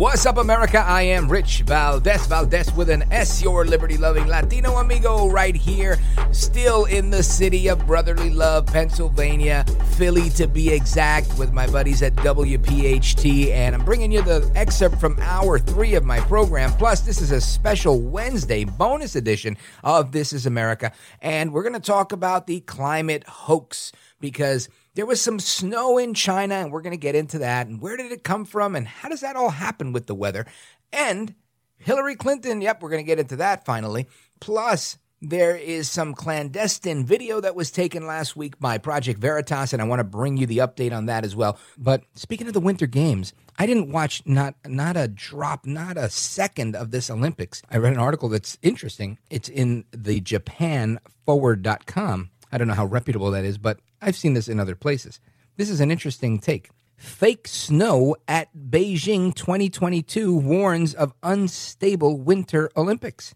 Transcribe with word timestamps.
What's 0.00 0.24
up, 0.24 0.38
America? 0.38 0.78
I 0.78 1.02
am 1.02 1.30
Rich 1.30 1.64
Valdes, 1.66 2.26
Valdes 2.26 2.72
with 2.72 2.88
an 2.88 3.04
S, 3.12 3.42
your 3.42 3.66
liberty 3.66 3.98
loving 3.98 4.26
Latino 4.26 4.76
amigo, 4.78 5.28
right 5.28 5.54
here, 5.54 5.98
still 6.32 6.86
in 6.86 7.10
the 7.10 7.22
city 7.22 7.68
of 7.68 7.86
brotherly 7.86 8.30
love, 8.30 8.64
Pennsylvania, 8.64 9.62
Philly 9.98 10.30
to 10.30 10.48
be 10.48 10.70
exact, 10.70 11.36
with 11.36 11.52
my 11.52 11.66
buddies 11.66 12.00
at 12.00 12.14
WPHT. 12.14 13.50
And 13.50 13.74
I'm 13.74 13.84
bringing 13.84 14.10
you 14.10 14.22
the 14.22 14.50
excerpt 14.54 14.98
from 14.98 15.18
hour 15.20 15.58
three 15.58 15.94
of 15.96 16.04
my 16.06 16.18
program. 16.20 16.72
Plus, 16.72 17.02
this 17.02 17.20
is 17.20 17.30
a 17.30 17.40
special 17.40 18.00
Wednesday 18.00 18.64
bonus 18.64 19.16
edition 19.16 19.58
of 19.84 20.12
This 20.12 20.32
is 20.32 20.46
America. 20.46 20.92
And 21.20 21.52
we're 21.52 21.62
going 21.62 21.74
to 21.74 21.78
talk 21.78 22.12
about 22.12 22.46
the 22.46 22.60
climate 22.60 23.24
hoax 23.24 23.92
because 24.20 24.68
there 24.94 25.06
was 25.06 25.20
some 25.20 25.40
snow 25.40 25.98
in 25.98 26.14
China, 26.14 26.56
and 26.56 26.72
we're 26.72 26.82
going 26.82 26.92
to 26.92 26.96
get 26.96 27.14
into 27.14 27.38
that. 27.38 27.66
And 27.66 27.80
where 27.80 27.96
did 27.96 28.12
it 28.12 28.24
come 28.24 28.44
from? 28.44 28.76
And 28.76 28.86
how 28.86 29.08
does 29.08 29.20
that 29.20 29.36
all 29.36 29.50
happen 29.50 29.92
with 29.92 30.06
the 30.06 30.14
weather? 30.14 30.46
And 30.92 31.34
Hillary 31.78 32.16
Clinton, 32.16 32.60
yep, 32.60 32.82
we're 32.82 32.90
going 32.90 33.04
to 33.04 33.06
get 33.06 33.18
into 33.18 33.36
that 33.36 33.64
finally. 33.64 34.06
Plus, 34.40 34.98
there 35.22 35.54
is 35.54 35.90
some 35.90 36.14
clandestine 36.14 37.04
video 37.04 37.40
that 37.40 37.54
was 37.54 37.70
taken 37.70 38.06
last 38.06 38.36
week 38.36 38.58
by 38.58 38.78
Project 38.78 39.20
Veritas, 39.20 39.74
and 39.74 39.82
I 39.82 39.84
want 39.84 40.00
to 40.00 40.04
bring 40.04 40.38
you 40.38 40.46
the 40.46 40.58
update 40.58 40.96
on 40.96 41.06
that 41.06 41.24
as 41.24 41.36
well. 41.36 41.58
But 41.76 42.04
speaking 42.14 42.46
of 42.46 42.54
the 42.54 42.60
Winter 42.60 42.86
Games, 42.86 43.34
I 43.58 43.66
didn't 43.66 43.92
watch 43.92 44.22
not 44.24 44.54
not 44.66 44.96
a 44.96 45.08
drop, 45.08 45.66
not 45.66 45.98
a 45.98 46.08
second 46.08 46.74
of 46.74 46.90
this 46.90 47.10
Olympics. 47.10 47.60
I 47.70 47.76
read 47.76 47.92
an 47.92 47.98
article 47.98 48.30
that's 48.30 48.56
interesting. 48.62 49.18
It's 49.28 49.50
in 49.50 49.84
the 49.90 50.22
JapanForward.com. 50.22 52.30
I 52.52 52.58
don't 52.58 52.68
know 52.68 52.74
how 52.74 52.86
reputable 52.86 53.30
that 53.32 53.44
is, 53.44 53.58
but 53.58 53.78
I've 54.00 54.16
seen 54.16 54.34
this 54.34 54.48
in 54.48 54.60
other 54.60 54.74
places. 54.74 55.20
This 55.56 55.70
is 55.70 55.80
an 55.80 55.90
interesting 55.90 56.38
take. 56.38 56.70
Fake 56.96 57.48
snow 57.48 58.16
at 58.28 58.48
Beijing 58.54 59.34
2022 59.34 60.36
warns 60.36 60.94
of 60.94 61.14
unstable 61.22 62.18
Winter 62.18 62.70
Olympics. 62.76 63.34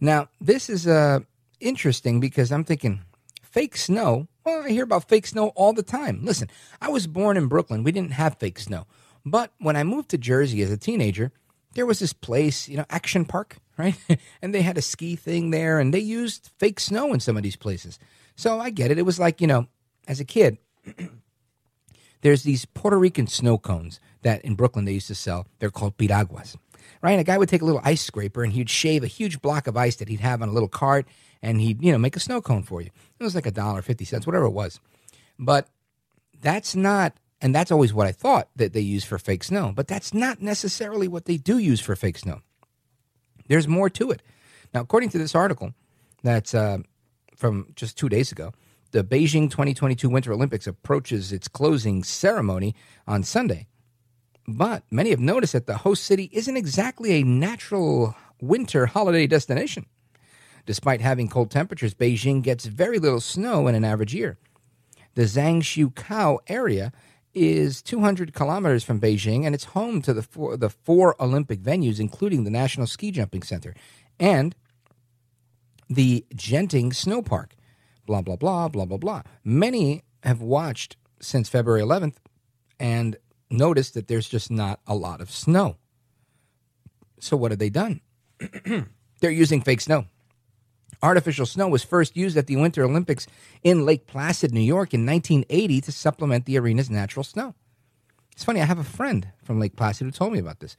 Now, 0.00 0.28
this 0.40 0.68
is 0.68 0.86
uh, 0.86 1.20
interesting 1.60 2.20
because 2.20 2.52
I'm 2.52 2.64
thinking 2.64 3.02
fake 3.42 3.76
snow. 3.76 4.28
Well, 4.44 4.64
I 4.64 4.70
hear 4.70 4.84
about 4.84 5.08
fake 5.08 5.26
snow 5.26 5.48
all 5.48 5.72
the 5.72 5.82
time. 5.82 6.20
Listen, 6.24 6.48
I 6.80 6.90
was 6.90 7.06
born 7.06 7.36
in 7.36 7.48
Brooklyn. 7.48 7.82
We 7.82 7.92
didn't 7.92 8.12
have 8.12 8.38
fake 8.38 8.58
snow. 8.58 8.86
But 9.24 9.52
when 9.58 9.76
I 9.76 9.84
moved 9.84 10.10
to 10.10 10.18
Jersey 10.18 10.62
as 10.62 10.70
a 10.70 10.76
teenager, 10.76 11.32
there 11.74 11.86
was 11.86 11.98
this 11.98 12.12
place, 12.12 12.68
you 12.68 12.76
know, 12.76 12.86
Action 12.90 13.24
Park, 13.24 13.56
right? 13.78 13.96
and 14.42 14.54
they 14.54 14.62
had 14.62 14.78
a 14.78 14.82
ski 14.82 15.16
thing 15.16 15.50
there 15.50 15.78
and 15.78 15.92
they 15.92 15.98
used 15.98 16.50
fake 16.58 16.80
snow 16.80 17.12
in 17.12 17.20
some 17.20 17.36
of 17.36 17.42
these 17.42 17.56
places. 17.56 17.98
So 18.38 18.60
I 18.60 18.70
get 18.70 18.92
it. 18.92 18.98
It 18.98 19.04
was 19.04 19.18
like, 19.18 19.40
you 19.40 19.48
know, 19.48 19.66
as 20.06 20.20
a 20.20 20.24
kid, 20.24 20.58
there's 22.22 22.44
these 22.44 22.64
Puerto 22.66 22.96
Rican 22.96 23.26
snow 23.26 23.58
cones 23.58 23.98
that 24.22 24.42
in 24.42 24.54
Brooklyn 24.54 24.84
they 24.84 24.92
used 24.92 25.08
to 25.08 25.16
sell. 25.16 25.48
They're 25.58 25.72
called 25.72 25.96
piraguas. 25.98 26.56
Right? 27.02 27.18
A 27.18 27.24
guy 27.24 27.36
would 27.36 27.48
take 27.48 27.62
a 27.62 27.64
little 27.64 27.80
ice 27.82 28.00
scraper 28.00 28.44
and 28.44 28.52
he'd 28.52 28.70
shave 28.70 29.02
a 29.02 29.08
huge 29.08 29.42
block 29.42 29.66
of 29.66 29.76
ice 29.76 29.96
that 29.96 30.08
he'd 30.08 30.20
have 30.20 30.40
on 30.40 30.48
a 30.48 30.52
little 30.52 30.68
cart 30.68 31.06
and 31.42 31.60
he'd, 31.60 31.82
you 31.82 31.90
know, 31.90 31.98
make 31.98 32.14
a 32.14 32.20
snow 32.20 32.40
cone 32.40 32.62
for 32.62 32.80
you. 32.80 32.90
It 33.18 33.24
was 33.24 33.34
like 33.34 33.44
a 33.44 33.50
dollar 33.50 33.82
fifty 33.82 34.04
cents, 34.04 34.24
whatever 34.24 34.46
it 34.46 34.52
was. 34.52 34.78
But 35.36 35.68
that's 36.40 36.76
not 36.76 37.14
and 37.40 37.52
that's 37.52 37.72
always 37.72 37.92
what 37.92 38.06
I 38.06 38.12
thought 38.12 38.48
that 38.54 38.72
they 38.72 38.80
use 38.80 39.04
for 39.04 39.18
fake 39.18 39.42
snow, 39.42 39.72
but 39.74 39.88
that's 39.88 40.14
not 40.14 40.40
necessarily 40.40 41.08
what 41.08 41.24
they 41.24 41.36
do 41.36 41.58
use 41.58 41.80
for 41.80 41.96
fake 41.96 42.18
snow. 42.18 42.40
There's 43.48 43.66
more 43.66 43.90
to 43.90 44.12
it. 44.12 44.22
Now, 44.72 44.80
according 44.80 45.08
to 45.10 45.18
this 45.18 45.34
article 45.34 45.74
that's 46.22 46.54
uh, 46.54 46.78
from 47.38 47.72
just 47.76 47.96
two 47.96 48.08
days 48.08 48.32
ago, 48.32 48.52
the 48.90 49.04
Beijing 49.04 49.50
2022 49.50 50.08
Winter 50.08 50.32
Olympics 50.32 50.66
approaches 50.66 51.32
its 51.32 51.46
closing 51.46 52.02
ceremony 52.02 52.74
on 53.06 53.22
Sunday. 53.22 53.66
But 54.46 54.82
many 54.90 55.10
have 55.10 55.20
noticed 55.20 55.52
that 55.52 55.66
the 55.66 55.78
host 55.78 56.04
city 56.04 56.30
isn't 56.32 56.56
exactly 56.56 57.12
a 57.12 57.22
natural 57.22 58.16
winter 58.40 58.86
holiday 58.86 59.26
destination. 59.26 59.86
Despite 60.66 61.00
having 61.00 61.28
cold 61.28 61.50
temperatures, 61.50 61.94
Beijing 61.94 62.42
gets 62.42 62.66
very 62.66 62.98
little 62.98 63.20
snow 63.20 63.68
in 63.68 63.74
an 63.74 63.84
average 63.84 64.14
year. 64.14 64.38
The 65.14 65.22
Zhangjiakou 65.22 66.38
area 66.48 66.92
is 67.34 67.82
200 67.82 68.32
kilometers 68.34 68.84
from 68.84 69.00
Beijing, 69.00 69.44
and 69.44 69.54
it's 69.54 69.64
home 69.64 70.02
to 70.02 70.12
the 70.12 70.22
four, 70.22 70.56
the 70.56 70.70
four 70.70 71.20
Olympic 71.22 71.60
venues, 71.60 72.00
including 72.00 72.44
the 72.44 72.50
National 72.50 72.86
Ski 72.86 73.10
Jumping 73.10 73.42
Center 73.42 73.74
and 74.18 74.54
the 75.88 76.24
Genting 76.34 76.94
Snow 76.94 77.22
Park. 77.22 77.54
Blah, 78.06 78.22
blah, 78.22 78.36
blah, 78.36 78.68
blah, 78.68 78.84
blah, 78.84 78.96
blah. 78.96 79.22
Many 79.44 80.02
have 80.22 80.40
watched 80.40 80.96
since 81.20 81.48
February 81.48 81.82
11th 81.82 82.16
and 82.78 83.16
noticed 83.50 83.94
that 83.94 84.08
there's 84.08 84.28
just 84.28 84.50
not 84.50 84.80
a 84.86 84.94
lot 84.94 85.20
of 85.20 85.30
snow. 85.30 85.76
So, 87.20 87.36
what 87.36 87.50
have 87.50 87.58
they 87.58 87.70
done? 87.70 88.00
They're 89.20 89.30
using 89.30 89.62
fake 89.62 89.80
snow. 89.80 90.06
Artificial 91.02 91.46
snow 91.46 91.68
was 91.68 91.84
first 91.84 92.16
used 92.16 92.36
at 92.36 92.46
the 92.46 92.56
Winter 92.56 92.84
Olympics 92.84 93.26
in 93.62 93.84
Lake 93.84 94.06
Placid, 94.06 94.52
New 94.52 94.60
York 94.60 94.94
in 94.94 95.06
1980 95.06 95.80
to 95.82 95.92
supplement 95.92 96.44
the 96.44 96.58
arena's 96.58 96.90
natural 96.90 97.24
snow. 97.24 97.54
It's 98.32 98.44
funny, 98.44 98.60
I 98.60 98.66
have 98.66 98.78
a 98.78 98.84
friend 98.84 99.28
from 99.42 99.60
Lake 99.60 99.76
Placid 99.76 100.06
who 100.06 100.10
told 100.10 100.32
me 100.32 100.38
about 100.38 100.60
this. 100.60 100.76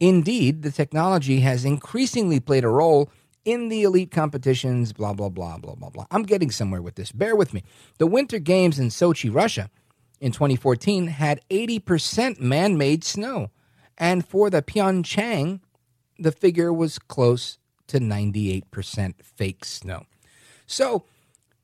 Indeed, 0.00 0.62
the 0.62 0.70
technology 0.70 1.40
has 1.40 1.64
increasingly 1.64 2.40
played 2.40 2.64
a 2.64 2.68
role 2.68 3.10
in 3.44 3.68
the 3.68 3.82
elite 3.82 4.10
competitions, 4.10 4.92
blah, 4.92 5.12
blah, 5.12 5.28
blah, 5.28 5.58
blah, 5.58 5.74
blah, 5.74 5.90
blah. 5.90 6.06
I'm 6.10 6.24
getting 6.24 6.50
somewhere 6.50 6.82
with 6.82 6.96
this. 6.96 7.12
Bear 7.12 7.34
with 7.34 7.54
me. 7.54 7.62
The 7.98 8.06
Winter 8.06 8.38
Games 8.38 8.78
in 8.78 8.88
Sochi, 8.88 9.32
Russia 9.32 9.70
in 10.20 10.32
2014 10.32 11.08
had 11.08 11.40
80% 11.50 12.40
man 12.40 12.76
made 12.76 13.04
snow. 13.04 13.50
And 13.96 14.26
for 14.26 14.50
the 14.50 14.62
Pyeongchang, 14.62 15.60
the 16.18 16.32
figure 16.32 16.72
was 16.72 16.98
close 16.98 17.58
to 17.88 17.98
98% 17.98 19.14
fake 19.22 19.64
snow. 19.64 20.04
So 20.66 21.04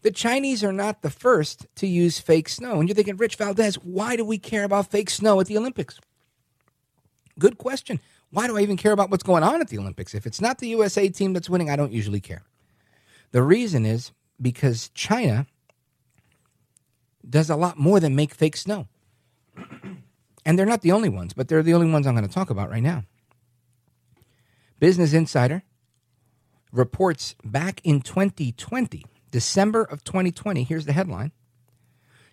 the 0.02 0.10
Chinese 0.10 0.64
are 0.64 0.72
not 0.72 1.02
the 1.02 1.10
first 1.10 1.66
to 1.76 1.86
use 1.86 2.18
fake 2.18 2.48
snow. 2.48 2.78
And 2.78 2.88
you're 2.88 2.94
thinking, 2.94 3.16
Rich 3.16 3.36
Valdes, 3.36 3.76
why 3.76 4.16
do 4.16 4.24
we 4.24 4.38
care 4.38 4.64
about 4.64 4.90
fake 4.90 5.10
snow 5.10 5.40
at 5.40 5.46
the 5.46 5.56
Olympics? 5.56 5.98
Good 7.38 7.58
question. 7.58 8.00
Why 8.34 8.48
do 8.48 8.58
I 8.58 8.62
even 8.62 8.76
care 8.76 8.90
about 8.90 9.10
what's 9.10 9.22
going 9.22 9.44
on 9.44 9.60
at 9.60 9.68
the 9.68 9.78
Olympics? 9.78 10.12
If 10.12 10.26
it's 10.26 10.40
not 10.40 10.58
the 10.58 10.66
USA 10.68 11.08
team 11.08 11.32
that's 11.34 11.48
winning, 11.48 11.70
I 11.70 11.76
don't 11.76 11.92
usually 11.92 12.20
care. 12.20 12.42
The 13.30 13.42
reason 13.42 13.86
is 13.86 14.10
because 14.42 14.88
China 14.88 15.46
does 17.28 17.48
a 17.48 17.54
lot 17.54 17.78
more 17.78 18.00
than 18.00 18.16
make 18.16 18.34
fake 18.34 18.56
snow. 18.56 18.88
And 20.46 20.58
they're 20.58 20.66
not 20.66 20.82
the 20.82 20.92
only 20.92 21.08
ones, 21.08 21.32
but 21.32 21.48
they're 21.48 21.62
the 21.62 21.72
only 21.72 21.90
ones 21.90 22.06
I'm 22.06 22.14
going 22.14 22.28
to 22.28 22.30
talk 22.30 22.50
about 22.50 22.68
right 22.68 22.82
now. 22.82 23.04
Business 24.78 25.14
Insider 25.14 25.62
reports 26.70 27.34
back 27.42 27.80
in 27.82 28.02
2020, 28.02 29.06
December 29.30 29.84
of 29.84 30.04
2020, 30.04 30.62
here's 30.64 30.84
the 30.84 30.92
headline 30.92 31.32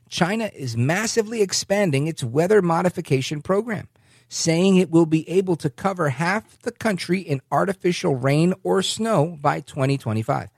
China 0.09 0.51
is 0.53 0.75
massively 0.75 1.41
expanding 1.41 2.07
its 2.07 2.21
weather 2.21 2.61
modification 2.61 3.41
program, 3.41 3.87
saying 4.33 4.77
it 4.77 4.89
will 4.89 5.05
be 5.05 5.29
able 5.29 5.57
to 5.57 5.69
cover 5.69 6.07
half 6.07 6.57
the 6.61 6.71
country 6.71 7.19
in 7.19 7.41
artificial 7.51 8.15
rain 8.15 8.53
or 8.63 8.81
snow 8.81 9.37
by 9.41 9.59
2025. 9.59 10.49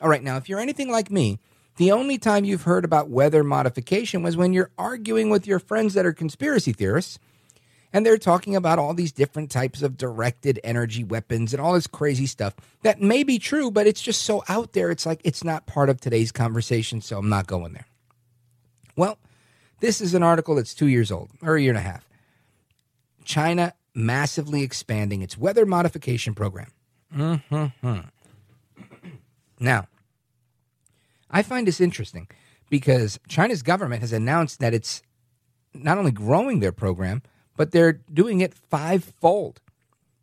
All 0.00 0.08
right, 0.08 0.22
now, 0.22 0.36
if 0.36 0.48
you're 0.48 0.60
anything 0.60 0.88
like 0.88 1.10
me, 1.10 1.40
the 1.78 1.90
only 1.90 2.16
time 2.16 2.44
you've 2.44 2.62
heard 2.62 2.84
about 2.84 3.10
weather 3.10 3.42
modification 3.42 4.22
was 4.22 4.36
when 4.36 4.52
you're 4.52 4.70
arguing 4.78 5.30
with 5.30 5.48
your 5.48 5.58
friends 5.58 5.94
that 5.94 6.06
are 6.06 6.12
conspiracy 6.12 6.72
theorists 6.72 7.18
And 7.92 8.04
they're 8.04 8.18
talking 8.18 8.54
about 8.54 8.78
all 8.78 8.94
these 8.94 9.12
different 9.12 9.50
types 9.50 9.82
of 9.82 9.96
directed 9.96 10.60
energy 10.62 11.04
weapons 11.04 11.54
and 11.54 11.60
all 11.60 11.72
this 11.72 11.86
crazy 11.86 12.26
stuff 12.26 12.54
that 12.82 13.00
may 13.00 13.22
be 13.22 13.38
true, 13.38 13.70
but 13.70 13.86
it's 13.86 14.02
just 14.02 14.22
so 14.22 14.44
out 14.48 14.72
there. 14.72 14.90
It's 14.90 15.06
like 15.06 15.20
it's 15.24 15.42
not 15.42 15.66
part 15.66 15.88
of 15.88 16.00
today's 16.00 16.30
conversation, 16.30 17.00
so 17.00 17.18
I'm 17.18 17.28
not 17.28 17.46
going 17.46 17.72
there. 17.72 17.86
Well, 18.96 19.18
this 19.80 20.00
is 20.00 20.14
an 20.14 20.22
article 20.22 20.54
that's 20.56 20.74
two 20.74 20.88
years 20.88 21.10
old, 21.10 21.30
or 21.42 21.56
a 21.56 21.62
year 21.62 21.70
and 21.70 21.78
a 21.78 21.82
half. 21.82 22.07
China 23.28 23.74
massively 23.94 24.62
expanding 24.62 25.20
its 25.20 25.36
weather 25.36 25.66
modification 25.66 26.34
program. 26.34 26.72
Mm-hmm. 27.14 27.98
Now, 29.60 29.86
I 31.30 31.42
find 31.42 31.66
this 31.66 31.78
interesting 31.78 32.26
because 32.70 33.20
China's 33.28 33.62
government 33.62 34.00
has 34.00 34.14
announced 34.14 34.60
that 34.60 34.72
it's 34.72 35.02
not 35.74 35.98
only 35.98 36.10
growing 36.10 36.60
their 36.60 36.72
program, 36.72 37.22
but 37.54 37.70
they're 37.70 38.00
doing 38.12 38.40
it 38.40 38.54
fivefold. 38.54 39.60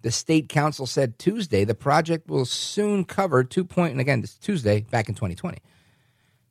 The 0.02 0.10
state 0.10 0.50
council 0.50 0.88
said 0.88 1.20
Tuesday 1.20 1.64
the 1.64 1.76
project 1.76 2.28
will 2.28 2.46
soon 2.46 3.06
cover 3.06 3.44
two 3.44 3.66
point, 3.66 3.92
and 3.92 4.02
again, 4.02 4.22
this 4.22 4.32
is 4.32 4.38
Tuesday, 4.38 4.82
back 4.90 5.10
in 5.10 5.14
2020, 5.14 5.60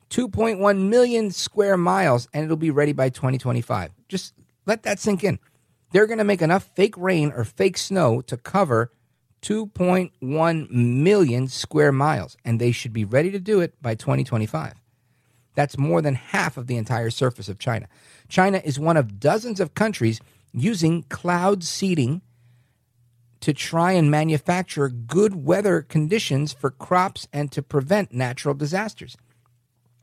2.1 0.08 0.88
million 0.88 1.32
square 1.32 1.76
miles, 1.76 2.28
and 2.32 2.44
it'll 2.44 2.56
be 2.56 2.70
ready 2.70 2.92
by 2.92 3.08
2025. 3.08 3.90
Just 4.08 4.34
let 4.66 4.84
that 4.84 5.00
sink 5.00 5.24
in. 5.24 5.40
They're 5.94 6.08
going 6.08 6.19
to 6.19 6.25
make 6.25 6.43
enough 6.43 6.69
fake 6.75 6.96
rain 6.96 7.32
or 7.37 7.44
fake 7.44 7.79
snow 7.79 8.20
to 8.23 8.37
cover 8.37 8.91
2.1 9.43 10.69
million 10.69 11.46
square 11.46 11.93
miles, 11.93 12.37
and 12.44 12.61
they 12.61 12.73
should 12.73 12.93
be 12.93 13.05
ready 13.05 13.31
to 13.31 13.38
do 13.38 13.61
it 13.61 13.81
by 13.81 13.94
2025. 13.94 14.75
That's 15.55 15.79
more 15.79 16.02
than 16.02 16.17
half 16.17 16.56
of 16.56 16.67
the 16.67 16.76
entire 16.76 17.11
surface 17.11 17.49
of 17.49 17.61
China. 17.61 17.87
China 18.29 18.61
is 18.64 18.76
one 18.76 18.96
of 18.96 19.20
dozens 19.20 19.61
of 19.61 19.75
countries 19.75 20.20
using 20.52 21.05
cloud 21.05 21.62
seeding 21.62 22.23
to 23.38 23.52
try 23.52 23.93
and 23.93 24.11
manufacture 24.11 24.88
good 24.88 25.44
weather 25.44 25.81
conditions 25.81 26.52
for 26.52 26.73
crops 26.73 27.29
and 27.32 27.52
to 27.52 27.62
prevent 27.62 28.12
natural 28.12 28.56
disasters. 28.56 29.17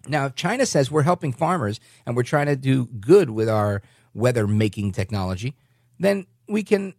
Now, 0.08 0.28
if 0.28 0.36
China 0.36 0.66
says 0.66 0.90
we're 0.90 1.02
helping 1.02 1.34
farmers 1.34 1.82
and 2.06 2.16
we're 2.16 2.24
trying 2.24 2.46
to 2.46 2.56
do 2.56 2.86
good 2.86 3.32
with 3.32 3.50
our 3.50 3.82
weather 4.14 4.48
making 4.48 4.94
technology, 4.94 5.58
then 6.02 6.26
we 6.48 6.64
can 6.64 6.94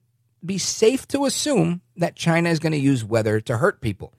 be 0.44 0.58
safe 0.58 1.06
to 1.08 1.24
assume 1.24 1.82
that 1.96 2.16
China 2.16 2.48
is 2.48 2.58
going 2.58 2.72
to 2.72 2.78
use 2.78 3.04
weather 3.04 3.40
to 3.40 3.58
hurt 3.58 3.80
people. 3.80 4.12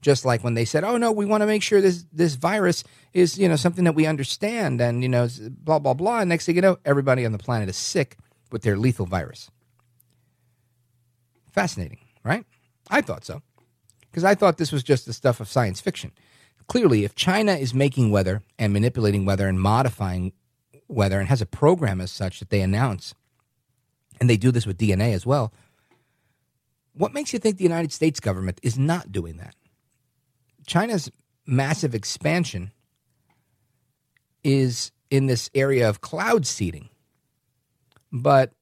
Just 0.00 0.24
like 0.24 0.44
when 0.44 0.52
they 0.52 0.66
said, 0.66 0.84
"Oh 0.84 0.98
no, 0.98 1.10
we 1.10 1.24
want 1.24 1.40
to 1.40 1.46
make 1.46 1.62
sure 1.62 1.80
this 1.80 2.04
this 2.12 2.34
virus 2.34 2.84
is 3.14 3.38
you 3.38 3.48
know 3.48 3.56
something 3.56 3.84
that 3.84 3.94
we 3.94 4.04
understand," 4.04 4.80
and 4.82 5.02
you 5.02 5.08
know 5.08 5.28
blah 5.48 5.78
blah 5.78 5.94
blah. 5.94 6.20
And 6.20 6.28
next 6.28 6.44
thing 6.44 6.56
you 6.56 6.60
know, 6.60 6.76
everybody 6.84 7.24
on 7.24 7.32
the 7.32 7.38
planet 7.38 7.70
is 7.70 7.76
sick 7.76 8.18
with 8.52 8.62
their 8.62 8.76
lethal 8.76 9.06
virus. 9.06 9.50
Fascinating, 11.52 12.00
right? 12.22 12.44
I 12.90 13.00
thought 13.00 13.24
so 13.24 13.40
because 14.10 14.24
I 14.24 14.34
thought 14.34 14.58
this 14.58 14.72
was 14.72 14.82
just 14.82 15.06
the 15.06 15.14
stuff 15.14 15.40
of 15.40 15.48
science 15.48 15.80
fiction. 15.80 16.12
Clearly, 16.68 17.04
if 17.04 17.14
China 17.14 17.52
is 17.52 17.72
making 17.72 18.10
weather 18.10 18.42
and 18.58 18.74
manipulating 18.74 19.24
weather 19.24 19.48
and 19.48 19.58
modifying 19.58 20.32
weather 20.86 21.18
and 21.18 21.28
has 21.28 21.40
a 21.40 21.46
program 21.46 22.00
as 22.02 22.12
such 22.12 22.40
that 22.40 22.50
they 22.50 22.60
announce, 22.60 23.14
and 24.20 24.28
they 24.28 24.36
do 24.36 24.50
this 24.50 24.66
with 24.66 24.78
DNA 24.78 25.12
as 25.12 25.26
well, 25.26 25.52
what 26.92 27.12
makes 27.12 27.32
you 27.32 27.38
think 27.38 27.58
the 27.58 27.64
United 27.64 27.92
States 27.92 28.20
government 28.20 28.60
is 28.62 28.78
not 28.78 29.10
doing 29.10 29.36
that? 29.38 29.54
China's 30.66 31.10
massive 31.46 31.94
expansion 31.94 32.72
is 34.42 34.92
in 35.10 35.26
this 35.26 35.50
area 35.54 35.88
of 35.88 36.00
cloud 36.00 36.46
seeding. 36.46 36.88
But 38.12 38.52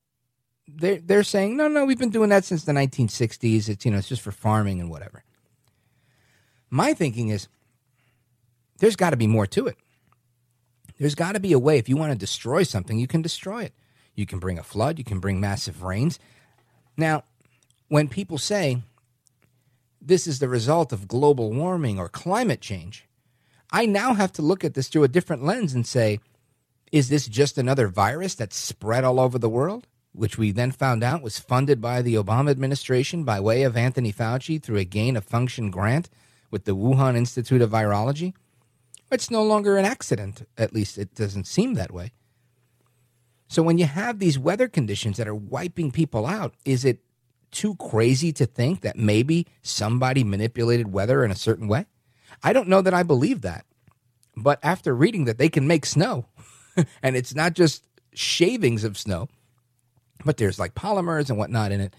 they're, 0.67 1.01
they're 1.01 1.25
saying, 1.25 1.57
no, 1.57 1.69
no, 1.69 1.85
we've 1.85 1.99
been 1.99 2.11
doing 2.11 2.31
that 2.31 2.45
since 2.45 2.65
the 2.65 2.73
1960s. 2.73 3.69
It's, 3.69 3.85
you 3.85 3.91
know, 3.91 3.99
it's 3.99 4.09
just 4.09 4.23
for 4.23 4.33
farming 4.33 4.81
and 4.81 4.91
whatever. 4.91 5.25
My 6.71 6.95
thinking 6.95 7.29
is 7.29 7.49
there's 8.79 8.97
got 8.97 9.11
to 9.11 9.17
be 9.17 9.27
more 9.27 9.47
to 9.49 9.67
it. 9.67 9.77
There's 10.99 11.15
got 11.15 11.33
to 11.33 11.41
be 11.41 11.53
a 11.53 11.59
way. 11.59 11.79
If 11.79 11.89
you 11.89 11.97
want 11.97 12.13
to 12.13 12.19
destroy 12.19 12.63
something, 12.63 12.99
you 12.99 13.07
can 13.07 13.23
destroy 13.23 13.65
it. 13.65 13.75
You 14.15 14.27
can 14.27 14.39
bring 14.39 14.59
a 14.59 14.63
flood, 14.63 14.99
you 14.99 15.05
can 15.05 15.21
bring 15.21 15.41
massive 15.41 15.83
rains. 15.83 16.19
Now, 16.97 17.25
when 17.89 18.09
people 18.09 18.39
say, 18.39 18.83
this 20.01 20.27
is 20.27 20.39
the 20.39 20.49
result 20.49 20.93
of 20.93 21.09
global 21.09 21.53
warming 21.53 21.99
or 21.99 22.09
climate 22.09 22.61
change, 22.61 23.07
I 23.71 23.87
now 23.87 24.15
have 24.15 24.33
to 24.33 24.43
look 24.43 24.65
at 24.65 24.75
this 24.75 24.89
through 24.89 25.05
a 25.05 25.09
different 25.09 25.45
lens 25.45 25.73
and 25.73 25.87
say, 25.87 26.21
is 26.91 27.09
this 27.09 27.27
just 27.27 27.57
another 27.57 27.89
virus 27.89 28.35
that's 28.35 28.57
spread 28.57 29.03
all 29.03 29.19
over 29.19 29.39
the 29.39 29.49
world? 29.49 29.87
Which 30.13 30.37
we 30.37 30.53
then 30.53 30.73
found 30.73 31.03
out 31.03 31.23
was 31.23 31.39
funded 31.39 31.81
by 31.81 32.03
the 32.03 32.15
Obama 32.15 32.51
administration 32.51 33.25
by 33.25 33.41
way 33.41 33.63
of 33.63 33.79
Anthony 33.79 34.13
Fauci 34.13 34.63
through 34.63 34.77
a 34.77 34.85
gain 34.85 35.17
of 35.17 35.25
function 35.25 35.71
grant 35.71 36.11
with 36.51 36.67
the 36.67 36.77
Wuhan 36.77 37.17
Institute 37.17 37.63
of 37.63 37.71
Virology? 37.71 38.35
It's 39.11 39.31
no 39.31 39.43
longer 39.43 39.79
an 39.79 39.87
accident, 39.87 40.47
at 40.59 40.75
least 40.75 40.99
it 40.99 41.15
doesn't 41.15 41.47
seem 41.47 41.75
that 41.75 41.93
way. 41.93 42.13
So 43.53 43.63
when 43.63 43.77
you 43.77 43.85
have 43.85 44.19
these 44.19 44.39
weather 44.39 44.67
conditions 44.67 45.19
that 45.19 45.29
are 45.29 45.35
wiping 45.35 45.91
people 45.91 46.25
out, 46.25 46.55
is 46.65 46.87
it 46.87 47.01
too 47.51 47.75
crazy 47.75 48.33
to 48.33 48.47
think 48.47 48.81
that 48.81 48.97
maybe 48.97 49.47
somebody 49.61 50.25
manipulated 50.25 50.91
weather 50.91 51.23
in 51.23 51.31
a 51.31 51.37
certain 51.37 51.69
way? 51.69 51.85
I 52.43 52.55
don't 52.55 52.69
know 52.69 52.81
that 52.81 52.95
I 52.95 53.03
believe 53.03 53.43
that. 53.43 53.67
But 54.35 54.59
after 54.63 54.95
reading 54.95 55.27
that 55.27 55.37
they 55.37 55.51
can 55.51 55.67
make 55.67 55.85
snow, 55.85 56.29
and 57.03 57.15
it's 57.15 57.35
not 57.35 57.53
just 57.53 57.85
shavings 58.15 58.85
of 58.85 58.97
snow, 58.97 59.29
but 60.25 60.39
there's 60.39 60.59
like 60.59 60.75
polymers 60.75 61.29
and 61.29 61.37
whatnot 61.37 61.73
in 61.73 61.83
it, 61.83 61.95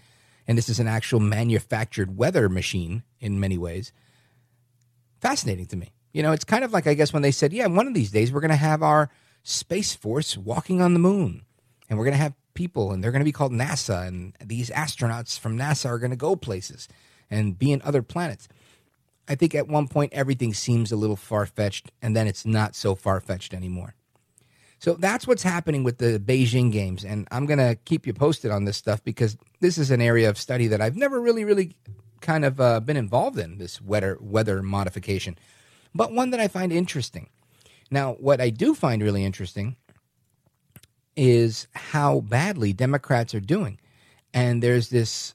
and 0.48 0.58
this 0.58 0.68
is 0.68 0.80
an 0.80 0.88
actual 0.88 1.20
manufactured 1.20 2.16
weather 2.16 2.48
machine 2.48 3.04
in 3.20 3.38
many 3.38 3.58
ways. 3.58 3.92
Fascinating 5.20 5.66
to 5.66 5.76
me. 5.76 5.92
You 6.12 6.24
know, 6.24 6.32
it's 6.32 6.42
kind 6.42 6.64
of 6.64 6.72
like, 6.72 6.88
I 6.88 6.94
guess, 6.94 7.12
when 7.12 7.22
they 7.22 7.30
said, 7.30 7.52
yeah, 7.52 7.68
one 7.68 7.86
of 7.86 7.94
these 7.94 8.10
days 8.10 8.32
we're 8.32 8.40
going 8.40 8.50
to 8.50 8.56
have 8.56 8.82
our 8.82 9.08
Space 9.44 9.94
Force 9.94 10.38
walking 10.38 10.80
on 10.80 10.94
the 10.94 10.98
moon, 10.98 11.43
and 11.88 11.98
we're 11.98 12.04
going 12.04 12.16
to 12.16 12.22
have 12.22 12.34
people, 12.54 12.92
and 12.92 13.02
they're 13.02 13.12
going 13.12 13.20
to 13.20 13.24
be 13.24 13.32
called 13.32 13.52
NASA, 13.52 14.06
and 14.06 14.34
these 14.42 14.70
astronauts 14.70 15.38
from 15.38 15.58
NASA 15.58 15.86
are 15.86 15.98
going 15.98 16.10
to 16.10 16.16
go 16.16 16.36
places 16.36 16.88
and 17.30 17.58
be 17.58 17.72
in 17.72 17.82
other 17.82 18.02
planets. 18.02 18.48
I 19.28 19.34
think 19.34 19.54
at 19.54 19.68
one 19.68 19.88
point 19.88 20.12
everything 20.12 20.54
seems 20.54 20.92
a 20.92 20.96
little 20.96 21.16
far 21.16 21.46
fetched, 21.46 21.90
and 22.02 22.16
then 22.16 22.26
it's 22.26 22.46
not 22.46 22.74
so 22.74 22.94
far 22.94 23.20
fetched 23.20 23.54
anymore. 23.54 23.94
So 24.78 24.94
that's 24.94 25.26
what's 25.26 25.42
happening 25.42 25.82
with 25.82 25.98
the 25.98 26.18
Beijing 26.18 26.70
Games, 26.70 27.04
and 27.04 27.26
I'm 27.30 27.46
going 27.46 27.58
to 27.58 27.76
keep 27.84 28.06
you 28.06 28.12
posted 28.12 28.50
on 28.50 28.64
this 28.64 28.76
stuff 28.76 29.02
because 29.02 29.36
this 29.60 29.78
is 29.78 29.90
an 29.90 30.02
area 30.02 30.28
of 30.28 30.36
study 30.36 30.66
that 30.68 30.80
I've 30.80 30.96
never 30.96 31.20
really, 31.20 31.44
really 31.44 31.74
kind 32.20 32.44
of 32.44 32.60
uh, 32.60 32.80
been 32.80 32.96
involved 32.96 33.38
in 33.38 33.58
this 33.58 33.80
weather 33.80 34.18
weather 34.20 34.62
modification, 34.62 35.38
but 35.94 36.12
one 36.12 36.30
that 36.30 36.40
I 36.40 36.48
find 36.48 36.72
interesting. 36.72 37.30
Now, 37.90 38.14
what 38.14 38.40
I 38.40 38.50
do 38.50 38.74
find 38.74 39.02
really 39.02 39.24
interesting 39.24 39.76
is 41.16 41.66
how 41.74 42.20
badly 42.20 42.72
Democrats 42.72 43.34
are 43.34 43.40
doing. 43.40 43.78
And 44.32 44.62
there's 44.62 44.88
this 44.90 45.34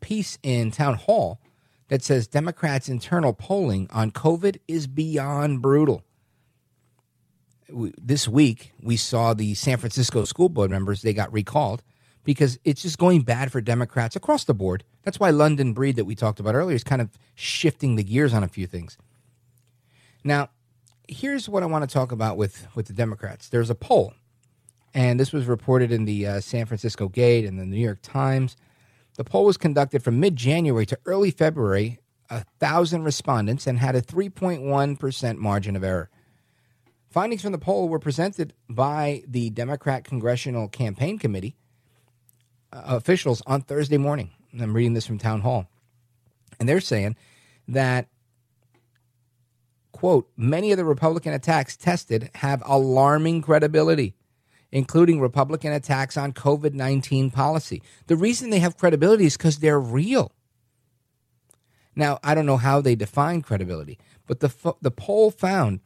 piece 0.00 0.38
in 0.42 0.70
Town 0.70 0.94
Hall 0.94 1.40
that 1.88 2.02
says 2.02 2.26
Democrats' 2.26 2.88
internal 2.88 3.32
polling 3.32 3.88
on 3.90 4.10
COVID 4.10 4.58
is 4.68 4.86
beyond 4.86 5.62
brutal. 5.62 6.04
This 7.68 8.28
week, 8.28 8.72
we 8.82 8.96
saw 8.96 9.34
the 9.34 9.54
San 9.54 9.78
Francisco 9.78 10.24
school 10.24 10.48
board 10.48 10.70
members, 10.70 11.02
they 11.02 11.12
got 11.12 11.32
recalled 11.32 11.82
because 12.24 12.58
it's 12.64 12.82
just 12.82 12.98
going 12.98 13.22
bad 13.22 13.50
for 13.50 13.60
Democrats 13.60 14.14
across 14.14 14.44
the 14.44 14.54
board. 14.54 14.84
That's 15.02 15.18
why 15.18 15.30
London 15.30 15.72
Breed, 15.72 15.96
that 15.96 16.04
we 16.04 16.14
talked 16.14 16.38
about 16.38 16.54
earlier, 16.54 16.76
is 16.76 16.84
kind 16.84 17.02
of 17.02 17.10
shifting 17.34 17.96
the 17.96 18.04
gears 18.04 18.32
on 18.32 18.44
a 18.44 18.48
few 18.48 18.66
things. 18.66 18.96
Now, 20.22 20.50
here's 21.08 21.48
what 21.48 21.62
I 21.62 21.66
want 21.66 21.88
to 21.88 21.92
talk 21.92 22.12
about 22.12 22.36
with, 22.36 22.68
with 22.74 22.86
the 22.86 22.92
Democrats. 22.92 23.48
There's 23.48 23.70
a 23.70 23.74
poll 23.74 24.14
and 24.94 25.18
this 25.18 25.32
was 25.32 25.46
reported 25.46 25.90
in 25.90 26.04
the 26.04 26.26
uh, 26.26 26.40
San 26.40 26.66
Francisco 26.66 27.08
Gate 27.08 27.44
and 27.44 27.58
the 27.58 27.64
New 27.64 27.80
York 27.80 28.00
Times. 28.02 28.56
The 29.16 29.24
poll 29.24 29.44
was 29.44 29.56
conducted 29.56 30.02
from 30.02 30.20
mid 30.20 30.36
January 30.36 30.86
to 30.86 30.98
early 31.06 31.30
February, 31.30 32.00
a 32.30 32.44
thousand 32.60 33.04
respondents, 33.04 33.66
and 33.66 33.78
had 33.78 33.94
a 33.94 34.02
3.1% 34.02 35.36
margin 35.36 35.76
of 35.76 35.84
error. 35.84 36.10
Findings 37.10 37.42
from 37.42 37.52
the 37.52 37.58
poll 37.58 37.88
were 37.88 37.98
presented 37.98 38.54
by 38.70 39.22
the 39.26 39.50
Democrat 39.50 40.04
Congressional 40.04 40.68
Campaign 40.68 41.18
Committee 41.18 41.56
uh, 42.72 42.82
officials 42.86 43.42
on 43.46 43.60
Thursday 43.60 43.98
morning. 43.98 44.30
I'm 44.58 44.74
reading 44.74 44.94
this 44.94 45.06
from 45.06 45.18
Town 45.18 45.42
Hall. 45.42 45.68
And 46.58 46.68
they're 46.68 46.80
saying 46.80 47.16
that, 47.68 48.08
quote, 49.92 50.30
many 50.36 50.72
of 50.72 50.78
the 50.78 50.84
Republican 50.84 51.34
attacks 51.34 51.76
tested 51.76 52.30
have 52.36 52.62
alarming 52.64 53.42
credibility 53.42 54.14
including 54.72 55.20
Republican 55.20 55.72
attacks 55.72 56.16
on 56.16 56.32
COVID 56.32 56.72
19 56.72 57.30
policy. 57.30 57.82
The 58.06 58.16
reason 58.16 58.50
they 58.50 58.58
have 58.58 58.78
credibility 58.78 59.26
is 59.26 59.36
because 59.36 59.58
they're 59.58 59.80
real. 59.80 60.32
Now, 61.94 62.18
I 62.24 62.34
don't 62.34 62.46
know 62.46 62.56
how 62.56 62.80
they 62.80 62.94
define 62.94 63.42
credibility, 63.42 63.98
but 64.26 64.40
the, 64.40 64.74
the 64.80 64.90
poll 64.90 65.30
found 65.30 65.80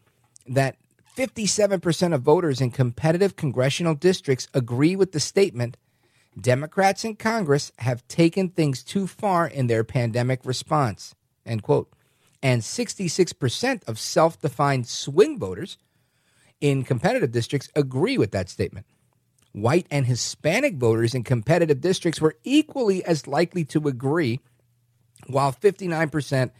that 0.46 0.76
57% 1.16 2.14
of 2.14 2.22
voters 2.22 2.60
in 2.60 2.70
competitive 2.70 3.34
congressional 3.34 3.94
districts 3.94 4.48
agree 4.54 4.94
with 4.94 5.12
the 5.12 5.20
statement 5.20 5.76
Democrats 6.38 7.02
in 7.04 7.16
Congress 7.16 7.72
have 7.78 8.06
taken 8.08 8.50
things 8.50 8.82
too 8.84 9.06
far 9.06 9.46
in 9.46 9.68
their 9.68 9.84
pandemic 9.84 10.40
response. 10.44 11.14
End 11.46 11.62
quote. 11.62 11.90
And 12.42 12.60
66% 12.60 13.88
of 13.88 13.98
self 13.98 14.40
defined 14.40 14.86
swing 14.86 15.38
voters 15.38 15.78
in 16.60 16.84
competitive 16.84 17.32
districts 17.32 17.68
agree 17.74 18.18
with 18.18 18.32
that 18.32 18.48
statement. 18.48 18.86
White 19.52 19.86
and 19.90 20.06
Hispanic 20.06 20.76
voters 20.76 21.14
in 21.14 21.24
competitive 21.24 21.80
districts 21.80 22.20
were 22.20 22.36
equally 22.44 23.04
as 23.04 23.26
likely 23.26 23.64
to 23.66 23.88
agree, 23.88 24.40
while 25.26 25.52
59% 25.52 26.50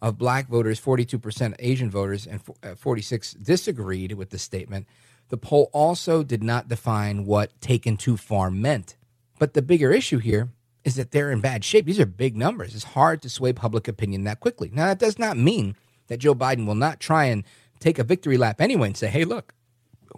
of 0.00 0.18
black 0.18 0.48
voters, 0.48 0.80
42% 0.80 1.54
Asian 1.58 1.90
voters, 1.90 2.26
and 2.26 2.40
uh, 2.62 2.74
46 2.74 3.32
disagreed 3.34 4.12
with 4.12 4.30
the 4.30 4.38
statement. 4.38 4.86
The 5.30 5.36
poll 5.36 5.70
also 5.72 6.22
did 6.22 6.42
not 6.42 6.68
define 6.68 7.24
what 7.24 7.58
taken 7.60 7.96
too 7.96 8.16
far 8.16 8.50
meant. 8.50 8.96
But 9.38 9.54
the 9.54 9.62
bigger 9.62 9.90
issue 9.90 10.18
here 10.18 10.50
is 10.84 10.96
that 10.96 11.10
they're 11.10 11.32
in 11.32 11.40
bad 11.40 11.64
shape. 11.64 11.86
These 11.86 11.98
are 11.98 12.06
big 12.06 12.36
numbers. 12.36 12.74
It's 12.74 12.84
hard 12.84 13.22
to 13.22 13.30
sway 13.30 13.52
public 13.52 13.88
opinion 13.88 14.24
that 14.24 14.40
quickly. 14.40 14.70
Now, 14.72 14.86
that 14.86 14.98
does 14.98 15.18
not 15.18 15.36
mean 15.36 15.74
that 16.08 16.18
Joe 16.18 16.34
Biden 16.34 16.66
will 16.66 16.74
not 16.74 17.00
try 17.00 17.24
and 17.24 17.44
take 17.80 17.98
a 17.98 18.04
victory 18.04 18.36
lap 18.36 18.60
anyway 18.60 18.88
and 18.88 18.96
say, 18.96 19.08
hey, 19.08 19.24
look, 19.24 19.54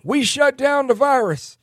we 0.05 0.23
shut 0.23 0.57
down 0.57 0.87
the 0.87 0.95
virus. 0.95 1.59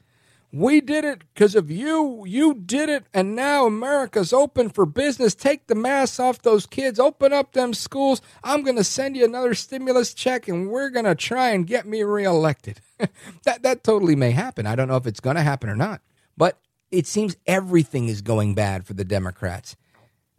We 0.51 0.81
did 0.81 1.03
it 1.03 1.23
because 1.33 1.55
of 1.55 1.71
you. 1.71 2.25
You 2.27 2.53
did 2.53 2.87
it. 2.87 3.05
And 3.11 3.35
now 3.35 3.65
America's 3.65 4.31
open 4.31 4.69
for 4.69 4.85
business. 4.85 5.33
Take 5.33 5.65
the 5.65 5.73
masks 5.73 6.19
off 6.19 6.43
those 6.43 6.67
kids. 6.67 6.99
Open 6.99 7.33
up 7.33 7.53
them 7.53 7.73
schools. 7.73 8.21
I'm 8.43 8.61
going 8.61 8.75
to 8.75 8.83
send 8.83 9.17
you 9.17 9.25
another 9.25 9.55
stimulus 9.55 10.13
check 10.13 10.47
and 10.47 10.69
we're 10.69 10.91
going 10.91 11.05
to 11.05 11.15
try 11.15 11.49
and 11.49 11.65
get 11.65 11.87
me 11.87 12.03
reelected. 12.03 12.81
that, 13.45 13.63
that 13.63 13.83
totally 13.83 14.15
may 14.15 14.29
happen. 14.29 14.67
I 14.67 14.75
don't 14.75 14.87
know 14.87 14.97
if 14.97 15.07
it's 15.07 15.19
going 15.19 15.37
to 15.37 15.41
happen 15.41 15.69
or 15.69 15.75
not. 15.75 16.01
But 16.37 16.59
it 16.91 17.07
seems 17.07 17.35
everything 17.47 18.07
is 18.07 18.21
going 18.21 18.53
bad 18.53 18.85
for 18.85 18.93
the 18.93 19.03
Democrats. 19.03 19.75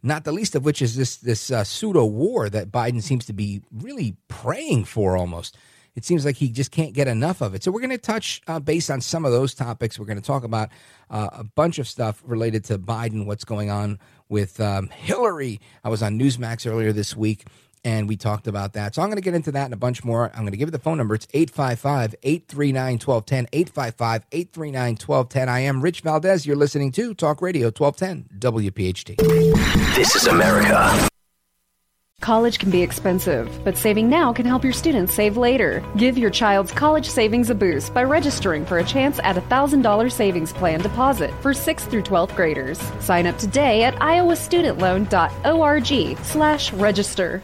Not 0.05 0.23
the 0.23 0.31
least 0.31 0.53
of 0.53 0.63
which 0.63 0.83
is 0.83 0.95
this 0.95 1.17
this 1.17 1.49
uh, 1.49 1.63
pseudo 1.63 2.05
war 2.05 2.47
that 2.47 2.71
Biden 2.71 3.01
seems 3.01 3.25
to 3.25 3.33
be 3.33 3.63
really 3.73 4.15
praying 4.27 4.85
for 4.85 5.17
almost. 5.17 5.57
It 5.95 6.05
seems 6.05 6.25
like 6.25 6.35
he 6.35 6.49
just 6.49 6.71
can't 6.71 6.93
get 6.93 7.07
enough 7.07 7.41
of 7.41 7.55
it. 7.55 7.63
So 7.63 7.71
we're 7.71 7.79
going 7.79 7.89
to 7.89 7.97
touch 7.97 8.41
uh, 8.47 8.59
base 8.59 8.89
on 8.91 9.01
some 9.01 9.25
of 9.25 9.31
those 9.31 9.55
topics. 9.55 9.97
We're 9.97 10.05
going 10.05 10.21
to 10.21 10.23
talk 10.23 10.43
about 10.43 10.69
uh, 11.09 11.29
a 11.31 11.43
bunch 11.43 11.79
of 11.79 11.87
stuff 11.87 12.21
related 12.23 12.65
to 12.65 12.77
Biden, 12.77 13.25
what's 13.25 13.45
going 13.45 13.71
on 13.71 13.97
with 14.29 14.59
um, 14.59 14.89
Hillary. 14.89 15.59
I 15.83 15.89
was 15.89 16.03
on 16.03 16.19
Newsmax 16.19 16.69
earlier 16.69 16.91
this 16.91 17.15
week 17.15 17.45
and 17.85 18.09
we 18.09 18.17
talked 18.17 18.47
about 18.47 18.73
that. 18.73 18.95
So 18.95 19.01
I'm 19.01 19.07
going 19.07 19.15
to 19.17 19.21
get 19.21 19.35
into 19.35 19.53
that 19.53 19.63
and 19.65 19.73
a 19.73 19.77
bunch 19.77 20.03
more. 20.03 20.29
I'm 20.33 20.41
going 20.41 20.51
to 20.51 20.57
give 20.57 20.67
you 20.67 20.71
the 20.71 20.79
phone 20.79 20.97
number. 20.97 21.15
It's 21.15 21.27
855 21.33 22.15
839 22.21 22.93
1210. 22.93 23.47
855 23.53 24.25
839 24.31 24.95
1210. 24.95 25.49
I 25.49 25.59
am 25.61 25.81
Rich 25.81 26.01
Valdes. 26.01 26.45
You're 26.45 26.57
listening 26.57 26.91
to 26.93 27.13
Talk 27.13 27.41
Radio 27.41 27.67
1210 27.67 28.39
WPHT. 28.39 29.15
This 29.95 30.15
is 30.15 30.27
America. 30.27 31.07
College 32.21 32.57
can 32.57 32.71
be 32.71 32.81
expensive, 32.81 33.63
but 33.63 33.77
saving 33.77 34.09
now 34.09 34.33
can 34.33 34.47
help 34.47 34.63
your 34.63 34.73
students 34.73 35.13
save 35.13 35.37
later. 35.37 35.83
Give 35.95 36.17
your 36.17 36.31
child's 36.31 36.71
college 36.71 37.07
savings 37.07 37.51
a 37.51 37.55
boost 37.55 37.93
by 37.93 38.03
registering 38.03 38.65
for 38.65 38.79
a 38.79 38.83
chance 38.83 39.19
at 39.19 39.37
a 39.37 39.41
$1,000 39.41 40.11
savings 40.11 40.51
plan 40.51 40.79
deposit 40.79 41.29
for 41.41 41.51
6th 41.51 41.81
through 41.81 42.01
12th 42.01 42.35
graders. 42.35 42.79
Sign 42.99 43.27
up 43.27 43.37
today 43.37 43.83
at 43.83 43.93
iowastudentloan.org 43.95 46.17
slash 46.23 46.73
register. 46.73 47.43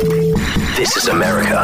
This 0.00 0.96
is 0.96 1.08
America. 1.08 1.58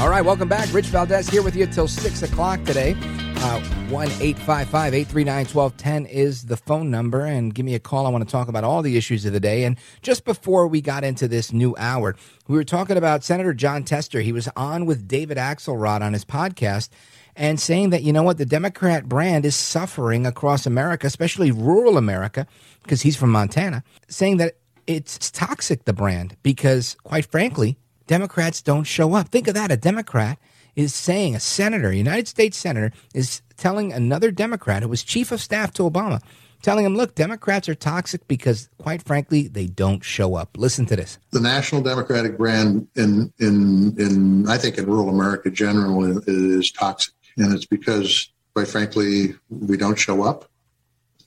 All 0.00 0.08
right, 0.08 0.22
welcome 0.24 0.48
back. 0.48 0.72
Rich 0.72 0.86
Valdes 0.86 1.28
here 1.28 1.42
with 1.42 1.56
you 1.56 1.66
till 1.66 1.88
6 1.88 2.22
o'clock 2.22 2.62
today. 2.62 2.92
Uh, 3.38 3.60
1 3.88 4.06
855 4.06 4.94
839 4.94 5.46
1210 5.46 6.06
is 6.06 6.44
the 6.44 6.56
phone 6.56 6.92
number. 6.92 7.24
And 7.24 7.52
give 7.52 7.66
me 7.66 7.74
a 7.74 7.80
call. 7.80 8.06
I 8.06 8.10
want 8.10 8.22
to 8.22 8.30
talk 8.30 8.46
about 8.46 8.62
all 8.62 8.82
the 8.82 8.96
issues 8.96 9.24
of 9.24 9.32
the 9.32 9.40
day. 9.40 9.64
And 9.64 9.76
just 10.00 10.24
before 10.24 10.68
we 10.68 10.80
got 10.80 11.02
into 11.02 11.26
this 11.26 11.52
new 11.52 11.74
hour, 11.76 12.14
we 12.46 12.56
were 12.56 12.62
talking 12.62 12.96
about 12.96 13.24
Senator 13.24 13.52
Jon 13.52 13.82
Tester. 13.82 14.20
He 14.20 14.30
was 14.30 14.48
on 14.54 14.86
with 14.86 15.08
David 15.08 15.38
Axelrod 15.38 16.02
on 16.02 16.12
his 16.12 16.24
podcast 16.24 16.88
and 17.34 17.58
saying 17.58 17.90
that, 17.90 18.04
you 18.04 18.12
know 18.12 18.22
what, 18.22 18.38
the 18.38 18.46
Democrat 18.46 19.08
brand 19.08 19.44
is 19.44 19.56
suffering 19.56 20.24
across 20.24 20.66
America, 20.66 21.08
especially 21.08 21.50
rural 21.50 21.98
America, 21.98 22.46
because 22.84 23.02
he's 23.02 23.16
from 23.16 23.32
Montana, 23.32 23.82
saying 24.06 24.36
that 24.36 24.54
it's 24.86 25.30
toxic, 25.30 25.84
the 25.84 25.92
brand, 25.92 26.36
because 26.42 26.96
quite 27.02 27.26
frankly, 27.26 27.76
Democrats 28.06 28.62
don't 28.62 28.84
show 28.84 29.14
up. 29.14 29.28
Think 29.28 29.48
of 29.48 29.54
that. 29.54 29.72
A 29.72 29.76
Democrat 29.76 30.38
is 30.76 30.94
saying, 30.94 31.34
a 31.34 31.40
senator, 31.40 31.88
a 31.88 31.96
United 31.96 32.28
States 32.28 32.56
senator, 32.56 32.92
is 33.14 33.42
telling 33.56 33.92
another 33.92 34.30
Democrat 34.30 34.82
who 34.82 34.88
was 34.88 35.02
chief 35.02 35.32
of 35.32 35.40
staff 35.40 35.72
to 35.72 35.82
Obama, 35.82 36.20
telling 36.62 36.84
him, 36.84 36.94
look, 36.94 37.14
Democrats 37.14 37.68
are 37.68 37.74
toxic 37.74 38.28
because, 38.28 38.68
quite 38.78 39.02
frankly, 39.02 39.48
they 39.48 39.66
don't 39.66 40.04
show 40.04 40.34
up. 40.34 40.56
Listen 40.58 40.86
to 40.86 40.96
this. 40.96 41.18
The 41.30 41.40
national 41.40 41.82
Democratic 41.82 42.36
brand 42.36 42.86
in, 42.94 43.32
in, 43.38 43.94
in 43.98 44.48
I 44.48 44.58
think, 44.58 44.78
in 44.78 44.86
rural 44.86 45.08
America 45.08 45.50
generally 45.50 46.22
is 46.26 46.70
toxic. 46.70 47.14
And 47.38 47.54
it's 47.54 47.66
because, 47.66 48.30
quite 48.54 48.68
frankly, 48.68 49.34
we 49.48 49.76
don't 49.76 49.98
show 49.98 50.22
up. 50.22 50.48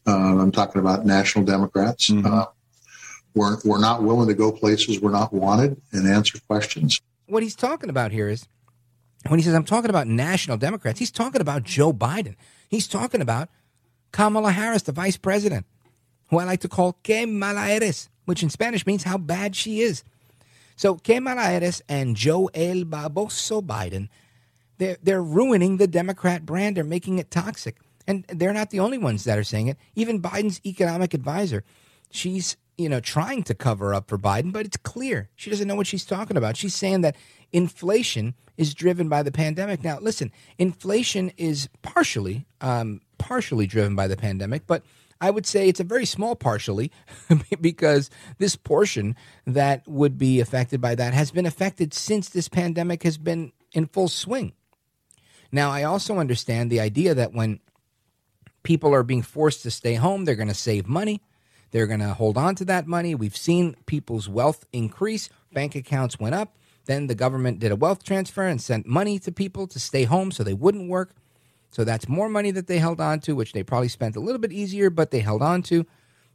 Uh, 0.07 0.37
I'm 0.39 0.51
talking 0.51 0.79
about 0.79 1.05
national 1.05 1.45
Democrats. 1.45 2.09
Mm-hmm. 2.09 2.25
Uh, 2.25 2.45
we're, 3.35 3.57
we're 3.63 3.79
not 3.79 4.03
willing 4.03 4.27
to 4.27 4.33
go 4.33 4.51
places 4.51 4.99
we're 4.99 5.11
not 5.11 5.33
wanted 5.33 5.81
and 5.91 6.07
answer 6.07 6.39
questions. 6.47 6.99
What 7.27 7.43
he's 7.43 7.55
talking 7.55 7.89
about 7.89 8.11
here 8.11 8.29
is 8.29 8.47
when 9.27 9.39
he 9.39 9.43
says, 9.43 9.53
I'm 9.53 9.65
talking 9.65 9.89
about 9.89 10.07
national 10.07 10.57
Democrats, 10.57 10.99
he's 10.99 11.11
talking 11.11 11.41
about 11.41 11.63
Joe 11.63 11.93
Biden. 11.93 12.35
He's 12.69 12.87
talking 12.87 13.21
about 13.21 13.49
Kamala 14.11 14.51
Harris, 14.51 14.83
the 14.83 14.91
vice 14.91 15.17
president, 15.17 15.65
who 16.29 16.39
I 16.39 16.45
like 16.45 16.61
to 16.61 16.69
call 16.69 16.93
Que 17.03 17.25
mala 17.25 17.67
eres, 17.67 18.09
which 18.25 18.43
in 18.43 18.49
Spanish 18.49 18.85
means 18.85 19.03
how 19.03 19.17
bad 19.17 19.55
she 19.55 19.81
is. 19.81 20.03
So 20.75 20.95
Que 20.95 21.19
mala 21.19 21.51
eres 21.51 21.81
and 21.89 22.15
Joe 22.15 22.49
El 22.53 22.85
Baboso 22.85 23.61
Biden, 23.61 24.09
they're, 24.77 24.97
they're 25.03 25.23
ruining 25.23 25.77
the 25.77 25.87
Democrat 25.87 26.45
brand. 26.45 26.77
They're 26.77 26.83
making 26.83 27.19
it 27.19 27.29
toxic. 27.29 27.77
And 28.07 28.25
they're 28.27 28.53
not 28.53 28.71
the 28.71 28.79
only 28.79 28.97
ones 28.97 29.25
that 29.25 29.37
are 29.37 29.43
saying 29.43 29.67
it. 29.67 29.77
Even 29.93 30.21
Biden's 30.21 30.61
economic 30.65 31.13
advisor, 31.13 31.63
she's 32.09 32.57
you 32.79 32.87
know, 32.87 33.01
trying 33.01 33.43
to 33.43 33.53
cover 33.53 33.93
up 33.93 34.07
for 34.07 34.17
Biden, 34.17 34.53
but 34.53 34.65
it's 34.65 34.77
clear 34.77 35.29
she 35.35 35.49
doesn't 35.49 35.67
know 35.67 35.75
what 35.75 35.85
she's 35.85 36.05
talking 36.05 36.37
about. 36.37 36.55
She's 36.55 36.73
saying 36.73 37.01
that 37.01 37.17
inflation 37.51 38.35
is 38.55 38.73
driven 38.73 39.09
by 39.09 39.21
the 39.21 39.33
pandemic. 39.33 39.83
Now, 39.83 39.99
listen, 39.99 40.31
inflation 40.57 41.33
is 41.35 41.67
partially, 41.81 42.45
um, 42.61 43.01
partially 43.17 43.67
driven 43.67 43.95
by 43.95 44.07
the 44.07 44.15
pandemic, 44.15 44.65
but 44.65 44.83
I 45.19 45.29
would 45.29 45.45
say 45.45 45.67
it's 45.67 45.81
a 45.81 45.83
very 45.83 46.05
small 46.05 46.37
partially 46.37 46.89
because 47.61 48.09
this 48.37 48.55
portion 48.55 49.17
that 49.45 49.85
would 49.85 50.17
be 50.17 50.39
affected 50.39 50.79
by 50.79 50.95
that 50.95 51.13
has 51.13 51.31
been 51.31 51.45
affected 51.45 51.93
since 51.93 52.29
this 52.29 52.47
pandemic 52.47 53.03
has 53.03 53.17
been 53.17 53.51
in 53.73 53.87
full 53.87 54.07
swing. 54.07 54.53
Now, 55.51 55.69
I 55.69 55.83
also 55.83 56.17
understand 56.17 56.71
the 56.71 56.79
idea 56.79 57.13
that 57.13 57.33
when 57.33 57.59
people 58.63 58.93
are 58.93 59.03
being 59.03 59.21
forced 59.21 59.63
to 59.63 59.71
stay 59.71 59.95
home, 59.95 60.23
they're 60.23 60.35
going 60.35 60.47
to 60.47 60.53
save 60.53 60.87
money. 60.87 61.21
They're 61.71 61.87
going 61.87 61.99
to 61.99 62.13
hold 62.13 62.37
on 62.37 62.55
to 62.55 62.65
that 62.65 62.87
money. 62.87 63.15
We've 63.15 63.37
seen 63.37 63.75
people's 63.85 64.27
wealth 64.27 64.65
increase, 64.73 65.29
bank 65.53 65.75
accounts 65.75 66.19
went 66.19 66.35
up. 66.35 66.55
Then 66.85 67.07
the 67.07 67.15
government 67.15 67.59
did 67.59 67.71
a 67.71 67.75
wealth 67.75 68.03
transfer 68.03 68.47
and 68.47 68.59
sent 68.59 68.87
money 68.87 69.19
to 69.19 69.31
people 69.31 69.67
to 69.67 69.79
stay 69.79 70.05
home 70.05 70.31
so 70.31 70.43
they 70.43 70.53
wouldn't 70.53 70.89
work. 70.89 71.13
So 71.69 71.83
that's 71.83 72.07
more 72.07 72.29
money 72.29 72.49
that 72.51 72.65
they 72.65 72.79
held 72.79 72.99
on 72.99 73.19
to, 73.21 73.35
which 73.35 73.53
they 73.53 73.61
probably 73.61 73.89
spent 73.89 74.15
a 74.15 74.19
little 74.19 74.39
bit 74.39 74.51
easier, 74.51 74.89
but 74.89 75.11
they 75.11 75.19
held 75.19 75.43
on 75.43 75.61
to. 75.63 75.85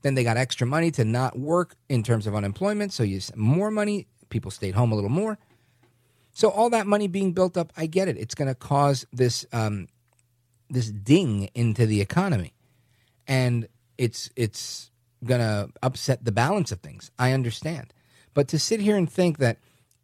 Then 0.03 0.15
they 0.15 0.23
got 0.23 0.37
extra 0.37 0.67
money 0.67 0.91
to 0.93 1.05
not 1.05 1.37
work 1.37 1.75
in 1.89 2.03
terms 2.05 2.27
of 2.27 2.35
unemployment. 2.37 2.93
So 2.93 3.03
you 3.03 3.21
more 3.35 3.71
money. 3.71 4.07
People 4.29 4.51
stayed 4.51 4.75
home 4.75 4.93
a 4.93 4.95
little 4.95 5.11
more. 5.11 5.39
So 6.33 6.51
all 6.51 6.71
that 6.71 6.87
money 6.87 7.09
being 7.09 7.33
built 7.33 7.57
up, 7.57 7.73
I 7.77 7.87
get 7.87 8.09
it. 8.09 8.17
It's 8.19 8.35
going 8.35 8.49
to 8.49 8.55
cause 8.55 9.07
this 9.13 9.47
um, 9.53 9.89
this 10.69 10.91
ding 10.91 11.49
into 11.55 11.87
the 11.87 12.01
economy, 12.01 12.53
and 13.27 13.69
it's 13.97 14.31
it's 14.35 14.91
to 15.29 15.71
upset 15.83 16.25
the 16.25 16.33
balance 16.33 16.73
of 16.73 16.81
things. 16.81 17.11
I 17.19 17.33
understand, 17.33 17.93
but 18.33 18.49
to 18.49 18.59
sit 18.59 18.81
here 18.81 18.97
and 18.97 19.11
think 19.11 19.39
that 19.39 19.59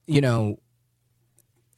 you 0.06 0.20
know 0.20 0.58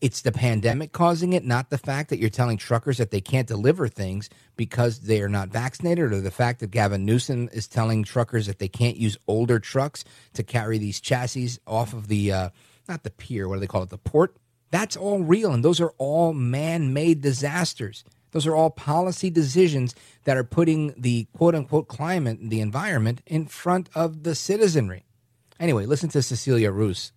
it's 0.03 0.23
the 0.23 0.33
pandemic 0.33 0.91
causing 0.91 1.33
it, 1.33 1.45
not 1.45 1.71
the 1.71 1.79
fact 1.79 2.11
that 2.11 2.19
you're 2.19 2.29
telling 2.29 2.57
truckers 2.57 2.99
that 2.99 3.13
they 3.13 3.21
can't 3.21 3.47
deliver 3.47 3.87
things 3.87 4.29
because 4.57 4.99
they 4.99 5.23
are 5.23 5.29
not 5.29 5.49
vaccinated, 5.49 6.13
or 6.13 6.21
the 6.21 6.31
fact 6.33 6.59
that 6.59 6.73
Gavin 6.73 7.07
Newsom 7.07 7.49
is 7.53 7.69
telling 7.69 8.03
truckers 8.03 8.47
that 8.49 8.59
they 8.59 8.67
can't 8.67 8.97
use 8.97 9.17
older 9.29 9.61
trucks 9.61 10.05
to 10.35 10.43
carry 10.43 10.77
these 10.77 11.01
chassis 11.01 11.53
off 11.69 11.93
of 11.95 12.09
the, 12.09 12.33
uh, 12.33 12.49
not 12.89 13.05
the 13.05 13.11
pier, 13.11 13.49
what 13.49 13.55
do 13.55 13.61
they 13.61 13.69
call 13.69 13.85
it, 13.85 13.91
the 13.91 13.97
port. 13.99 14.37
That's 14.73 14.97
all 14.97 15.23
real, 15.23 15.53
and 15.53 15.65
those 15.65 15.81
are 15.81 15.95
all 15.99 16.33
man 16.33 16.93
made 16.93 17.21
disasters. 17.21 18.03
Those 18.33 18.47
are 18.47 18.55
all 18.55 18.71
policy 18.71 19.31
decisions 19.31 19.95
that 20.25 20.37
are 20.37 20.45
putting 20.45 20.95
the 20.97 21.27
quote 21.37 21.55
unquote 21.55 21.89
climate, 21.89 22.39
the 22.43 22.61
environment, 22.61 23.23
in 23.27 23.47
front 23.47 23.89
of 23.95 24.25
the 24.25 24.35
citizenry. 24.35 25.05
Anyway, 25.61 25.87
listen 25.87 26.09
to 26.11 26.23
Cecilia 26.23 26.73
Rouse, 26.73 27.13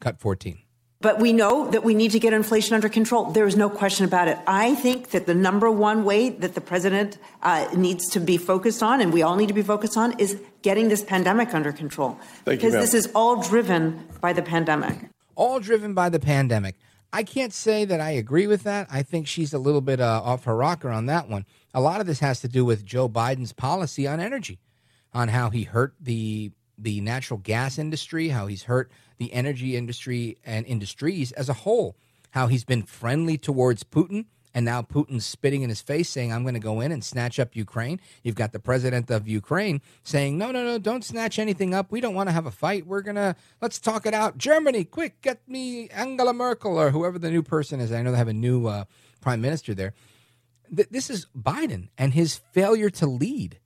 cut 0.00 0.18
14. 0.18 0.58
But 1.00 1.20
we 1.20 1.34
know 1.34 1.70
that 1.70 1.84
we 1.84 1.92
need 1.92 2.12
to 2.12 2.18
get 2.18 2.32
inflation 2.32 2.74
under 2.74 2.88
control. 2.88 3.26
There 3.26 3.46
is 3.46 3.56
no 3.56 3.68
question 3.68 4.06
about 4.06 4.26
it. 4.26 4.38
I 4.46 4.74
think 4.74 5.10
that 5.10 5.26
the 5.26 5.34
number 5.34 5.70
one 5.70 6.04
way 6.04 6.30
that 6.30 6.54
the 6.54 6.62
president 6.62 7.18
uh, 7.42 7.68
needs 7.76 8.08
to 8.10 8.20
be 8.20 8.38
focused 8.38 8.82
on, 8.82 9.02
and 9.02 9.12
we 9.12 9.20
all 9.20 9.36
need 9.36 9.48
to 9.48 9.54
be 9.54 9.60
focused 9.62 9.98
on, 9.98 10.18
is 10.18 10.40
getting 10.62 10.88
this 10.88 11.02
pandemic 11.02 11.52
under 11.52 11.72
control. 11.72 12.18
Thank 12.46 12.58
because 12.60 12.72
you, 12.72 12.80
this 12.80 12.94
is 12.94 13.10
all 13.14 13.42
driven 13.42 14.08
by 14.22 14.32
the 14.32 14.40
pandemic. 14.40 14.96
All 15.34 15.60
driven 15.60 15.92
by 15.92 16.08
the 16.08 16.20
pandemic. 16.20 16.76
I 17.14 17.22
can't 17.22 17.52
say 17.52 17.84
that 17.84 18.00
I 18.00 18.10
agree 18.10 18.48
with 18.48 18.64
that. 18.64 18.88
I 18.90 19.04
think 19.04 19.28
she's 19.28 19.54
a 19.54 19.58
little 19.58 19.80
bit 19.80 20.00
uh, 20.00 20.20
off 20.24 20.44
her 20.44 20.56
rocker 20.56 20.90
on 20.90 21.06
that 21.06 21.28
one. 21.28 21.46
A 21.72 21.80
lot 21.80 22.00
of 22.00 22.08
this 22.08 22.18
has 22.18 22.40
to 22.40 22.48
do 22.48 22.64
with 22.64 22.84
Joe 22.84 23.08
Biden's 23.08 23.52
policy 23.52 24.04
on 24.04 24.18
energy, 24.18 24.58
on 25.12 25.28
how 25.28 25.50
he 25.50 25.62
hurt 25.62 25.94
the 26.00 26.50
the 26.76 27.00
natural 27.00 27.38
gas 27.38 27.78
industry, 27.78 28.30
how 28.30 28.48
he's 28.48 28.64
hurt 28.64 28.90
the 29.18 29.32
energy 29.32 29.76
industry 29.76 30.38
and 30.44 30.66
industries 30.66 31.30
as 31.30 31.48
a 31.48 31.52
whole, 31.52 31.96
how 32.32 32.48
he's 32.48 32.64
been 32.64 32.82
friendly 32.82 33.38
towards 33.38 33.84
Putin. 33.84 34.24
And 34.54 34.64
now 34.64 34.82
Putin's 34.82 35.26
spitting 35.26 35.62
in 35.62 35.68
his 35.68 35.80
face 35.80 36.08
saying, 36.08 36.32
I'm 36.32 36.42
going 36.42 36.54
to 36.54 36.60
go 36.60 36.80
in 36.80 36.92
and 36.92 37.02
snatch 37.02 37.40
up 37.40 37.56
Ukraine. 37.56 38.00
You've 38.22 38.36
got 38.36 38.52
the 38.52 38.60
president 38.60 39.10
of 39.10 39.26
Ukraine 39.26 39.80
saying, 40.04 40.38
No, 40.38 40.52
no, 40.52 40.64
no, 40.64 40.78
don't 40.78 41.04
snatch 41.04 41.40
anything 41.40 41.74
up. 41.74 41.90
We 41.90 42.00
don't 42.00 42.14
want 42.14 42.28
to 42.28 42.32
have 42.32 42.46
a 42.46 42.52
fight. 42.52 42.86
We're 42.86 43.02
going 43.02 43.16
to, 43.16 43.34
let's 43.60 43.80
talk 43.80 44.06
it 44.06 44.14
out. 44.14 44.38
Germany, 44.38 44.84
quick, 44.84 45.20
get 45.22 45.40
me 45.48 45.88
Angela 45.88 46.32
Merkel 46.32 46.78
or 46.78 46.92
whoever 46.92 47.18
the 47.18 47.30
new 47.30 47.42
person 47.42 47.80
is. 47.80 47.90
I 47.90 48.02
know 48.02 48.12
they 48.12 48.18
have 48.18 48.28
a 48.28 48.32
new 48.32 48.68
uh, 48.68 48.84
prime 49.20 49.40
minister 49.40 49.74
there. 49.74 49.92
Th- 50.74 50.88
this 50.88 51.10
is 51.10 51.26
Biden 51.36 51.88
and 51.98 52.14
his 52.14 52.36
failure 52.52 52.90
to 52.90 53.06
lead. 53.06 53.58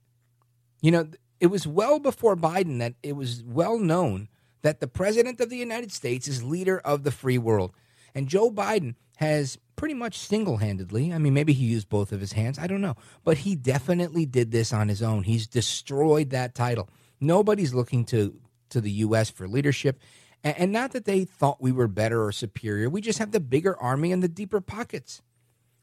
You 0.81 0.91
know, 0.91 1.07
it 1.39 1.47
was 1.47 1.67
well 1.67 1.99
before 1.99 2.35
Biden 2.35 2.79
that 2.79 2.95
it 3.03 3.15
was 3.15 3.43
well 3.43 3.77
known 3.77 4.27
that 4.61 4.79
the 4.79 4.87
president 4.87 5.39
of 5.39 5.49
the 5.49 5.57
United 5.57 5.91
States 5.91 6.27
is 6.27 6.43
leader 6.43 6.79
of 6.79 7.03
the 7.03 7.11
free 7.11 7.37
world. 7.37 7.73
And 8.15 8.27
Joe 8.27 8.51
Biden 8.51 8.95
has 9.19 9.57
pretty 9.75 9.93
much 9.93 10.17
single 10.17 10.57
handedly, 10.57 11.11
I 11.11 11.17
mean, 11.17 11.33
maybe 11.33 11.51
he 11.51 11.65
used 11.65 11.89
both 11.89 12.13
of 12.13 12.21
his 12.21 12.31
hands, 12.31 12.57
I 12.57 12.67
don't 12.67 12.79
know, 12.79 12.95
but 13.25 13.39
he 13.39 13.53
definitely 13.53 14.25
did 14.25 14.51
this 14.51 14.71
on 14.71 14.87
his 14.87 15.03
own. 15.03 15.23
He's 15.23 15.45
destroyed 15.45 16.29
that 16.29 16.55
title. 16.55 16.89
Nobody's 17.19 17.73
looking 17.73 18.05
to, 18.05 18.39
to 18.69 18.79
the 18.79 18.91
U.S. 18.91 19.29
for 19.29 19.45
leadership. 19.45 19.99
And, 20.41 20.57
and 20.57 20.71
not 20.71 20.93
that 20.93 21.03
they 21.03 21.25
thought 21.25 21.61
we 21.61 21.73
were 21.73 21.89
better 21.89 22.23
or 22.23 22.31
superior, 22.31 22.89
we 22.89 23.01
just 23.01 23.19
have 23.19 23.31
the 23.31 23.41
bigger 23.41 23.77
army 23.77 24.13
and 24.13 24.23
the 24.23 24.29
deeper 24.29 24.61
pockets. 24.61 25.21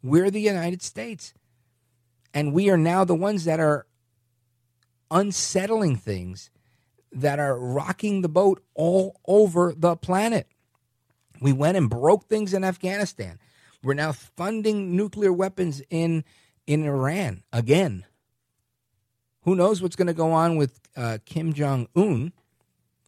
We're 0.03 0.31
the 0.31 0.41
United 0.41 0.81
States. 0.81 1.35
And 2.33 2.55
we 2.55 2.71
are 2.71 2.79
now 2.79 3.05
the 3.05 3.15
ones 3.15 3.45
that 3.45 3.61
are 3.61 3.87
unsettling 5.11 5.97
things 5.97 6.49
that 7.13 7.39
are 7.39 7.59
rocking 7.59 8.23
the 8.23 8.31
boat 8.31 8.63
all 8.75 9.21
over 9.27 9.75
the 9.77 9.95
planet. 9.95 10.47
We 11.41 11.53
went 11.53 11.77
and 11.77 11.91
broke 11.91 12.29
things 12.29 12.55
in 12.55 12.65
Afghanistan. 12.65 13.39
We're 13.83 13.95
now 13.95 14.13
funding 14.13 14.97
nuclear 14.97 15.33
weapons 15.33 15.83
in 15.91 16.25
in 16.67 16.85
Iran 16.85 17.43
again. 17.53 18.05
Who 19.43 19.55
knows 19.55 19.81
what's 19.81 19.97
going 19.97 20.09
to 20.09 20.15
go 20.15 20.33
on 20.33 20.57
with 20.57 20.81
uh, 20.97 21.19
Kim 21.25 21.53
Jong 21.53 21.87
Un? 21.95 22.33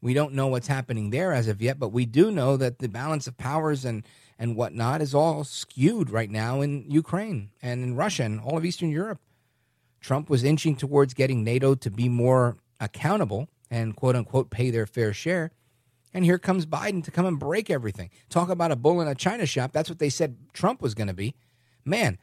We 0.01 0.15
don't 0.15 0.35
know 0.35 0.47
what's 0.47 0.69
happening 0.69 1.11
there 1.11 1.33
as 1.33 1.49
of 1.49 1.61
yet, 1.61 1.81
but 1.81 1.89
we 1.89 2.07
do 2.07 2.31
know 2.31 2.57
that 2.57 2.79
the 2.79 2.89
balance 2.89 3.27
of 3.27 3.37
powers 3.37 3.85
and 3.85 4.05
and 4.39 4.55
whatnot 4.55 5.03
is 5.03 5.15
all 5.15 5.43
skewed 5.43 6.11
right 6.11 6.31
now 6.31 6.61
in 6.61 6.89
Ukraine 6.89 7.51
and 7.61 7.83
in 7.83 7.97
Russia 7.97 8.23
and 8.23 8.41
all 8.41 8.57
of 8.57 8.65
Eastern 8.65 8.91
Europe. 8.91 9.21
Trump 10.01 10.31
was 10.31 10.45
inching 10.45 10.77
towards 10.77 11.13
getting 11.13 11.43
NATO 11.43 11.75
to 11.75 11.91
be 11.91 12.09
more 12.09 12.57
accountable 12.79 13.49
and 13.69 13.97
quote 13.97 14.15
unquote 14.15 14.51
pay 14.51 14.71
their 14.71 14.87
fair 14.87 15.13
share. 15.13 15.51
And 16.19 16.25
here 16.25 16.41
comes 16.41 16.67
Biden 16.67 17.05
to 17.05 17.13
come 17.13 17.27
and 17.27 17.39
break 17.39 17.71
everything. 17.71 18.11
Talk 18.29 18.49
about 18.49 18.73
a 18.73 18.77
bull 18.77 19.01
in 19.01 19.07
a 19.07 19.15
china 19.15 19.47
shop. 19.47 19.71
That's 19.71 19.89
what 19.89 20.01
they 20.01 20.09
said 20.09 20.37
Trump 20.53 20.83
was 20.83 20.97
going 20.97 21.07
to 21.07 21.15
be. 21.15 21.37
Man, 21.85 22.19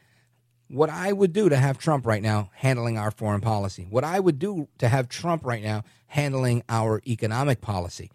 what 0.67 0.89
I 0.89 1.13
would 1.13 1.31
do 1.31 1.47
to 1.47 1.55
have 1.55 1.77
Trump 1.77 2.05
right 2.05 2.21
now 2.21 2.49
handling 2.55 2.97
our 2.97 3.09
foreign 3.09 3.39
policy, 3.39 3.87
what 3.89 4.03
I 4.03 4.19
would 4.19 4.37
do 4.37 4.67
to 4.79 4.89
have 4.89 5.07
Trump 5.07 5.45
right 5.45 5.63
now 5.63 5.85
handling 6.07 6.61
our 6.67 7.01
economic 7.07 7.61
policy, 7.61 8.11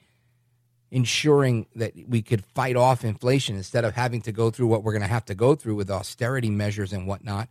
ensuring 0.90 1.64
that 1.74 1.94
we 2.06 2.20
could 2.20 2.44
fight 2.44 2.76
off 2.76 3.02
inflation 3.02 3.56
instead 3.56 3.86
of 3.86 3.94
having 3.94 4.20
to 4.20 4.32
go 4.32 4.50
through 4.50 4.66
what 4.66 4.84
we're 4.84 4.92
going 4.92 5.00
to 5.00 5.08
have 5.08 5.24
to 5.24 5.34
go 5.34 5.54
through 5.54 5.76
with 5.76 5.90
austerity 5.90 6.50
measures 6.50 6.92
and 6.92 7.06
whatnot 7.06 7.48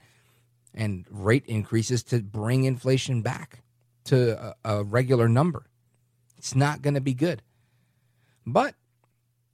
and 0.75 1.03
rate 1.09 1.47
increases 1.47 2.03
to 2.03 2.21
bring 2.21 2.65
inflation 2.65 3.23
back 3.23 3.63
to 4.03 4.53
a, 4.63 4.75
a 4.75 4.83
regular 4.83 5.27
number. 5.27 5.65
It's 6.37 6.53
not 6.53 6.83
going 6.83 6.93
to 6.93 7.01
be 7.01 7.15
good. 7.15 7.41
But 8.53 8.75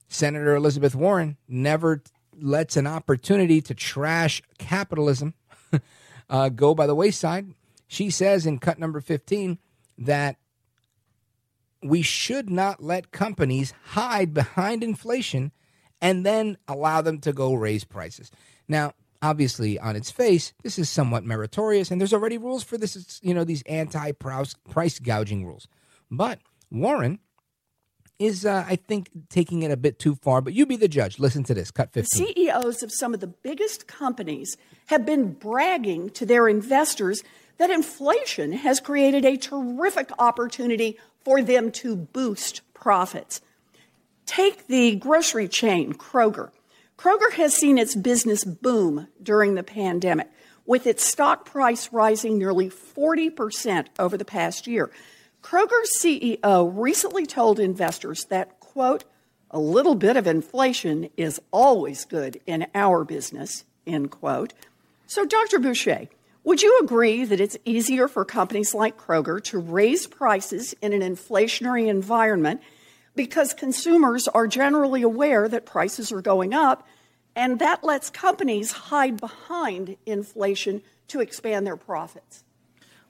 Senator 0.07 0.55
Elizabeth 0.55 0.95
Warren 0.95 1.37
never 1.47 2.03
lets 2.37 2.77
an 2.77 2.87
opportunity 2.87 3.61
to 3.61 3.73
trash 3.73 4.41
capitalism 4.57 5.33
uh, 6.29 6.49
go 6.49 6.73
by 6.73 6.87
the 6.87 6.95
wayside. 6.95 7.53
She 7.87 8.09
says 8.09 8.45
in 8.45 8.59
cut 8.59 8.79
number 8.79 9.01
15 9.01 9.59
that 9.99 10.37
we 11.83 12.01
should 12.01 12.49
not 12.49 12.81
let 12.81 13.11
companies 13.11 13.73
hide 13.89 14.33
behind 14.33 14.83
inflation 14.83 15.51
and 16.01 16.25
then 16.25 16.57
allow 16.67 17.01
them 17.01 17.19
to 17.19 17.31
go 17.31 17.53
raise 17.53 17.83
prices. 17.83 18.31
Now, 18.67 18.93
obviously 19.21 19.79
on 19.79 19.95
its 19.95 20.11
face 20.11 20.53
this 20.61 20.77
is 20.77 20.89
somewhat 20.89 21.23
meritorious 21.23 21.89
and 21.89 21.99
there's 21.99 22.13
already 22.13 22.37
rules 22.37 22.63
for 22.63 22.77
this 22.77 23.19
you 23.23 23.33
know 23.33 23.43
these 23.43 23.63
anti 23.63 24.11
price 24.11 24.99
gouging 24.99 25.45
rules 25.45 25.67
but 26.11 26.39
warren 26.69 27.17
is 28.17 28.45
uh, 28.45 28.65
i 28.67 28.75
think 28.75 29.09
taking 29.29 29.63
it 29.63 29.71
a 29.71 29.77
bit 29.77 29.99
too 29.99 30.15
far 30.15 30.41
but 30.41 30.53
you 30.53 30.65
be 30.65 30.75
the 30.77 30.87
judge. 30.87 31.19
Listen 31.19 31.43
to 31.43 31.53
this. 31.53 31.71
Cut 31.71 31.91
15 31.91 32.33
ceos 32.33 32.83
of 32.83 32.91
some 32.91 33.13
of 33.13 33.19
the 33.19 33.27
biggest 33.27 33.87
companies 33.87 34.57
have 34.87 35.05
been 35.05 35.33
bragging 35.33 36.09
to 36.11 36.25
their 36.25 36.47
investors 36.47 37.23
that 37.57 37.69
inflation 37.69 38.53
has 38.53 38.79
created 38.79 39.25
a 39.25 39.37
terrific 39.37 40.11
opportunity 40.19 40.97
for 41.23 41.41
them 41.41 41.71
to 41.71 41.95
boost 41.95 42.61
profits. 42.73 43.41
Take 44.25 44.67
the 44.67 44.95
grocery 44.95 45.47
chain 45.47 45.93
kroger. 45.93 46.51
Kroger 46.97 47.31
has 47.33 47.55
seen 47.55 47.77
its 47.77 47.95
business 47.95 48.43
boom 48.43 49.07
during 49.21 49.55
the 49.55 49.63
pandemic, 49.63 50.29
with 50.65 50.87
its 50.87 51.03
stock 51.03 51.45
price 51.45 51.89
rising 51.91 52.37
nearly 52.37 52.69
40% 52.69 53.87
over 53.99 54.17
the 54.17 54.25
past 54.25 54.67
year. 54.67 54.89
Kroger's 55.45 55.95
CEO 56.01 56.71
recently 56.73 57.27
told 57.27 57.59
investors 57.59 58.25
that, 58.31 58.59
quote, 58.59 59.03
a 59.51 59.59
little 59.59 59.93
bit 59.93 60.17
of 60.17 60.25
inflation 60.25 61.07
is 61.17 61.39
always 61.51 62.03
good 62.03 62.41
in 62.47 62.65
our 62.73 63.03
business, 63.03 63.63
end 63.85 64.09
quote. 64.09 64.53
So, 65.05 65.23
Dr. 65.23 65.59
Boushey, 65.59 66.09
would 66.43 66.63
you 66.63 66.79
agree 66.79 67.25
that 67.25 67.39
it's 67.39 67.57
easier 67.63 68.07
for 68.07 68.25
companies 68.25 68.73
like 68.73 68.97
Kroger 68.97 69.39
to 69.43 69.59
raise 69.59 70.07
prices 70.07 70.73
in 70.81 70.93
an 70.93 71.01
inflationary 71.01 71.89
environment 71.89 72.61
because 73.15 73.53
consumers 73.53 74.27
are 74.27 74.47
generally 74.47 75.03
aware 75.03 75.47
that 75.47 75.67
prices 75.67 76.11
are 76.11 76.23
going 76.23 76.55
up, 76.55 76.87
and 77.35 77.59
that 77.59 77.83
lets 77.83 78.09
companies 78.09 78.71
hide 78.71 79.21
behind 79.21 79.95
inflation 80.07 80.81
to 81.09 81.19
expand 81.19 81.67
their 81.67 81.77
profits. 81.77 82.44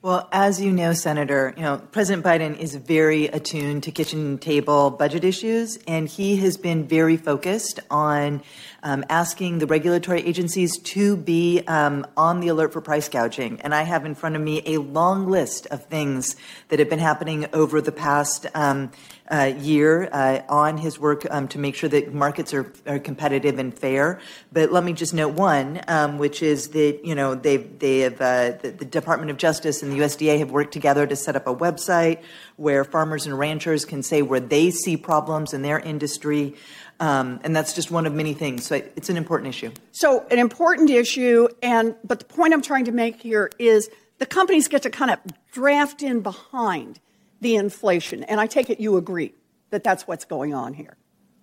Well, 0.05 0.29
as 0.31 0.61
you 0.61 0.71
know, 0.71 0.93
Senator, 0.93 1.51
you 1.57 1.63
know, 1.63 1.81
President 1.91 2.23
Biden 2.23 2.59
is 2.59 2.75
very 2.75 3.25
attuned 3.25 3.81
to 3.85 3.91
kitchen 3.91 4.37
table 4.37 4.91
budget 4.91 5.23
issues, 5.23 5.79
and 5.87 6.07
he 6.07 6.35
has 6.35 6.57
been 6.57 6.85
very 6.85 7.17
focused 7.17 7.79
on 7.89 8.43
um, 8.85 9.03
asking 9.09 9.57
the 9.57 9.65
regulatory 9.65 10.21
agencies 10.21 10.77
to 10.77 11.17
be 11.17 11.61
um, 11.67 12.05
on 12.15 12.39
the 12.39 12.49
alert 12.49 12.71
for 12.71 12.81
price 12.81 13.09
gouging. 13.09 13.59
And 13.61 13.73
I 13.73 13.81
have 13.81 14.05
in 14.05 14.13
front 14.13 14.35
of 14.35 14.41
me 14.43 14.61
a 14.65 14.77
long 14.77 15.27
list 15.27 15.65
of 15.67 15.85
things 15.85 16.35
that 16.69 16.77
have 16.77 16.89
been 16.89 16.99
happening 16.99 17.47
over 17.51 17.81
the 17.81 17.91
past 17.91 18.45
um, 18.53 18.91
uh, 19.29 19.51
year 19.57 20.07
uh, 20.11 20.41
on 20.47 20.77
his 20.77 20.99
work 20.99 21.25
um, 21.31 21.47
to 21.47 21.57
make 21.57 21.73
sure 21.73 21.89
that 21.89 22.13
markets 22.13 22.53
are, 22.53 22.71
are, 22.85 22.99
competitive 22.99 23.57
and 23.57 23.77
fair. 23.77 24.19
But 24.51 24.71
let 24.71 24.83
me 24.83 24.93
just 24.93 25.15
note 25.15 25.33
one, 25.33 25.81
um, 25.87 26.19
which 26.19 26.43
is 26.43 26.67
that 26.69 26.99
you 27.03 27.15
know 27.15 27.33
they 27.33 27.57
they 27.57 28.01
have 28.01 28.21
uh, 28.21 28.51
the, 28.61 28.75
the 28.77 28.85
Department 28.85 29.31
of 29.31 29.37
Justice 29.37 29.81
and 29.81 29.91
the 29.91 29.97
USDA 29.97 30.37
have 30.37 30.51
worked 30.51 30.73
together 30.73 31.07
to 31.07 31.15
set 31.15 31.35
up 31.35 31.47
a 31.47 31.55
website 31.55 32.21
where 32.57 32.83
farmers 32.83 33.25
and 33.25 33.37
ranchers 33.37 33.83
can 33.83 34.03
say 34.03 34.21
where 34.21 34.39
they 34.39 34.69
see 34.69 34.95
problems 34.95 35.53
in 35.53 35.63
their 35.63 35.79
industry. 35.79 36.55
Um, 36.99 37.41
and 37.43 37.55
that's 37.55 37.73
just 37.73 37.91
one 37.91 38.05
of 38.05 38.13
many 38.13 38.33
things. 38.33 38.65
So 38.65 38.75
it's 38.75 39.09
an 39.09 39.17
important 39.17 39.49
issue. 39.49 39.71
So 39.91 40.25
an 40.31 40.39
important 40.39 40.89
issue, 40.89 41.47
and 41.61 41.95
but 42.03 42.19
the 42.19 42.25
point 42.25 42.53
I'm 42.53 42.61
trying 42.61 42.85
to 42.85 42.91
make 42.91 43.21
here 43.21 43.51
is 43.59 43.89
the 44.17 44.25
companies 44.25 44.67
get 44.67 44.83
to 44.83 44.89
kind 44.89 45.11
of 45.11 45.19
draft 45.51 46.01
in 46.01 46.21
behind 46.21 46.99
the 47.41 47.55
inflation, 47.55 48.23
and 48.23 48.39
I 48.39 48.47
take 48.47 48.69
it 48.69 48.79
you 48.79 48.95
agree 48.97 49.33
that 49.71 49.83
that's 49.83 50.07
what's 50.07 50.23
going 50.23 50.53
on 50.53 50.73
here. 50.73 50.95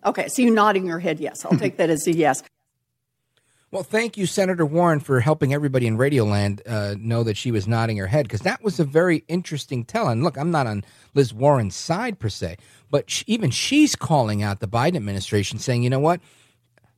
Okay, 0.04 0.28
so 0.28 0.42
you 0.42 0.50
nodding 0.50 0.86
your 0.86 0.98
head 0.98 1.20
yes. 1.20 1.44
I'll 1.44 1.58
take 1.58 1.76
that 1.76 1.90
as 1.90 2.06
a 2.06 2.12
yes. 2.12 2.42
Well, 3.72 3.82
thank 3.82 4.18
you, 4.18 4.26
Senator 4.26 4.66
Warren, 4.66 5.00
for 5.00 5.20
helping 5.20 5.54
everybody 5.54 5.86
in 5.86 5.96
Radioland 5.96 6.60
uh, 6.66 6.94
know 6.98 7.22
that 7.22 7.38
she 7.38 7.50
was 7.50 7.66
nodding 7.66 7.96
her 7.96 8.06
head 8.06 8.26
because 8.26 8.42
that 8.42 8.62
was 8.62 8.78
a 8.78 8.84
very 8.84 9.24
interesting 9.28 9.82
tell. 9.82 10.08
And 10.08 10.22
look, 10.22 10.36
I'm 10.36 10.50
not 10.50 10.66
on 10.66 10.84
Liz 11.14 11.32
Warren's 11.32 11.74
side 11.74 12.18
per 12.18 12.28
se, 12.28 12.58
but 12.90 13.08
she, 13.08 13.24
even 13.26 13.50
she's 13.50 13.96
calling 13.96 14.42
out 14.42 14.60
the 14.60 14.68
Biden 14.68 14.96
administration, 14.96 15.58
saying, 15.58 15.84
you 15.84 15.88
know 15.88 15.98
what? 15.98 16.20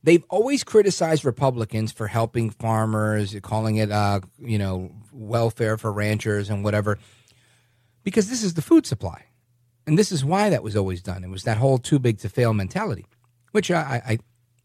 They've 0.03 0.25
always 0.29 0.65
criticized 0.65 1.23
Republicans 1.23 1.93
for 1.93 2.07
helping 2.07 2.49
farmers, 2.49 3.33
calling 3.41 3.77
it, 3.77 3.89
uh, 3.89 4.19
you 4.37 4.57
know, 4.57 4.91
welfare 5.13 5.77
for 5.77 5.93
ranchers 5.93 6.49
and 6.49 6.61
whatever, 6.61 6.99
because 8.03 8.29
this 8.29 8.43
is 8.43 8.55
the 8.55 8.61
food 8.61 8.85
supply. 8.85 9.23
And 9.87 9.97
this 9.97 10.11
is 10.11 10.25
why 10.25 10.49
that 10.49 10.61
was 10.61 10.75
always 10.75 11.01
done. 11.01 11.23
It 11.23 11.29
was 11.29 11.43
that 11.43 11.55
whole 11.55 11.77
too 11.77 11.99
big 11.99 12.17
to 12.17 12.27
fail 12.27 12.53
mentality, 12.53 13.05
which 13.53 13.71
I, 13.71 14.19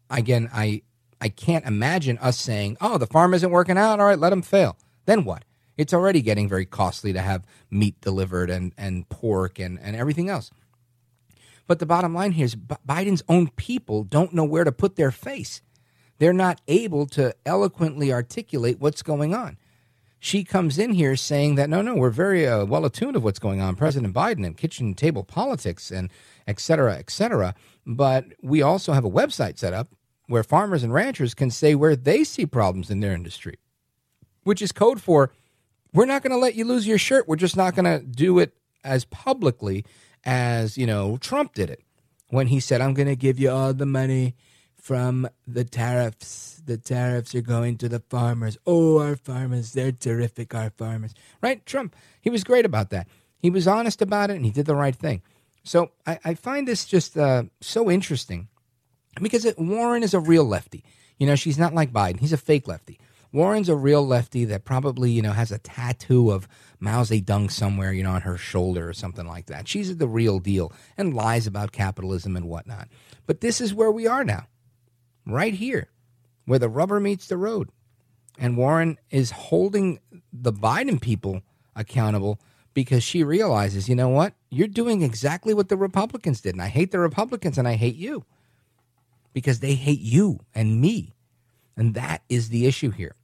I 0.09 0.17
again, 0.19 0.49
I 0.53 0.81
I 1.21 1.29
can't 1.29 1.65
imagine 1.65 2.17
us 2.17 2.37
saying, 2.39 2.77
oh, 2.81 2.97
the 2.97 3.07
farm 3.07 3.33
isn't 3.33 3.51
working 3.51 3.77
out. 3.77 3.99
All 3.99 4.07
right, 4.07 4.19
let 4.19 4.31
them 4.31 4.41
fail. 4.41 4.75
Then 5.05 5.23
what? 5.23 5.45
It's 5.77 5.93
already 5.93 6.21
getting 6.21 6.49
very 6.49 6.65
costly 6.65 7.13
to 7.13 7.21
have 7.21 7.45
meat 7.69 8.01
delivered 8.01 8.49
and, 8.49 8.73
and 8.77 9.07
pork 9.07 9.59
and, 9.59 9.79
and 9.79 9.95
everything 9.95 10.29
else. 10.29 10.51
But 11.67 11.79
the 11.79 11.85
bottom 11.85 12.13
line 12.13 12.33
here 12.33 12.45
is 12.45 12.55
Biden's 12.55 13.23
own 13.29 13.49
people 13.51 14.03
don't 14.03 14.33
know 14.33 14.43
where 14.43 14.63
to 14.63 14.71
put 14.71 14.95
their 14.95 15.11
face. 15.11 15.61
They're 16.17 16.33
not 16.33 16.59
able 16.67 17.05
to 17.07 17.33
eloquently 17.45 18.11
articulate 18.11 18.79
what's 18.79 19.01
going 19.01 19.33
on. 19.33 19.57
She 20.19 20.43
comes 20.43 20.77
in 20.77 20.93
here 20.93 21.15
saying 21.15 21.55
that 21.55 21.69
no, 21.69 21.81
no, 21.81 21.95
we're 21.95 22.11
very 22.11 22.47
uh, 22.47 22.65
well 22.65 22.85
attuned 22.85 23.15
of 23.15 23.23
what's 23.23 23.39
going 23.39 23.61
on, 23.61 23.75
President 23.75 24.13
Biden 24.13 24.45
and 24.45 24.55
kitchen 24.55 24.93
table 24.93 25.23
politics 25.23 25.89
and 25.89 26.11
et 26.45 26.59
cetera, 26.59 26.95
et 26.97 27.09
cetera. 27.09 27.55
But 27.87 28.25
we 28.43 28.61
also 28.61 28.93
have 28.93 29.05
a 29.05 29.09
website 29.09 29.57
set 29.57 29.73
up 29.73 29.87
where 30.31 30.43
farmers 30.43 30.83
and 30.83 30.93
ranchers 30.93 31.33
can 31.33 31.51
say 31.51 31.75
where 31.75 31.95
they 31.95 32.23
see 32.23 32.45
problems 32.45 32.89
in 32.89 33.01
their 33.01 33.13
industry, 33.13 33.59
which 34.43 34.61
is 34.61 34.71
code 34.71 35.01
for 35.01 35.31
we're 35.93 36.05
not 36.05 36.23
going 36.23 36.31
to 36.31 36.37
let 36.37 36.55
you 36.55 36.65
lose 36.65 36.87
your 36.87 36.97
shirt. 36.97 37.27
We're 37.27 37.35
just 37.35 37.57
not 37.57 37.75
going 37.75 37.85
to 37.85 38.05
do 38.05 38.39
it 38.39 38.53
as 38.83 39.03
publicly 39.05 39.85
as, 40.23 40.77
you 40.77 40.87
know, 40.87 41.17
Trump 41.17 41.53
did 41.53 41.69
it 41.69 41.83
when 42.29 42.47
he 42.47 42.59
said, 42.59 42.79
I'm 42.79 42.93
going 42.93 43.09
to 43.09 43.15
give 43.15 43.39
you 43.39 43.51
all 43.51 43.73
the 43.73 43.85
money 43.85 44.35
from 44.81 45.27
the 45.45 45.65
tariffs. 45.65 46.61
The 46.65 46.77
tariffs 46.77 47.35
are 47.35 47.41
going 47.41 47.77
to 47.79 47.89
the 47.89 47.99
farmers. 47.99 48.57
Oh, 48.65 48.99
our 48.99 49.17
farmers, 49.17 49.73
they're 49.73 49.91
terrific, 49.91 50.55
our 50.55 50.69
farmers. 50.69 51.13
Right? 51.41 51.65
Trump, 51.65 51.95
he 52.21 52.29
was 52.29 52.43
great 52.43 52.65
about 52.65 52.89
that. 52.91 53.07
He 53.37 53.49
was 53.49 53.67
honest 53.67 54.01
about 54.01 54.29
it 54.29 54.35
and 54.37 54.45
he 54.45 54.51
did 54.51 54.65
the 54.65 54.75
right 54.75 54.95
thing. 54.95 55.21
So 55.63 55.91
I, 56.07 56.19
I 56.23 56.33
find 56.35 56.67
this 56.67 56.85
just 56.85 57.17
uh, 57.17 57.43
so 57.59 57.91
interesting 57.91 58.47
because 59.19 59.45
it, 59.45 59.57
Warren 59.57 60.03
is 60.03 60.13
a 60.13 60.19
real 60.19 60.45
lefty. 60.45 60.83
You 61.17 61.27
know, 61.27 61.35
she's 61.35 61.57
not 61.57 61.73
like 61.73 61.91
Biden. 61.91 62.19
He's 62.19 62.33
a 62.33 62.37
fake 62.37 62.67
lefty. 62.67 62.99
Warren's 63.33 63.69
a 63.69 63.75
real 63.75 64.05
lefty 64.05 64.43
that 64.45 64.65
probably, 64.65 65.11
you 65.11 65.21
know, 65.21 65.31
has 65.31 65.51
a 65.51 65.57
tattoo 65.57 66.31
of 66.31 66.47
Mao 66.79 67.03
Zedong 67.03 67.49
somewhere, 67.49 67.93
you 67.93 68.03
know, 68.03 68.11
on 68.11 68.21
her 68.21 68.37
shoulder 68.37 68.89
or 68.89 68.93
something 68.93 69.25
like 69.25 69.45
that. 69.45 69.67
She's 69.67 69.95
the 69.95 70.07
real 70.07 70.39
deal 70.39 70.73
and 70.97 71.13
lies 71.13 71.47
about 71.47 71.71
capitalism 71.71 72.35
and 72.35 72.47
whatnot. 72.47 72.89
But 73.27 73.39
this 73.39 73.61
is 73.61 73.73
where 73.73 73.91
we 73.91 74.05
are 74.05 74.25
now, 74.25 74.47
right 75.25 75.53
here, 75.53 75.89
where 76.45 76.59
the 76.59 76.67
rubber 76.67 76.99
meets 76.99 77.27
the 77.27 77.37
road. 77.37 77.69
And 78.37 78.57
Warren 78.57 78.97
is 79.09 79.31
holding 79.31 79.99
the 80.33 80.51
Biden 80.51 80.99
people 80.99 81.41
accountable 81.75 82.39
because 82.73 83.03
she 83.03 83.23
realizes, 83.23 83.87
you 83.87 83.95
know 83.95 84.09
what? 84.09 84.33
You're 84.49 84.67
doing 84.67 85.03
exactly 85.03 85.53
what 85.53 85.69
the 85.69 85.77
Republicans 85.77 86.41
did. 86.41 86.55
And 86.55 86.61
I 86.61 86.67
hate 86.67 86.91
the 86.91 86.99
Republicans 86.99 87.57
and 87.57 87.67
I 87.67 87.75
hate 87.75 87.95
you 87.95 88.25
because 89.33 89.59
they 89.59 89.75
hate 89.75 90.01
you 90.01 90.39
and 90.53 90.81
me. 90.81 91.13
And 91.77 91.93
that 91.93 92.21
is 92.29 92.49
the 92.49 92.65
issue 92.67 92.91
here. 92.91 93.15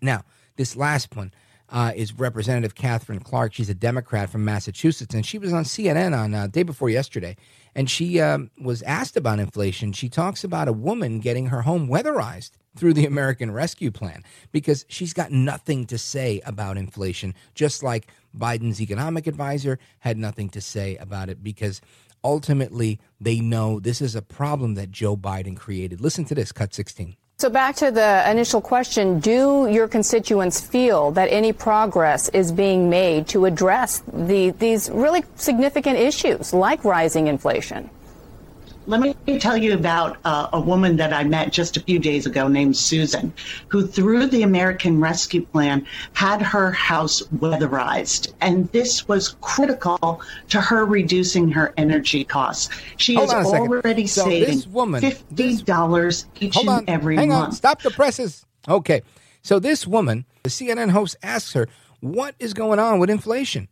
Now, 0.00 0.24
this 0.56 0.76
last 0.76 1.14
one 1.14 1.32
uh, 1.68 1.92
is 1.94 2.18
Representative 2.18 2.74
Katherine 2.74 3.20
Clark. 3.20 3.52
She's 3.52 3.70
a 3.70 3.74
Democrat 3.74 4.30
from 4.30 4.44
Massachusetts, 4.44 5.14
and 5.14 5.24
she 5.26 5.38
was 5.38 5.52
on 5.52 5.64
CNN 5.64 6.16
on 6.16 6.34
uh, 6.34 6.46
day 6.46 6.62
before 6.62 6.88
yesterday, 6.88 7.36
and 7.74 7.90
she 7.90 8.20
um, 8.20 8.50
was 8.60 8.82
asked 8.82 9.16
about 9.16 9.38
inflation. 9.38 9.92
She 9.92 10.08
talks 10.08 10.44
about 10.44 10.68
a 10.68 10.72
woman 10.72 11.20
getting 11.20 11.46
her 11.46 11.62
home 11.62 11.88
weatherized 11.88 12.52
through 12.76 12.94
the 12.94 13.06
American 13.06 13.50
Rescue 13.50 13.90
Plan 13.90 14.22
because 14.52 14.84
she's 14.88 15.12
got 15.12 15.32
nothing 15.32 15.86
to 15.86 15.98
say 15.98 16.40
about 16.44 16.76
inflation, 16.76 17.34
just 17.54 17.82
like 17.82 18.08
Biden's 18.36 18.80
economic 18.80 19.26
advisor 19.26 19.78
had 20.00 20.18
nothing 20.18 20.50
to 20.50 20.60
say 20.60 20.96
about 20.96 21.28
it 21.28 21.42
because 21.42 21.80
ultimately 22.26 22.98
they 23.20 23.38
know 23.40 23.78
this 23.78 24.02
is 24.02 24.14
a 24.16 24.22
problem 24.22 24.74
that 24.74 24.90
Joe 24.90 25.16
Biden 25.16 25.56
created. 25.56 26.00
Listen 26.00 26.24
to 26.26 26.34
this, 26.34 26.52
cut 26.52 26.74
16. 26.74 27.16
So 27.38 27.50
back 27.50 27.76
to 27.76 27.90
the 27.90 28.28
initial 28.30 28.62
question, 28.62 29.20
do 29.20 29.68
your 29.70 29.88
constituents 29.88 30.58
feel 30.58 31.10
that 31.12 31.28
any 31.30 31.52
progress 31.52 32.30
is 32.30 32.50
being 32.50 32.88
made 32.88 33.28
to 33.28 33.44
address 33.44 34.02
the, 34.12 34.50
these 34.52 34.90
really 34.90 35.22
significant 35.36 35.98
issues 35.98 36.54
like 36.54 36.82
rising 36.84 37.26
inflation? 37.26 37.90
Let 38.86 39.00
me 39.00 39.38
tell 39.38 39.56
you 39.56 39.74
about 39.74 40.16
uh, 40.24 40.48
a 40.52 40.60
woman 40.60 40.96
that 40.96 41.12
I 41.12 41.24
met 41.24 41.52
just 41.52 41.76
a 41.76 41.80
few 41.80 41.98
days 41.98 42.26
ago 42.26 42.48
named 42.48 42.76
Susan, 42.76 43.32
who 43.68 43.86
through 43.86 44.26
the 44.26 44.42
American 44.42 45.00
Rescue 45.00 45.44
Plan 45.46 45.86
had 46.12 46.40
her 46.42 46.70
house 46.70 47.22
weatherized. 47.36 48.32
And 48.40 48.70
this 48.72 49.08
was 49.08 49.36
critical 49.40 50.20
to 50.50 50.60
her 50.60 50.84
reducing 50.84 51.50
her 51.50 51.74
energy 51.76 52.24
costs. 52.24 52.68
She 52.96 53.14
Hold 53.14 53.28
is 53.28 53.34
already 53.34 54.06
so 54.06 54.24
saving 54.24 54.72
woman, 54.72 55.02
$50 55.02 56.24
each 56.40 56.56
and 56.56 56.68
on, 56.68 56.84
every 56.88 57.16
hang 57.16 57.30
month. 57.30 57.46
On, 57.46 57.52
stop 57.52 57.82
the 57.82 57.90
presses. 57.90 58.46
Okay. 58.68 59.02
So 59.42 59.58
this 59.58 59.86
woman, 59.86 60.24
the 60.42 60.50
CNN 60.50 60.90
host 60.90 61.16
asks 61.22 61.52
her, 61.52 61.68
what 62.00 62.34
is 62.38 62.54
going 62.54 62.78
on 62.78 62.98
with 62.98 63.10
inflation? 63.10 63.68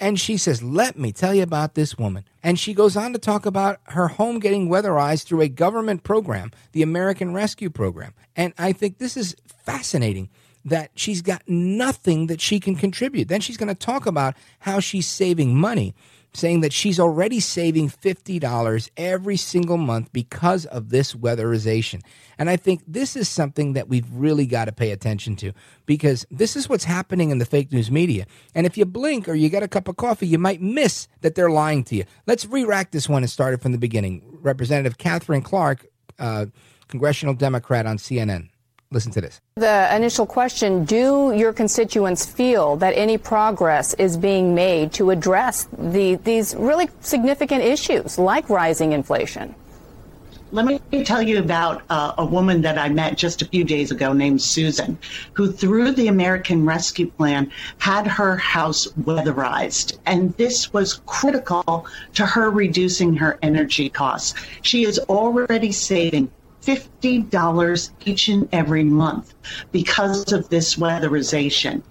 And 0.00 0.18
she 0.18 0.36
says, 0.36 0.62
Let 0.62 0.98
me 0.98 1.12
tell 1.12 1.34
you 1.34 1.42
about 1.42 1.74
this 1.74 1.96
woman. 1.96 2.24
And 2.42 2.58
she 2.58 2.74
goes 2.74 2.96
on 2.96 3.12
to 3.12 3.18
talk 3.18 3.46
about 3.46 3.80
her 3.88 4.08
home 4.08 4.38
getting 4.38 4.68
weatherized 4.68 5.24
through 5.24 5.42
a 5.42 5.48
government 5.48 6.02
program, 6.02 6.50
the 6.72 6.82
American 6.82 7.32
Rescue 7.32 7.70
Program. 7.70 8.12
And 8.36 8.52
I 8.58 8.72
think 8.72 8.98
this 8.98 9.16
is 9.16 9.36
fascinating 9.46 10.28
that 10.64 10.90
she's 10.94 11.22
got 11.22 11.42
nothing 11.46 12.26
that 12.26 12.40
she 12.40 12.58
can 12.58 12.74
contribute. 12.74 13.28
Then 13.28 13.40
she's 13.40 13.56
going 13.56 13.68
to 13.68 13.74
talk 13.74 14.06
about 14.06 14.34
how 14.60 14.80
she's 14.80 15.06
saving 15.06 15.54
money 15.56 15.94
saying 16.34 16.60
that 16.60 16.72
she's 16.72 16.98
already 16.98 17.40
saving 17.40 17.88
$50 17.88 18.90
every 18.96 19.36
single 19.36 19.76
month 19.76 20.12
because 20.12 20.66
of 20.66 20.90
this 20.90 21.14
weatherization. 21.14 22.02
And 22.36 22.50
I 22.50 22.56
think 22.56 22.82
this 22.86 23.16
is 23.16 23.28
something 23.28 23.74
that 23.74 23.88
we've 23.88 24.10
really 24.12 24.46
got 24.46 24.64
to 24.64 24.72
pay 24.72 24.90
attention 24.90 25.36
to 25.36 25.52
because 25.86 26.26
this 26.30 26.56
is 26.56 26.68
what's 26.68 26.84
happening 26.84 27.30
in 27.30 27.38
the 27.38 27.44
fake 27.44 27.72
news 27.72 27.90
media. 27.90 28.26
And 28.54 28.66
if 28.66 28.76
you 28.76 28.84
blink 28.84 29.28
or 29.28 29.34
you 29.34 29.48
get 29.48 29.62
a 29.62 29.68
cup 29.68 29.88
of 29.88 29.96
coffee, 29.96 30.26
you 30.26 30.38
might 30.38 30.60
miss 30.60 31.08
that 31.20 31.36
they're 31.36 31.50
lying 31.50 31.84
to 31.84 31.96
you. 31.96 32.04
Let's 32.26 32.44
re 32.46 32.64
rack 32.64 32.90
this 32.90 33.08
one 33.08 33.22
and 33.22 33.30
start 33.30 33.54
it 33.54 33.62
from 33.62 33.72
the 33.72 33.78
beginning. 33.78 34.22
Representative 34.42 34.98
Katherine 34.98 35.42
Clark, 35.42 35.86
uh, 36.18 36.46
congressional 36.88 37.34
Democrat 37.34 37.86
on 37.86 37.98
CNN. 37.98 38.48
Listen 38.94 39.10
to 39.12 39.20
this. 39.20 39.40
The 39.56 39.94
initial 39.94 40.24
question 40.24 40.84
Do 40.84 41.34
your 41.36 41.52
constituents 41.52 42.24
feel 42.24 42.76
that 42.76 42.92
any 42.96 43.18
progress 43.18 43.92
is 43.94 44.16
being 44.16 44.54
made 44.54 44.92
to 44.94 45.10
address 45.10 45.66
the, 45.76 46.14
these 46.14 46.54
really 46.54 46.88
significant 47.00 47.62
issues 47.62 48.18
like 48.18 48.48
rising 48.48 48.92
inflation? 48.92 49.54
let 50.52 50.66
me 50.66 50.80
tell 51.02 51.20
you 51.20 51.40
about 51.40 51.82
uh, 51.90 52.14
a 52.16 52.24
woman 52.24 52.62
that 52.62 52.78
I 52.78 52.88
met 52.88 53.18
just 53.18 53.42
a 53.42 53.44
few 53.44 53.64
days 53.64 53.90
ago 53.90 54.12
named 54.12 54.40
Susan, 54.40 54.96
who 55.32 55.50
through 55.50 55.90
the 55.92 56.06
American 56.06 56.64
Rescue 56.64 57.10
Plan 57.10 57.50
had 57.78 58.06
her 58.06 58.36
house 58.36 58.86
weatherized. 59.02 59.98
And 60.06 60.32
this 60.36 60.72
was 60.72 61.00
critical 61.06 61.88
to 62.14 62.24
her 62.24 62.50
reducing 62.50 63.16
her 63.16 63.36
energy 63.42 63.88
costs. 63.88 64.34
She 64.62 64.84
is 64.84 65.00
already 65.08 65.72
saving 65.72 66.30
$50 66.64 67.90
each 68.04 68.28
and 68.28 68.48
every 68.52 68.84
month 68.84 69.34
because 69.72 70.32
of 70.32 70.48
this 70.48 70.76
weatherization. 70.76 71.82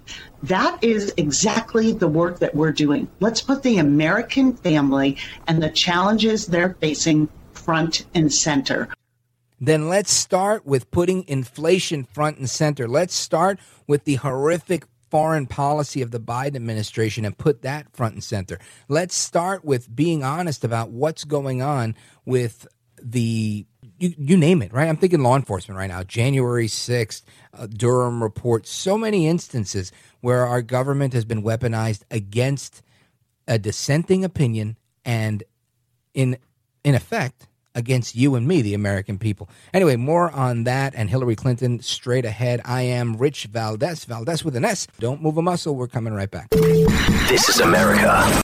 That 0.42 0.82
is 0.82 1.12
exactly 1.16 1.92
the 1.92 2.08
work 2.08 2.38
that 2.40 2.54
we're 2.54 2.72
doing. 2.72 3.08
Let's 3.20 3.40
put 3.40 3.62
the 3.62 3.78
American 3.78 4.54
family 4.54 5.16
and 5.46 5.62
the 5.62 5.70
challenges 5.70 6.46
they're 6.46 6.74
facing 6.80 7.28
front 7.52 8.04
and 8.14 8.32
center. 8.32 8.88
Then 9.60 9.88
let's 9.88 10.12
start 10.12 10.66
with 10.66 10.90
putting 10.90 11.26
inflation 11.28 12.04
front 12.04 12.38
and 12.38 12.50
center. 12.50 12.86
Let's 12.88 13.14
start 13.14 13.58
with 13.86 14.04
the 14.04 14.16
horrific 14.16 14.86
foreign 15.10 15.46
policy 15.46 16.02
of 16.02 16.10
the 16.10 16.18
Biden 16.18 16.56
administration 16.56 17.24
and 17.24 17.38
put 17.38 17.62
that 17.62 17.86
front 17.94 18.14
and 18.14 18.24
center. 18.24 18.58
Let's 18.88 19.14
start 19.14 19.64
with 19.64 19.94
being 19.94 20.24
honest 20.24 20.64
about 20.64 20.90
what's 20.90 21.24
going 21.24 21.62
on 21.62 21.94
with 22.26 22.66
the 23.00 23.64
you, 24.04 24.14
you 24.18 24.36
name 24.36 24.60
it, 24.60 24.72
right? 24.72 24.88
I'm 24.88 24.96
thinking 24.96 25.22
law 25.22 25.36
enforcement 25.36 25.78
right 25.78 25.88
now. 25.88 26.02
January 26.02 26.66
6th, 26.66 27.22
uh, 27.56 27.66
Durham 27.66 28.22
report, 28.22 28.66
so 28.66 28.98
many 28.98 29.26
instances 29.26 29.92
where 30.20 30.44
our 30.44 30.60
government 30.60 31.14
has 31.14 31.24
been 31.24 31.42
weaponized 31.42 32.02
against 32.10 32.82
a 33.48 33.58
dissenting 33.58 34.24
opinion 34.24 34.76
and 35.04 35.42
in 36.12 36.36
in 36.82 36.94
effect 36.94 37.48
against 37.74 38.14
you 38.14 38.34
and 38.34 38.46
me, 38.46 38.62
the 38.62 38.74
American 38.74 39.18
people. 39.18 39.48
Anyway, 39.72 39.96
more 39.96 40.30
on 40.30 40.64
that 40.64 40.94
and 40.94 41.10
Hillary 41.10 41.34
Clinton 41.34 41.80
straight 41.80 42.24
ahead. 42.24 42.60
I 42.64 42.82
am 42.82 43.16
Rich 43.16 43.46
Valdes, 43.46 44.04
Valdes 44.04 44.44
with 44.44 44.54
an 44.54 44.64
S. 44.64 44.86
Don't 45.00 45.22
move 45.22 45.38
a 45.38 45.42
muscle. 45.42 45.74
We're 45.74 45.88
coming 45.88 46.12
right 46.12 46.30
back. 46.30 46.50
This 46.50 47.48
is 47.48 47.60
America. 47.60 48.43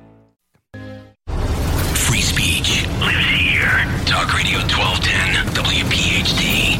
lives 3.01 3.25
here. 3.25 3.85
Talk 4.05 4.31
Radio 4.37 4.59
1210, 4.59 5.53
WPHT. 5.55 6.77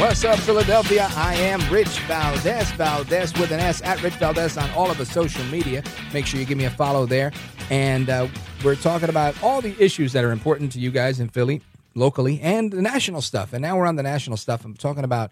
What's 0.00 0.24
up, 0.24 0.40
Philadelphia? 0.40 1.08
I 1.14 1.34
am 1.36 1.60
Rich 1.72 2.00
Valdes, 2.00 2.72
Valdes 2.72 3.32
with 3.38 3.52
an 3.52 3.60
S 3.60 3.80
at 3.82 4.02
Rich 4.02 4.14
Valdes 4.14 4.56
on 4.56 4.68
all 4.70 4.90
of 4.90 4.98
the 4.98 5.06
social 5.06 5.44
media. 5.44 5.84
Make 6.12 6.26
sure 6.26 6.40
you 6.40 6.46
give 6.46 6.58
me 6.58 6.64
a 6.64 6.70
follow 6.70 7.06
there. 7.06 7.32
And 7.70 8.10
uh, 8.10 8.26
we're 8.64 8.74
talking 8.74 9.08
about 9.08 9.40
all 9.42 9.60
the 9.60 9.80
issues 9.82 10.12
that 10.12 10.24
are 10.24 10.32
important 10.32 10.72
to 10.72 10.80
you 10.80 10.90
guys 10.90 11.20
in 11.20 11.28
Philly, 11.28 11.62
locally, 11.94 12.40
and 12.40 12.72
the 12.72 12.82
national 12.82 13.22
stuff. 13.22 13.52
And 13.52 13.62
now 13.62 13.78
we're 13.78 13.86
on 13.86 13.94
the 13.94 14.02
national 14.02 14.36
stuff. 14.36 14.64
I'm 14.64 14.74
talking 14.74 15.04
about 15.04 15.30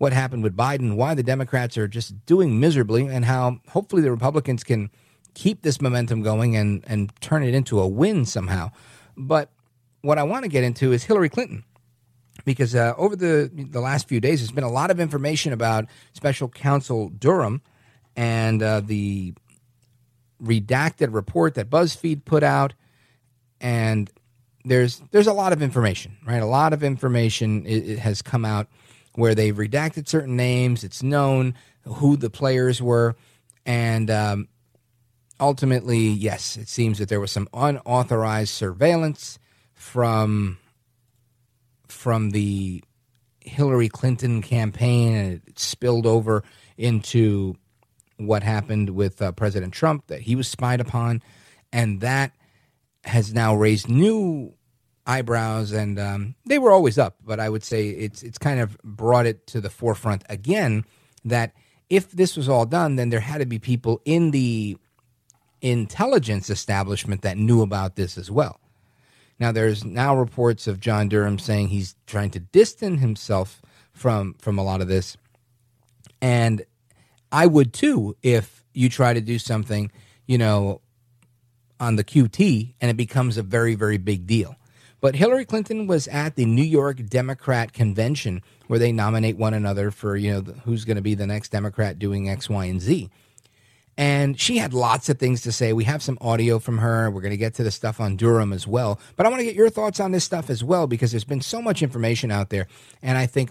what 0.00 0.14
happened 0.14 0.42
with 0.42 0.56
Biden, 0.56 0.96
why 0.96 1.12
the 1.12 1.22
Democrats 1.22 1.76
are 1.76 1.86
just 1.86 2.24
doing 2.24 2.58
miserably, 2.58 3.06
and 3.06 3.22
how 3.22 3.58
hopefully 3.68 4.00
the 4.00 4.10
Republicans 4.10 4.64
can 4.64 4.88
keep 5.34 5.60
this 5.60 5.78
momentum 5.78 6.22
going 6.22 6.56
and, 6.56 6.82
and 6.86 7.12
turn 7.20 7.42
it 7.42 7.52
into 7.52 7.78
a 7.78 7.86
win 7.86 8.24
somehow. 8.24 8.70
But 9.14 9.50
what 10.00 10.16
I 10.16 10.22
want 10.22 10.44
to 10.44 10.48
get 10.48 10.64
into 10.64 10.92
is 10.92 11.04
Hillary 11.04 11.28
Clinton 11.28 11.64
because 12.46 12.74
uh, 12.74 12.94
over 12.96 13.14
the 13.14 13.50
the 13.52 13.80
last 13.82 14.08
few 14.08 14.22
days, 14.22 14.40
there's 14.40 14.52
been 14.52 14.64
a 14.64 14.70
lot 14.70 14.90
of 14.90 15.00
information 15.00 15.52
about 15.52 15.84
Special 16.14 16.48
Counsel 16.48 17.10
Durham 17.10 17.60
and 18.16 18.62
uh, 18.62 18.80
the 18.80 19.34
redacted 20.42 21.12
report 21.12 21.56
that 21.56 21.68
BuzzFeed 21.68 22.24
put 22.24 22.42
out, 22.42 22.72
and 23.60 24.10
there's 24.64 25.02
there's 25.10 25.26
a 25.26 25.34
lot 25.34 25.52
of 25.52 25.60
information, 25.60 26.16
right? 26.26 26.40
A 26.40 26.46
lot 26.46 26.72
of 26.72 26.82
information 26.82 27.66
it, 27.66 27.86
it 27.86 27.98
has 27.98 28.22
come 28.22 28.46
out 28.46 28.66
where 29.14 29.34
they've 29.34 29.56
redacted 29.56 30.08
certain 30.08 30.36
names. 30.36 30.84
It's 30.84 31.02
known 31.02 31.54
who 31.84 32.16
the 32.16 32.30
players 32.30 32.80
were, 32.80 33.16
and 33.66 34.10
um, 34.10 34.48
ultimately, 35.38 36.08
yes, 36.08 36.56
it 36.56 36.68
seems 36.68 36.98
that 36.98 37.08
there 37.08 37.20
was 37.20 37.32
some 37.32 37.48
unauthorized 37.52 38.52
surveillance 38.52 39.38
from 39.74 40.58
from 41.88 42.30
the 42.30 42.82
Hillary 43.40 43.88
Clinton 43.88 44.42
campaign, 44.42 45.14
and 45.14 45.42
it 45.46 45.58
spilled 45.58 46.06
over 46.06 46.44
into 46.76 47.56
what 48.16 48.42
happened 48.42 48.90
with 48.90 49.20
uh, 49.22 49.32
President 49.32 49.72
Trump, 49.72 50.06
that 50.08 50.20
he 50.20 50.36
was 50.36 50.46
spied 50.46 50.80
upon, 50.80 51.22
and 51.72 52.00
that 52.00 52.32
has 53.04 53.32
now 53.32 53.54
raised 53.54 53.88
new 53.88 54.54
eyebrows, 55.06 55.72
and 55.72 55.98
um, 55.98 56.34
they 56.46 56.58
were 56.58 56.72
always 56.72 56.98
up, 56.98 57.16
but 57.24 57.40
I 57.40 57.48
would 57.48 57.64
say 57.64 57.88
it's 57.88 58.22
it's 58.22 58.38
kind 58.38 58.60
of 58.60 58.78
brought 58.82 59.26
it 59.26 59.46
to 59.48 59.60
the 59.60 59.70
forefront 59.70 60.24
again 60.28 60.84
that 61.24 61.52
if 61.88 62.12
this 62.12 62.36
was 62.36 62.48
all 62.48 62.66
done, 62.66 62.96
then 62.96 63.10
there 63.10 63.20
had 63.20 63.38
to 63.38 63.46
be 63.46 63.58
people 63.58 64.00
in 64.04 64.30
the 64.30 64.76
intelligence 65.60 66.48
establishment 66.48 67.22
that 67.22 67.36
knew 67.36 67.62
about 67.62 67.96
this 67.96 68.16
as 68.16 68.30
well. 68.30 68.60
Now, 69.38 69.52
there's 69.52 69.84
now 69.84 70.14
reports 70.16 70.66
of 70.66 70.80
John 70.80 71.08
Durham 71.08 71.38
saying 71.38 71.68
he's 71.68 71.96
trying 72.06 72.30
to 72.30 72.40
distance 72.40 73.00
himself 73.00 73.62
from 73.92 74.34
from 74.38 74.58
a 74.58 74.62
lot 74.62 74.80
of 74.80 74.88
this, 74.88 75.16
and 76.20 76.62
I 77.32 77.46
would 77.46 77.72
too 77.72 78.16
if 78.22 78.64
you 78.72 78.88
try 78.88 79.14
to 79.14 79.20
do 79.20 79.38
something, 79.38 79.90
you 80.26 80.38
know, 80.38 80.80
on 81.80 81.96
the 81.96 82.04
QT 82.04 82.74
and 82.80 82.90
it 82.90 82.96
becomes 82.96 83.36
a 83.36 83.42
very 83.42 83.74
very 83.74 83.98
big 83.98 84.26
deal. 84.26 84.56
But 85.00 85.14
Hillary 85.14 85.44
Clinton 85.44 85.86
was 85.86 86.08
at 86.08 86.36
the 86.36 86.44
New 86.44 86.62
York 86.62 87.06
Democrat 87.06 87.72
convention 87.72 88.42
where 88.66 88.78
they 88.78 88.92
nominate 88.92 89.36
one 89.36 89.54
another 89.54 89.90
for, 89.90 90.16
you 90.16 90.32
know, 90.32 90.40
who's 90.64 90.84
going 90.84 90.96
to 90.96 91.02
be 91.02 91.14
the 91.14 91.26
next 91.26 91.50
Democrat 91.50 91.98
doing 91.98 92.28
X, 92.28 92.48
Y, 92.48 92.64
and 92.66 92.80
Z. 92.80 93.10
And 93.96 94.40
she 94.40 94.58
had 94.58 94.72
lots 94.72 95.08
of 95.08 95.18
things 95.18 95.42
to 95.42 95.52
say. 95.52 95.72
We 95.72 95.84
have 95.84 96.02
some 96.02 96.16
audio 96.20 96.58
from 96.58 96.78
her. 96.78 97.10
We're 97.10 97.20
going 97.20 97.32
to 97.32 97.36
get 97.36 97.54
to 97.54 97.62
the 97.62 97.70
stuff 97.70 98.00
on 98.00 98.16
Durham 98.16 98.52
as 98.52 98.66
well. 98.66 99.00
But 99.16 99.26
I 99.26 99.28
want 99.28 99.40
to 99.40 99.44
get 99.44 99.54
your 99.54 99.68
thoughts 99.68 100.00
on 100.00 100.12
this 100.12 100.24
stuff 100.24 100.48
as 100.48 100.64
well 100.64 100.86
because 100.86 101.10
there's 101.10 101.24
been 101.24 101.42
so 101.42 101.60
much 101.60 101.82
information 101.82 102.30
out 102.30 102.50
there. 102.50 102.66
And 103.02 103.18
I 103.18 103.26
think, 103.26 103.50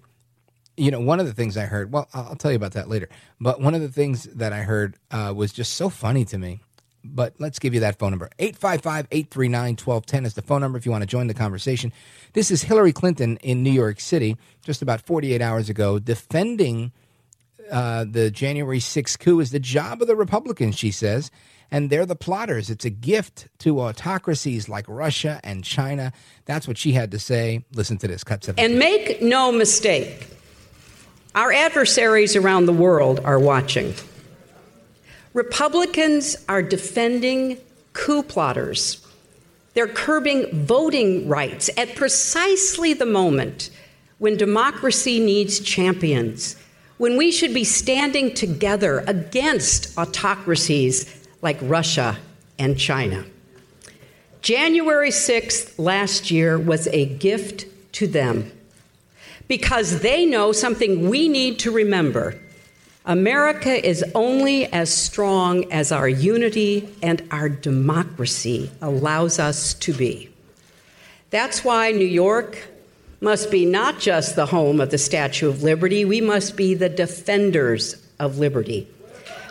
you 0.77 0.89
know, 0.91 1.01
one 1.01 1.19
of 1.19 1.27
the 1.27 1.33
things 1.33 1.57
I 1.57 1.65
heard, 1.65 1.91
well, 1.91 2.07
I'll 2.13 2.35
tell 2.35 2.51
you 2.51 2.57
about 2.57 2.71
that 2.71 2.89
later. 2.89 3.09
But 3.39 3.61
one 3.61 3.75
of 3.75 3.81
the 3.81 3.89
things 3.89 4.23
that 4.23 4.53
I 4.53 4.61
heard 4.61 4.95
uh, 5.11 5.33
was 5.35 5.51
just 5.51 5.73
so 5.73 5.89
funny 5.89 6.25
to 6.25 6.37
me 6.37 6.61
but 7.03 7.33
let's 7.39 7.59
give 7.59 7.73
you 7.73 7.79
that 7.81 7.97
phone 7.97 8.11
number 8.11 8.29
855 8.39 9.07
839 9.11 9.71
1210 9.71 10.25
is 10.25 10.33
the 10.33 10.41
phone 10.41 10.61
number 10.61 10.77
if 10.77 10.85
you 10.85 10.91
want 10.91 11.01
to 11.01 11.07
join 11.07 11.27
the 11.27 11.33
conversation. 11.33 11.93
This 12.33 12.51
is 12.51 12.63
Hillary 12.63 12.93
Clinton 12.93 13.37
in 13.37 13.63
New 13.63 13.71
York 13.71 13.99
City 13.99 14.37
just 14.63 14.81
about 14.81 15.01
48 15.01 15.41
hours 15.41 15.69
ago 15.69 15.99
defending 15.99 16.91
uh, 17.71 18.05
the 18.09 18.31
January 18.31 18.79
6th 18.79 19.19
coup 19.19 19.39
is 19.39 19.51
the 19.51 19.59
job 19.59 20.01
of 20.01 20.07
the 20.07 20.15
Republicans, 20.15 20.77
she 20.77 20.91
says, 20.91 21.29
and 21.71 21.89
they're 21.89 22.05
the 22.05 22.15
plotters. 22.15 22.69
It's 22.69 22.85
a 22.85 22.89
gift 22.89 23.47
to 23.59 23.79
autocracies 23.79 24.67
like 24.67 24.85
Russia 24.87 25.39
and 25.43 25.63
China. 25.63 26.11
That's 26.45 26.67
what 26.67 26.77
she 26.77 26.93
had 26.93 27.11
to 27.11 27.19
say. 27.19 27.65
Listen 27.73 27.97
to 27.99 28.07
this. 28.07 28.23
Cut 28.23 28.43
17. 28.43 28.63
And 28.63 28.79
make 28.79 29.21
no 29.21 29.51
mistake, 29.51 30.27
our 31.35 31.51
adversaries 31.51 32.35
around 32.35 32.65
the 32.65 32.73
world 32.73 33.19
are 33.23 33.39
watching. 33.39 33.93
Republicans 35.39 36.35
are 36.49 36.61
defending 36.61 37.57
coup 37.93 38.21
plotters. 38.21 39.07
They're 39.73 39.87
curbing 39.87 40.65
voting 40.65 41.29
rights 41.29 41.69
at 41.77 41.95
precisely 41.95 42.93
the 42.93 43.05
moment 43.05 43.69
when 44.17 44.35
democracy 44.35 45.17
needs 45.17 45.61
champions, 45.61 46.57
when 46.97 47.15
we 47.15 47.31
should 47.31 47.53
be 47.53 47.63
standing 47.63 48.33
together 48.33 48.99
against 49.07 49.97
autocracies 49.97 51.25
like 51.41 51.57
Russia 51.61 52.17
and 52.57 52.77
China. 52.77 53.23
January 54.41 55.09
6th 55.09 55.79
last 55.79 56.31
year 56.31 56.59
was 56.59 56.87
a 56.87 57.05
gift 57.05 57.65
to 57.93 58.07
them 58.07 58.51
because 59.47 60.01
they 60.01 60.25
know 60.25 60.51
something 60.51 61.09
we 61.09 61.29
need 61.29 61.59
to 61.59 61.71
remember 61.71 62.37
America 63.09 63.83
is 63.83 64.05
only 64.13 64.67
as 64.71 64.95
strong 64.95 65.71
as 65.71 65.91
our 65.91 66.07
unity 66.07 66.87
and 67.01 67.23
our 67.31 67.49
democracy 67.49 68.69
allows 68.83 69.39
us 69.39 69.73
to 69.73 69.91
be. 69.91 70.29
That's 71.31 71.65
why 71.65 71.89
New 71.89 72.05
York 72.05 72.67
must 73.19 73.49
be 73.49 73.65
not 73.65 73.97
just 73.97 74.35
the 74.35 74.45
home 74.45 74.79
of 74.79 74.91
the 74.91 74.99
Statue 74.99 75.49
of 75.49 75.63
Liberty, 75.63 76.05
we 76.05 76.21
must 76.21 76.55
be 76.55 76.75
the 76.75 76.87
defenders 76.87 77.99
of 78.19 78.37
liberty. 78.37 78.87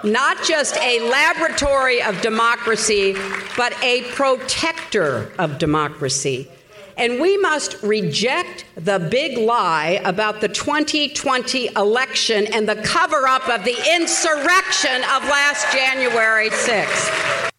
Not 0.04 0.40
just 0.44 0.76
a 0.76 1.10
laboratory 1.10 2.00
of 2.00 2.20
democracy, 2.20 3.16
but 3.56 3.74
a 3.82 4.02
protector 4.12 5.32
of 5.36 5.58
democracy. 5.58 6.48
And 6.98 7.20
we 7.20 7.36
must 7.38 7.80
reject 7.80 8.64
the 8.74 8.98
big 8.98 9.38
lie 9.38 10.00
about 10.04 10.40
the 10.40 10.48
2020 10.48 11.68
election 11.76 12.46
and 12.52 12.68
the 12.68 12.74
cover 12.74 13.28
up 13.28 13.48
of 13.48 13.64
the 13.64 13.76
insurrection 13.94 14.96
of 15.04 15.22
last 15.22 15.72
January 15.72 16.50
6th. 16.50 17.50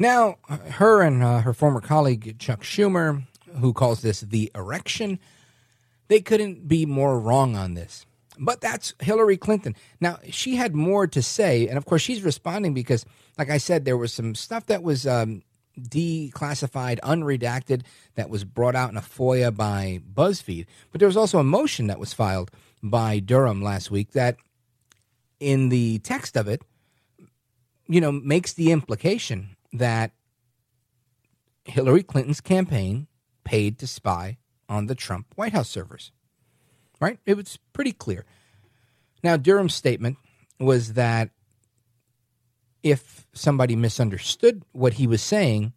Now, 0.00 0.38
her 0.48 1.02
and 1.02 1.22
uh, 1.22 1.40
her 1.42 1.54
former 1.54 1.80
colleague 1.80 2.36
Chuck 2.40 2.64
Schumer, 2.64 3.22
who 3.60 3.72
calls 3.72 4.02
this 4.02 4.22
the 4.22 4.50
erection, 4.56 5.20
they 6.08 6.20
couldn't 6.20 6.66
be 6.66 6.84
more 6.84 7.20
wrong 7.20 7.54
on 7.54 7.74
this. 7.74 8.06
But 8.40 8.60
that's 8.60 8.92
Hillary 8.98 9.36
Clinton. 9.36 9.76
Now, 10.00 10.18
she 10.30 10.56
had 10.56 10.74
more 10.74 11.06
to 11.06 11.22
say. 11.22 11.68
And 11.68 11.78
of 11.78 11.86
course, 11.86 12.02
she's 12.02 12.22
responding 12.22 12.74
because, 12.74 13.06
like 13.38 13.50
I 13.50 13.58
said, 13.58 13.84
there 13.84 13.96
was 13.96 14.12
some 14.12 14.34
stuff 14.34 14.66
that 14.66 14.82
was 14.82 15.06
um, 15.06 15.42
declassified, 15.80 16.98
unredacted, 17.00 17.82
that 18.14 18.30
was 18.30 18.44
brought 18.44 18.74
out 18.74 18.90
in 18.90 18.96
a 18.96 19.02
FOIA 19.02 19.54
by 19.54 20.00
BuzzFeed. 20.14 20.66
But 20.90 20.98
there 20.98 21.08
was 21.08 21.16
also 21.16 21.38
a 21.38 21.44
motion 21.44 21.86
that 21.88 21.98
was 21.98 22.12
filed 22.12 22.50
by 22.82 23.18
Durham 23.18 23.62
last 23.62 23.90
week 23.90 24.12
that, 24.12 24.36
in 25.38 25.68
the 25.68 25.98
text 25.98 26.36
of 26.36 26.48
it, 26.48 26.62
you 27.86 28.00
know, 28.00 28.12
makes 28.12 28.52
the 28.52 28.72
implication 28.72 29.56
that 29.72 30.12
Hillary 31.64 32.02
Clinton's 32.02 32.40
campaign 32.40 33.06
paid 33.44 33.78
to 33.78 33.86
spy 33.86 34.38
on 34.68 34.86
the 34.86 34.94
Trump 34.94 35.26
White 35.36 35.52
House 35.52 35.68
servers. 35.68 36.10
Right? 37.00 37.18
It 37.26 37.36
was 37.36 37.58
pretty 37.72 37.92
clear. 37.92 38.24
Now, 39.22 39.36
Durham's 39.36 39.74
statement 39.74 40.16
was 40.58 40.94
that 40.94 41.30
if 42.82 43.26
somebody 43.32 43.76
misunderstood 43.76 44.62
what 44.72 44.94
he 44.94 45.06
was 45.06 45.22
saying, 45.22 45.72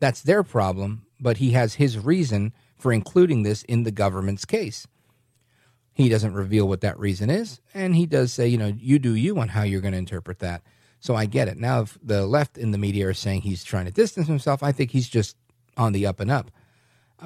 that's 0.00 0.22
their 0.22 0.42
problem, 0.42 1.06
but 1.20 1.38
he 1.38 1.52
has 1.52 1.74
his 1.74 1.98
reason 1.98 2.52
for 2.76 2.92
including 2.92 3.42
this 3.42 3.62
in 3.64 3.82
the 3.84 3.90
government's 3.90 4.44
case. 4.44 4.86
He 5.92 6.08
doesn't 6.08 6.34
reveal 6.34 6.68
what 6.68 6.82
that 6.82 6.98
reason 6.98 7.30
is, 7.30 7.60
and 7.72 7.96
he 7.96 8.04
does 8.04 8.32
say, 8.32 8.46
you 8.48 8.58
know, 8.58 8.72
you 8.76 8.98
do 8.98 9.14
you 9.14 9.38
on 9.38 9.48
how 9.48 9.62
you're 9.62 9.80
going 9.80 9.92
to 9.92 9.98
interpret 9.98 10.40
that. 10.40 10.62
So 11.00 11.14
I 11.14 11.26
get 11.26 11.48
it. 11.48 11.56
Now, 11.56 11.82
if 11.82 11.98
the 12.02 12.26
left 12.26 12.58
in 12.58 12.70
the 12.70 12.78
media 12.78 13.08
are 13.08 13.14
saying 13.14 13.42
he's 13.42 13.64
trying 13.64 13.86
to 13.86 13.90
distance 13.90 14.26
himself, 14.26 14.62
I 14.62 14.72
think 14.72 14.90
he's 14.90 15.08
just 15.08 15.36
on 15.76 15.92
the 15.92 16.06
up 16.06 16.20
and 16.20 16.30
up. 16.30 16.50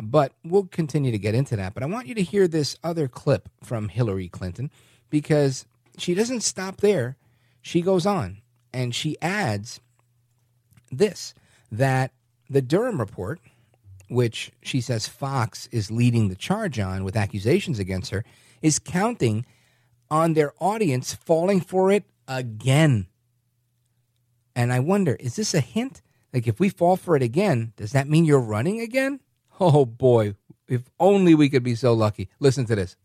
But 0.00 0.33
we'll 0.44 0.66
continue 0.66 1.11
to 1.11 1.18
get 1.18 1.35
into 1.35 1.56
that. 1.56 1.74
But 1.74 1.83
I 1.83 1.87
want 1.87 2.06
you 2.06 2.14
to 2.14 2.22
hear 2.22 2.46
this 2.46 2.76
other 2.85 3.09
clip 3.09 3.48
from 3.62 3.88
Hillary 3.88 4.28
Clinton 4.28 4.70
because 5.09 5.66
she 5.98 6.14
doesn't 6.14 6.42
stop 6.42 6.76
there. 6.80 7.16
She 7.62 7.80
goes 7.80 8.06
on 8.06 8.38
and 8.72 8.94
she 8.94 9.20
adds 9.20 9.80
this 10.90 11.35
that 11.70 12.12
the 12.48 12.62
Durham 12.62 12.98
report, 12.98 13.40
which 14.09 14.52
she 14.62 14.80
says 14.80 15.06
Fox 15.06 15.68
is 15.70 15.90
leading 15.90 16.28
the 16.28 16.35
charge 16.35 16.78
on 16.78 17.04
with 17.04 17.16
accusations 17.16 17.78
against 17.78 18.11
her, 18.11 18.24
is 18.61 18.78
counting 18.78 19.46
on 20.11 20.35
their 20.35 20.52
audience 20.59 21.14
falling 21.14 21.61
for 21.61 21.92
it 21.92 22.04
again. 22.26 23.06
And 24.56 24.72
I 24.72 24.80
wonder, 24.80 25.16
is 25.20 25.37
this 25.37 25.54
a 25.54 25.61
hint? 25.61 26.02
Like, 26.33 26.46
if 26.46 26.59
we 26.61 26.68
fall 26.68 26.96
for 26.96 27.16
it 27.16 27.22
again, 27.22 27.72
does 27.76 27.92
that 27.92 28.09
mean 28.09 28.24
you're 28.24 28.40
running 28.40 28.80
again? 28.80 29.20
Oh 29.61 29.85
boy, 29.85 30.35
if 30.68 30.90
only 30.98 31.35
we 31.35 31.48
could 31.48 31.62
be 31.62 31.74
so 31.74 31.92
lucky. 31.92 32.28
Listen 32.40 32.64
to 32.66 32.74
this. 32.74 32.96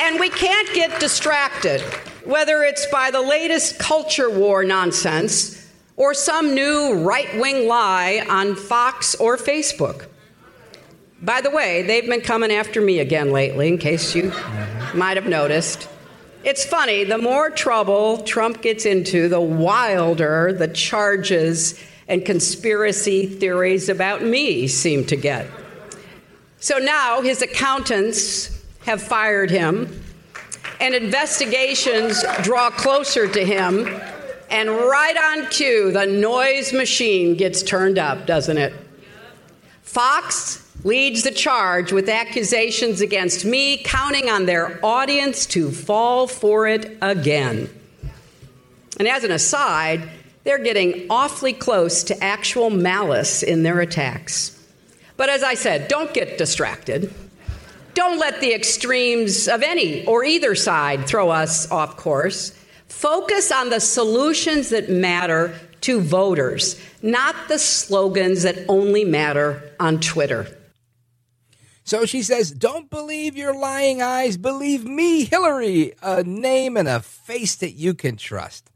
And 0.00 0.18
we 0.20 0.30
can't 0.30 0.72
get 0.74 0.98
distracted, 1.00 1.82
whether 2.24 2.62
it's 2.62 2.86
by 2.86 3.10
the 3.10 3.20
latest 3.20 3.78
culture 3.78 4.30
war 4.30 4.64
nonsense 4.64 5.70
or 5.96 6.14
some 6.14 6.54
new 6.54 7.02
right 7.04 7.38
wing 7.38 7.68
lie 7.68 8.24
on 8.28 8.56
Fox 8.56 9.14
or 9.16 9.36
Facebook. 9.36 10.06
By 11.20 11.40
the 11.40 11.50
way, 11.50 11.82
they've 11.82 12.08
been 12.08 12.20
coming 12.20 12.50
after 12.50 12.80
me 12.80 12.98
again 12.98 13.30
lately, 13.30 13.68
in 13.68 13.78
case 13.78 14.14
you 14.14 14.32
might 14.94 15.16
have 15.16 15.26
noticed. 15.26 15.88
It's 16.42 16.64
funny, 16.64 17.04
the 17.04 17.18
more 17.18 17.50
trouble 17.50 18.22
Trump 18.22 18.62
gets 18.62 18.84
into, 18.84 19.28
the 19.28 19.40
wilder 19.40 20.52
the 20.52 20.66
charges 20.66 21.78
and 22.08 22.24
conspiracy 22.24 23.26
theories 23.26 23.88
about 23.88 24.24
me 24.24 24.66
seem 24.66 25.04
to 25.06 25.16
get. 25.16 25.46
So 26.58 26.78
now 26.78 27.20
his 27.20 27.42
accountants 27.42 28.60
have 28.84 29.00
fired 29.00 29.50
him, 29.50 30.02
and 30.82 30.96
investigations 30.96 32.24
draw 32.42 32.68
closer 32.68 33.28
to 33.28 33.44
him. 33.44 33.86
And 34.50 34.68
right 34.68 35.16
on 35.16 35.46
cue, 35.46 35.92
the 35.92 36.06
noise 36.06 36.72
machine 36.72 37.36
gets 37.36 37.62
turned 37.62 37.98
up, 37.98 38.26
doesn't 38.26 38.58
it? 38.58 38.74
Fox 39.82 40.68
leads 40.84 41.22
the 41.22 41.30
charge 41.30 41.92
with 41.92 42.08
accusations 42.08 43.00
against 43.00 43.44
me, 43.44 43.76
counting 43.84 44.28
on 44.28 44.46
their 44.46 44.84
audience 44.84 45.46
to 45.46 45.70
fall 45.70 46.26
for 46.26 46.66
it 46.66 46.98
again. 47.00 47.70
And 48.98 49.06
as 49.06 49.22
an 49.22 49.30
aside, 49.30 50.08
they're 50.42 50.58
getting 50.58 51.06
awfully 51.08 51.52
close 51.52 52.02
to 52.04 52.24
actual 52.24 52.70
malice 52.70 53.44
in 53.44 53.62
their 53.62 53.80
attacks. 53.80 54.58
But 55.16 55.28
as 55.28 55.44
I 55.44 55.54
said, 55.54 55.86
don't 55.86 56.12
get 56.12 56.38
distracted. 56.38 57.14
Don't 57.94 58.18
let 58.18 58.40
the 58.40 58.54
extremes 58.54 59.48
of 59.48 59.62
any 59.62 60.04
or 60.06 60.24
either 60.24 60.54
side 60.54 61.06
throw 61.06 61.30
us 61.30 61.70
off 61.70 61.96
course. 61.96 62.56
Focus 62.88 63.52
on 63.52 63.70
the 63.70 63.80
solutions 63.80 64.70
that 64.70 64.88
matter 64.88 65.54
to 65.82 66.00
voters, 66.00 66.80
not 67.02 67.34
the 67.48 67.58
slogans 67.58 68.42
that 68.44 68.64
only 68.68 69.04
matter 69.04 69.74
on 69.80 70.00
Twitter. 70.00 70.58
So 71.84 72.06
she 72.06 72.22
says, 72.22 72.50
Don't 72.50 72.88
believe 72.88 73.36
your 73.36 73.54
lying 73.54 74.00
eyes, 74.00 74.36
believe 74.36 74.84
me, 74.84 75.24
Hillary, 75.24 75.92
a 76.00 76.22
name 76.22 76.76
and 76.76 76.88
a 76.88 77.00
face 77.00 77.56
that 77.56 77.72
you 77.72 77.94
can 77.94 78.16
trust. 78.16 78.70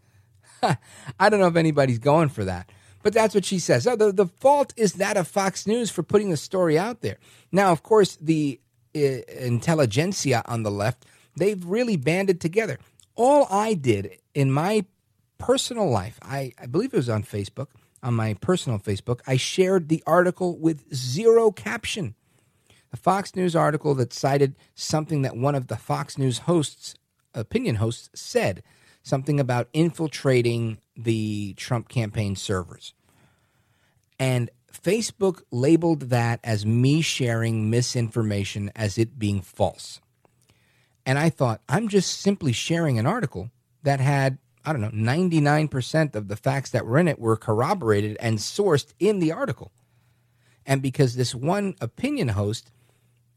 I 0.63 1.29
don't 1.29 1.41
know 1.41 1.47
if 1.47 1.57
anybody's 1.57 2.01
going 2.01 2.29
for 2.29 2.45
that, 2.45 2.71
but 3.03 3.13
that's 3.13 3.35
what 3.35 3.45
she 3.45 3.59
says. 3.61 3.85
The, 3.85 4.13
the 4.13 4.27
fault 4.27 4.75
is 4.77 4.95
that 4.95 5.17
of 5.17 5.29
Fox 5.29 5.67
News 5.67 5.91
for 5.91 6.03
putting 6.03 6.31
the 6.31 6.37
story 6.37 6.77
out 6.79 7.03
there. 7.03 7.19
Now, 7.53 7.71
of 7.71 7.83
course, 7.83 8.17
the 8.17 8.61
intelligentsia 8.97 10.43
on 10.47 10.63
the 10.63 10.71
left, 10.71 11.05
they've 11.37 11.65
really 11.65 11.97
banded 11.97 12.41
together. 12.41 12.79
All 13.15 13.47
I 13.51 13.75
did 13.75 14.19
in 14.35 14.51
my 14.51 14.85
personal 15.39 15.89
life, 15.89 16.19
I, 16.23 16.53
I 16.59 16.67
believe 16.67 16.93
it 16.93 16.97
was 16.97 17.09
on 17.09 17.23
Facebook, 17.23 17.69
on 18.03 18.15
my 18.15 18.35
personal 18.35 18.79
Facebook, 18.79 19.21
I 19.27 19.37
shared 19.37 19.89
the 19.89 20.03
article 20.07 20.57
with 20.59 20.95
zero 20.95 21.51
caption. 21.51 22.15
A 22.93 22.97
Fox 22.97 23.35
News 23.35 23.57
article 23.57 23.95
that 23.97 24.13
cited 24.13 24.55
something 24.75 25.23
that 25.23 25.37
one 25.37 25.55
of 25.55 25.67
the 25.67 25.77
Fox 25.77 26.17
News 26.17 26.39
hosts, 26.41 26.95
opinion 27.35 27.77
hosts, 27.77 28.09
said 28.15 28.63
something 29.03 29.41
about 29.41 29.69
infiltrating 29.73 30.79
the 30.97 31.55
Trump 31.55 31.89
campaign 31.89 32.37
servers. 32.37 32.95
And 34.19 34.51
Facebook 34.83 35.43
labeled 35.51 36.11
that 36.11 36.41
as 36.45 36.67
me 36.67 37.01
sharing 37.01 37.71
misinformation 37.71 38.71
as 38.75 38.99
it 38.99 39.19
being 39.19 39.41
false. 39.41 40.01
And 41.05 41.19
I 41.19 41.31
thought, 41.31 41.61
I'm 41.69 41.89
just 41.89 42.21
simply 42.21 42.53
sharing 42.53 42.99
an 42.99 43.07
article 43.07 43.51
that 43.83 44.01
had, 44.01 44.39
I 44.65 44.73
don't 44.73 44.83
know, 44.83 45.13
99% 45.13 46.15
of 46.15 46.29
the 46.29 46.37
facts 46.37 46.71
that 46.71 46.85
were 46.85 46.99
in 46.99 47.07
it 47.07 47.19
were 47.19 47.37
corroborated 47.37 48.17
and 48.19 48.39
sourced 48.39 48.93
in 48.99 49.21
the 49.21 49.33
article. 49.33 49.71
And 50.67 50.83
because 50.83 51.15
this 51.15 51.35
one 51.35 51.77
opinion 51.81 52.29
host 52.29 52.73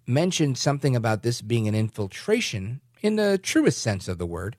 mentioned 0.07 0.57
something 0.57 0.95
about 0.95 1.21
this 1.21 1.41
being 1.41 1.67
an 1.67 1.75
infiltration 1.75 2.81
in 3.01 3.15
the 3.15 3.37
truest 3.37 3.77
sense 3.77 4.07
of 4.07 4.17
the 4.17 4.25
word, 4.25 4.55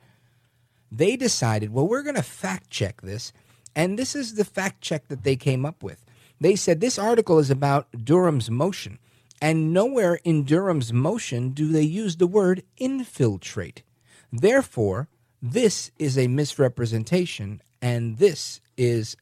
they 0.93 1.17
decided, 1.17 1.73
well, 1.73 1.89
we're 1.89 2.05
going 2.05 2.15
to 2.15 2.23
fact 2.23 2.71
check 2.71 3.03
this. 3.03 3.33
And 3.75 3.99
this 3.99 4.15
is 4.15 4.35
the 4.35 4.45
fact 4.45 4.81
check 4.81 5.09
that 5.09 5.25
they 5.25 5.37
came 5.37 5.67
up 5.67 5.83
with. 5.83 6.05
They 6.41 6.57
said 6.57 6.81
this 6.81 6.99
article 6.99 7.39
is 7.39 7.51
about 7.51 7.89
Durham's 8.05 8.51
motion, 8.51 8.99
and 9.43 9.73
nowhere 9.73 10.21
in 10.25 10.45
Durham's 10.45 10.93
motion 10.93 11.51
do 11.51 11.69
they 11.69 11.83
use 11.83 12.17
the 12.17 12.27
word 12.27 12.63
infiltrate. 12.79 13.83
Therefore, 14.33 15.09
this 15.43 15.91
is 15.99 16.17
a 16.17 16.29
misrepresentation, 16.29 17.63
and 17.83 18.19
this 18.19 18.61
is 18.77 19.17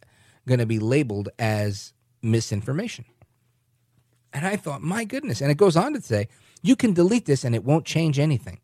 going 0.47 0.61
to 0.61 0.67
be 0.67 0.79
labeled 0.79 1.29
as 1.39 1.93
misinformation. 2.23 3.05
And 4.33 4.47
I 4.47 4.57
thought, 4.57 4.83
my 4.83 5.05
goodness. 5.05 5.41
And 5.41 5.51
it 5.51 5.57
goes 5.57 5.77
on 5.77 5.95
to 5.95 6.01
say, 6.01 6.29
you 6.63 6.77
can 6.77 6.93
delete 6.93 7.27
this 7.27 7.45
and 7.45 7.55
it 7.55 7.65
won't 7.65 7.85
change 7.85 8.19
anything. 8.19 8.61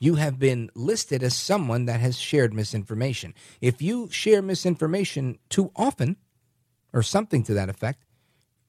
you 0.00 0.14
have 0.14 0.38
been 0.38 0.70
listed 0.74 1.22
as 1.22 1.36
someone 1.36 1.84
that 1.84 2.00
has 2.00 2.18
shared 2.18 2.54
misinformation. 2.54 3.34
If 3.60 3.80
you 3.82 4.08
share 4.10 4.42
misinformation 4.42 5.38
too 5.50 5.70
often, 5.76 6.16
or 6.92 7.02
something 7.02 7.42
to 7.44 7.54
that 7.54 7.68
effect, 7.68 8.04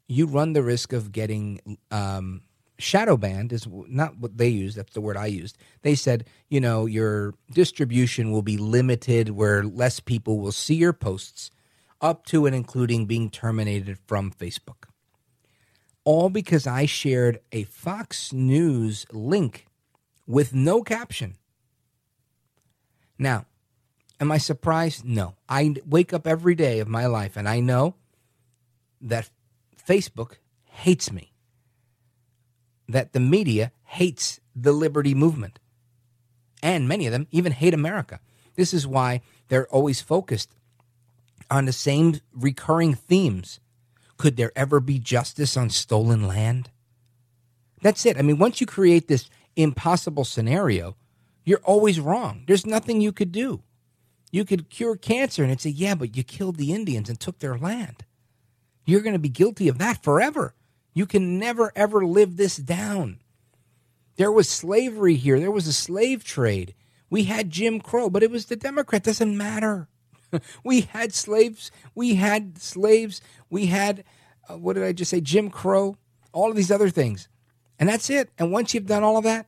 you 0.08 0.26
run 0.26 0.54
the 0.54 0.64
risk 0.64 0.94
of 0.94 1.12
getting 1.12 1.78
um, 1.90 2.42
shadow 2.78 3.16
banned. 3.16 3.54
Is 3.54 3.68
not 3.88 4.18
what 4.18 4.38
they 4.38 4.50
used. 4.50 4.78
That's 4.78 4.94
the 4.94 5.02
word 5.02 5.18
I 5.18 5.28
used. 5.28 5.58
They 5.84 5.96
said, 5.96 6.26
you 6.50 6.60
know, 6.60 6.86
your 6.86 7.34
distribution 7.52 8.32
will 8.32 8.42
be 8.42 8.58
limited, 8.58 9.30
where 9.30 9.64
less 9.64 10.00
people 10.00 10.40
will 10.40 10.52
see 10.52 10.76
your 10.76 10.94
posts, 10.94 11.52
up 12.02 12.26
to 12.28 12.46
and 12.46 12.56
including 12.56 13.06
being 13.06 13.30
terminated 13.30 13.98
from 14.06 14.32
Facebook. 14.32 14.86
All 16.04 16.30
because 16.30 16.66
I 16.66 16.86
shared 16.88 17.40
a 17.52 17.64
Fox 17.64 18.34
News 18.34 19.06
link 19.12 19.68
with 20.26 20.54
no 20.54 20.82
caption. 20.82 21.36
Now, 23.20 23.46
am 24.20 24.32
I 24.32 24.40
surprised? 24.40 25.06
No. 25.06 25.36
I 25.48 25.76
wake 25.86 26.12
up 26.12 26.26
every 26.26 26.56
day 26.56 26.80
of 26.80 26.88
my 26.88 27.06
life 27.06 27.38
and 27.38 27.48
I 27.48 27.60
know 27.60 27.96
that 29.02 29.30
Facebook 29.88 30.34
hates 30.66 31.12
me, 31.12 31.34
that 32.88 33.14
the 33.14 33.20
media 33.20 33.72
hates 33.84 34.40
the 34.56 34.72
liberty 34.72 35.14
movement, 35.14 35.60
and 36.62 36.88
many 36.88 37.06
of 37.06 37.12
them 37.12 37.28
even 37.32 37.52
hate 37.52 37.74
America. 37.74 38.20
This 38.56 38.74
is 38.74 38.86
why 38.86 39.22
they're 39.48 39.68
always 39.68 40.02
focused 40.02 40.56
on 41.50 41.66
the 41.66 41.74
same 41.74 42.20
recurring 42.34 42.94
themes. 42.94 43.60
Could 44.18 44.38
there 44.38 44.52
ever 44.56 44.80
be 44.80 45.00
justice 45.00 45.58
on 45.58 45.70
stolen 45.70 46.28
land? 46.28 46.70
That's 47.82 48.06
it. 48.06 48.18
I 48.18 48.22
mean, 48.22 48.38
once 48.38 48.62
you 48.62 48.68
create 48.68 49.08
this 49.08 49.30
impossible 49.56 50.24
scenario, 50.24 50.96
you're 51.44 51.62
always 51.64 52.00
wrong. 52.00 52.44
There's 52.48 52.66
nothing 52.66 53.02
you 53.02 53.12
could 53.12 53.32
do. 53.32 53.64
You 54.32 54.46
could 54.46 54.70
cure 54.70 54.96
cancer 54.96 55.44
and 55.44 55.52
it's 55.52 55.64
say, 55.64 55.72
yeah, 55.72 55.96
but 55.96 56.16
you 56.16 56.24
killed 56.24 56.58
the 56.58 56.74
Indians 56.74 57.10
and 57.10 57.20
took 57.20 57.40
their 57.40 57.58
land. 57.58 58.06
You're 58.86 59.02
going 59.02 59.14
to 59.14 59.20
be 59.20 59.30
guilty 59.30 59.68
of 59.68 59.78
that 59.78 60.04
forever. 60.04 60.56
You 60.94 61.06
can 61.06 61.40
never, 61.40 61.72
ever 61.76 62.06
live 62.06 62.38
this 62.38 62.58
down. 62.58 63.20
There 64.18 64.32
was 64.32 64.50
slavery 64.50 65.16
here, 65.16 65.40
there 65.40 65.52
was 65.52 65.68
a 65.68 65.74
slave 65.74 66.24
trade. 66.24 66.76
We 67.10 67.26
had 67.26 67.50
Jim 67.50 67.82
Crow, 67.82 68.10
but 68.10 68.24
it 68.24 68.32
was 68.32 68.46
the 68.46 68.56
Democrat. 68.56 69.04
Doesn't 69.04 69.36
matter. 69.36 69.90
we 70.64 70.82
had 70.82 71.14
slaves. 71.14 71.70
We 71.94 72.16
had 72.16 72.58
slaves. 72.58 73.22
We 73.50 73.66
had, 73.66 74.06
uh, 74.50 74.58
what 74.58 74.74
did 74.74 74.84
I 74.84 74.94
just 74.94 75.12
say? 75.12 75.20
Jim 75.20 75.50
Crow. 75.50 75.98
All 76.32 76.50
of 76.50 76.56
these 76.56 76.72
other 76.72 76.90
things. 76.90 77.28
And 77.78 77.90
that's 77.90 78.10
it. 78.10 78.30
And 78.38 78.52
once 78.52 78.74
you've 78.74 78.86
done 78.86 79.04
all 79.04 79.18
of 79.18 79.26
that, 79.26 79.48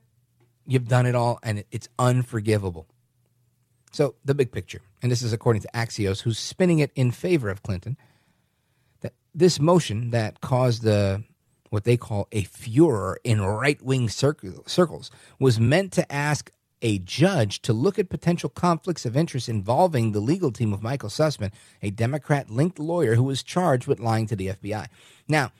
you've 0.65 0.89
done 0.89 1.05
it 1.05 1.15
all, 1.15 1.39
and 1.43 1.63
it's 1.71 1.87
unforgivable. 1.97 2.87
So, 3.91 4.15
the 4.25 4.33
big 4.33 4.51
picture, 4.51 4.81
and 5.01 5.11
this 5.11 5.21
is 5.21 5.33
according 5.33 5.61
to 5.61 5.69
Axios, 5.73 6.21
who's 6.21 6.39
spinning 6.39 6.79
it 6.79 6.91
in 6.95 7.11
favor 7.11 7.49
of 7.49 7.61
Clinton, 7.61 7.95
this 9.33 9.59
motion 9.59 10.11
that 10.11 10.41
caused 10.41 10.83
the 10.83 11.23
what 11.69 11.85
they 11.85 11.97
call 11.97 12.27
a 12.31 12.43
furor 12.43 13.19
in 13.23 13.41
right 13.41 13.81
wing 13.81 14.07
circles 14.07 15.11
was 15.39 15.59
meant 15.59 15.91
to 15.91 16.11
ask 16.11 16.51
a 16.83 16.99
judge 16.99 17.61
to 17.61 17.73
look 17.73 17.97
at 17.97 18.09
potential 18.09 18.49
conflicts 18.49 19.05
of 19.05 19.17
interest 19.17 19.49
involving 19.49 20.11
the 20.11 20.19
legal 20.19 20.51
team 20.51 20.71
of 20.71 20.83
Michael 20.83 21.09
Sussmann, 21.09 21.51
a 21.81 21.89
Democrat 21.89 22.49
linked 22.49 22.77
lawyer 22.77 23.15
who 23.15 23.23
was 23.23 23.41
charged 23.41 23.87
with 23.87 23.99
lying 23.99 24.27
to 24.27 24.35
the 24.35 24.49
FBI. 24.49 24.87
Now, 25.27 25.51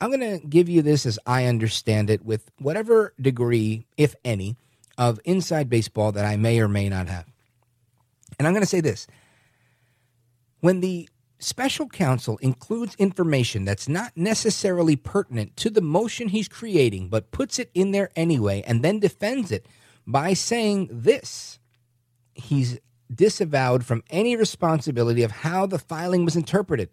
I'm 0.00 0.10
going 0.10 0.40
to 0.40 0.46
give 0.46 0.68
you 0.68 0.82
this 0.82 1.06
as 1.06 1.18
I 1.26 1.46
understand 1.46 2.10
it 2.10 2.24
with 2.24 2.50
whatever 2.58 3.14
degree, 3.20 3.86
if 3.96 4.14
any, 4.24 4.56
of 4.98 5.20
inside 5.24 5.70
baseball 5.70 6.12
that 6.12 6.24
I 6.24 6.36
may 6.36 6.60
or 6.60 6.68
may 6.68 6.88
not 6.88 7.08
have. 7.08 7.24
And 8.38 8.46
I'm 8.46 8.52
going 8.52 8.62
to 8.62 8.68
say 8.68 8.80
this 8.80 9.06
when 10.60 10.80
the 10.80 11.08
special 11.38 11.88
counsel 11.88 12.38
includes 12.38 12.94
information 12.96 13.64
that's 13.64 13.88
not 13.88 14.12
necessarily 14.16 14.96
pertinent 14.96 15.56
to 15.56 15.70
the 15.70 15.80
motion 15.80 16.28
he's 16.28 16.48
creating, 16.48 17.08
but 17.08 17.30
puts 17.30 17.58
it 17.58 17.70
in 17.74 17.92
there 17.92 18.10
anyway 18.16 18.62
and 18.66 18.82
then 18.82 18.98
defends 18.98 19.50
it 19.50 19.66
by 20.06 20.32
saying 20.34 20.88
this. 20.90 21.58
He's 22.34 22.78
disavowed 23.12 23.84
from 23.84 24.04
any 24.10 24.36
responsibility 24.36 25.22
of 25.22 25.30
how 25.30 25.66
the 25.66 25.78
filing 25.78 26.24
was 26.24 26.36
interpreted. 26.36 26.90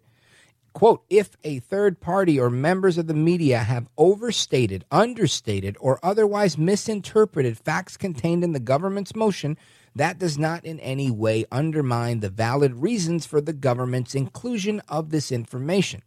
Quote, 0.72 1.04
if 1.08 1.36
a 1.42 1.60
third 1.60 2.00
party 2.00 2.38
or 2.38 2.50
members 2.50 2.98
of 2.98 3.06
the 3.06 3.14
media 3.14 3.60
have 3.60 3.88
overstated, 3.96 4.84
understated, 4.90 5.74
or 5.80 5.98
otherwise 6.02 6.58
misinterpreted 6.58 7.56
facts 7.56 7.96
contained 7.96 8.44
in 8.44 8.52
the 8.52 8.60
government's 8.60 9.14
motion, 9.14 9.56
that 9.96 10.18
does 10.18 10.36
not 10.36 10.64
in 10.64 10.78
any 10.80 11.10
way 11.10 11.46
undermine 11.50 12.20
the 12.20 12.28
valid 12.28 12.74
reasons 12.74 13.24
for 13.24 13.40
the 13.40 13.54
government's 13.54 14.14
inclusion 14.14 14.80
of 14.88 15.08
this 15.08 15.32
information. 15.32 16.02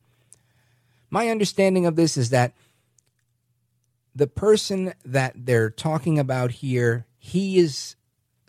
My 1.10 1.30
understanding 1.30 1.88
of 1.88 1.96
this 1.96 2.16
is 2.16 2.30
that 2.30 2.54
the 4.14 4.28
person 4.28 4.94
that 5.04 5.34
they're 5.36 5.72
talking 5.72 6.20
about 6.20 6.52
here, 6.52 7.08
he 7.18 7.58
is 7.58 7.96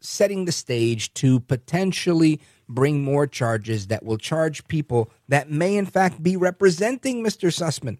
setting 0.02 0.44
the 0.44 0.52
stage 0.52 1.14
to 1.14 1.40
potentially 1.40 2.40
bring 2.68 3.02
more 3.02 3.26
charges 3.26 3.86
that 3.86 4.04
will 4.04 4.18
charge 4.18 4.68
people 4.68 5.10
that 5.28 5.50
may, 5.50 5.74
in 5.74 5.86
fact, 5.86 6.22
be 6.22 6.36
representing 6.36 7.24
Mr. 7.24 7.50
Sussmann 7.50 7.96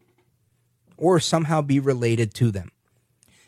or 0.99 1.18
somehow 1.18 1.62
be 1.62 1.80
related 1.80 2.34
to 2.34 2.51
them. 2.51 2.70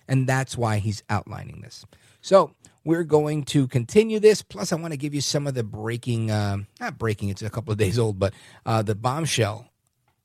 And 0.08 0.26
that's 0.26 0.56
why 0.56 0.78
he's 0.78 1.02
outlining 1.10 1.60
this. 1.60 1.84
So 2.22 2.54
we're 2.84 3.04
going 3.04 3.44
to 3.44 3.66
continue 3.68 4.18
this. 4.18 4.42
Plus, 4.42 4.72
I 4.72 4.76
want 4.76 4.92
to 4.92 4.98
give 4.98 5.14
you 5.14 5.20
some 5.20 5.46
of 5.46 5.54
the 5.54 5.64
breaking, 5.64 6.30
uh, 6.30 6.58
not 6.80 6.98
breaking, 6.98 7.28
it's 7.28 7.42
a 7.42 7.50
couple 7.50 7.72
of 7.72 7.78
days 7.78 7.98
old, 7.98 8.18
but 8.18 8.34
uh, 8.66 8.82
the 8.82 8.94
bombshell 8.94 9.68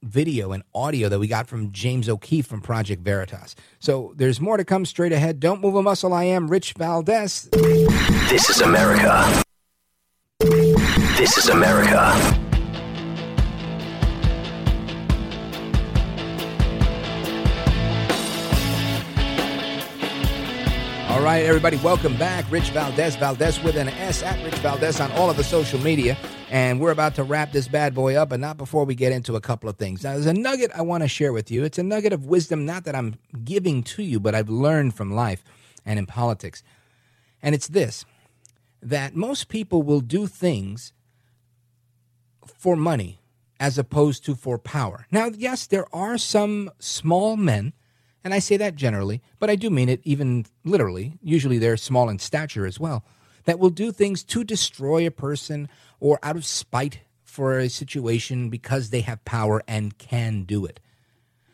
video 0.03 0.51
and 0.51 0.63
audio 0.75 1.09
that 1.09 1.19
we 1.19 1.27
got 1.27 1.47
from 1.47 1.71
James 1.71 2.07
O'Keefe 2.07 2.45
from 2.45 2.61
Project 2.61 3.03
Veritas. 3.03 3.55
So 3.79 4.13
there's 4.15 4.39
more 4.39 4.57
to 4.57 4.65
come 4.65 4.85
straight 4.85 5.11
ahead. 5.11 5.39
Don't 5.39 5.61
move 5.61 5.75
a 5.75 5.81
muscle. 5.81 6.13
I 6.13 6.25
am 6.25 6.49
Rich 6.49 6.73
Valdes. 6.73 7.49
This 7.51 8.49
is 8.49 8.61
America. 8.61 9.43
This 10.39 11.37
is 11.37 11.49
America. 11.49 12.46
Right, 21.27 21.43
everybody, 21.43 21.75
welcome 21.83 22.15
back. 22.15 22.49
Rich 22.49 22.69
Valdes, 22.69 23.17
Valdes 23.17 23.61
with 23.61 23.75
an 23.75 23.89
S 23.89 24.23
at 24.23 24.41
Rich 24.45 24.59
Valdes 24.59 25.01
on 25.01 25.11
all 25.11 25.29
of 25.29 25.35
the 25.35 25.43
social 25.43 25.77
media. 25.77 26.17
And 26.49 26.79
we're 26.79 26.91
about 26.91 27.15
to 27.15 27.23
wrap 27.25 27.51
this 27.51 27.67
bad 27.67 27.93
boy 27.93 28.15
up, 28.15 28.29
but 28.29 28.39
not 28.39 28.55
before 28.55 28.85
we 28.85 28.95
get 28.95 29.11
into 29.11 29.35
a 29.35 29.41
couple 29.41 29.69
of 29.69 29.75
things. 29.75 30.05
Now, 30.05 30.13
there's 30.13 30.25
a 30.25 30.33
nugget 30.33 30.71
I 30.73 30.83
want 30.83 31.03
to 31.03 31.09
share 31.09 31.33
with 31.33 31.51
you. 31.51 31.65
It's 31.65 31.77
a 31.77 31.83
nugget 31.83 32.13
of 32.13 32.27
wisdom, 32.27 32.65
not 32.65 32.85
that 32.85 32.95
I'm 32.95 33.15
giving 33.43 33.83
to 33.83 34.03
you, 34.03 34.21
but 34.21 34.35
I've 34.35 34.47
learned 34.47 34.95
from 34.95 35.13
life 35.13 35.43
and 35.85 35.99
in 35.99 36.05
politics. 36.05 36.63
And 37.43 37.53
it's 37.53 37.67
this 37.67 38.05
that 38.81 39.13
most 39.13 39.49
people 39.49 39.83
will 39.83 39.99
do 39.99 40.27
things 40.27 40.93
for 42.45 42.77
money 42.77 43.19
as 43.59 43.77
opposed 43.77 44.23
to 44.27 44.33
for 44.33 44.57
power. 44.57 45.05
Now, 45.11 45.25
yes, 45.25 45.67
there 45.67 45.93
are 45.93 46.17
some 46.17 46.71
small 46.79 47.35
men, 47.35 47.73
and 48.27 48.33
I 48.33 48.39
say 48.39 48.57
that 48.57 48.75
generally, 48.75 49.21
but 49.39 49.49
I 49.49 49.55
do 49.55 49.69
mean 49.69 49.87
it 49.87 50.01
even 50.03 50.45
literally. 50.65 51.17
Usually 51.21 51.59
they're 51.59 51.77
small 51.77 52.09
in 52.09 52.19
stature 52.19 52.65
as 52.65 52.77
well, 52.77 53.05
that 53.45 53.57
will 53.57 53.69
do 53.69 53.89
things 53.89 54.21
to 54.25 54.43
destroy 54.43 55.07
a 55.07 55.11
person 55.11 55.69
or 56.01 56.19
out 56.21 56.35
of 56.35 56.43
spite 56.45 56.99
for 57.23 57.57
a 57.57 57.69
situation 57.69 58.49
because 58.49 58.89
they 58.89 58.99
have 58.99 59.23
power 59.23 59.63
and 59.65 59.97
can 59.97 60.43
do 60.43 60.65
it. 60.65 60.81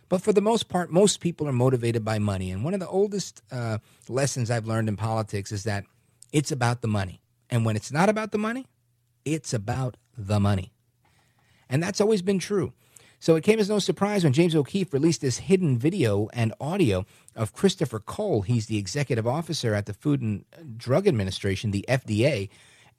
But 0.09 0.23
for 0.23 0.33
the 0.33 0.41
most 0.41 0.67
part, 0.67 0.91
most 0.91 1.19
people 1.19 1.47
are 1.47 1.53
motivated 1.53 2.03
by 2.03 2.17
money. 2.17 2.49
And 2.49 2.63
one 2.63 2.73
of 2.73 2.79
the 2.79 2.87
oldest 2.87 3.43
uh, 3.51 3.77
lessons 4.09 4.49
I've 4.49 4.65
learned 4.65 4.89
in 4.89 4.97
politics 4.97 5.51
is 5.51 5.65
that 5.65 5.85
it's 6.31 6.51
about 6.51 6.81
the 6.81 6.87
money. 6.87 7.21
And 7.51 7.65
when 7.65 7.75
it's 7.75 7.91
not 7.91 8.09
about 8.09 8.31
the 8.31 8.39
money, 8.39 8.65
it's 9.25 9.53
about 9.53 9.95
the 10.17 10.39
money. 10.39 10.73
And 11.69 11.83
that's 11.83 12.01
always 12.01 12.23
been 12.23 12.39
true. 12.39 12.73
So 13.23 13.37
it 13.37 13.43
came 13.45 13.57
as 13.57 13.69
no 13.69 13.79
surprise 13.79 14.25
when 14.25 14.33
James 14.33 14.53
O'Keefe 14.53 14.91
released 14.91 15.21
this 15.21 15.37
hidden 15.37 15.77
video 15.77 16.27
and 16.33 16.53
audio 16.59 17.05
of 17.37 17.53
Christopher 17.53 18.01
Cole. 18.01 18.41
He's 18.41 18.65
the 18.65 18.77
executive 18.77 19.25
officer 19.25 19.73
at 19.73 19.85
the 19.85 19.93
Food 19.93 20.21
and 20.21 20.43
Drug 20.75 21.07
Administration, 21.07 21.71
the 21.71 21.85
FDA. 21.87 22.49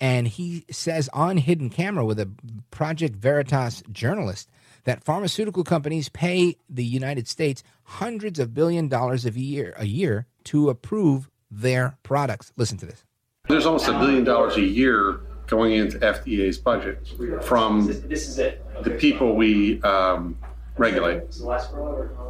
And 0.00 0.26
he 0.26 0.64
says 0.70 1.10
on 1.12 1.36
hidden 1.36 1.68
camera 1.68 2.06
with 2.06 2.18
a 2.18 2.30
Project 2.70 3.16
Veritas 3.16 3.82
journalist 3.92 4.48
that 4.84 5.04
pharmaceutical 5.04 5.62
companies 5.62 6.08
pay 6.08 6.56
the 6.70 6.86
United 6.86 7.28
States 7.28 7.62
hundreds 7.82 8.38
of 8.38 8.54
billion 8.54 8.88
dollars 8.88 9.26
a 9.26 9.30
year 9.30 9.74
a 9.76 9.84
year 9.84 10.26
to 10.44 10.70
approve 10.70 11.28
their 11.50 11.98
products. 12.02 12.50
Listen 12.56 12.78
to 12.78 12.86
this. 12.86 13.04
There's 13.46 13.66
almost 13.66 13.88
a 13.88 13.98
billion 13.98 14.24
dollars 14.24 14.56
a 14.56 14.62
year 14.62 15.20
going 15.46 15.72
into 15.72 15.98
FDA's 15.98 16.58
budget 16.58 17.06
from 17.42 17.86
the 17.86 18.96
people 18.98 19.34
we 19.36 19.80
um, 19.82 20.36
regulate. 20.76 21.22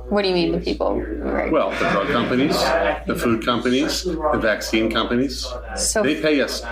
What 0.09 0.23
do 0.23 0.29
you 0.29 0.35
mean 0.35 0.53
the 0.53 0.61
people? 0.61 1.01
Right. 1.01 1.51
Well, 1.51 1.71
the 1.71 1.89
drug 1.91 2.09
companies, 2.09 2.57
the 3.07 3.17
food 3.19 3.45
companies, 3.45 4.03
the 4.05 4.39
vaccine 4.41 4.91
companies, 4.91 5.47
So- 5.77 6.03
they 6.03 6.21
pay 6.21 6.41
us 6.41 6.63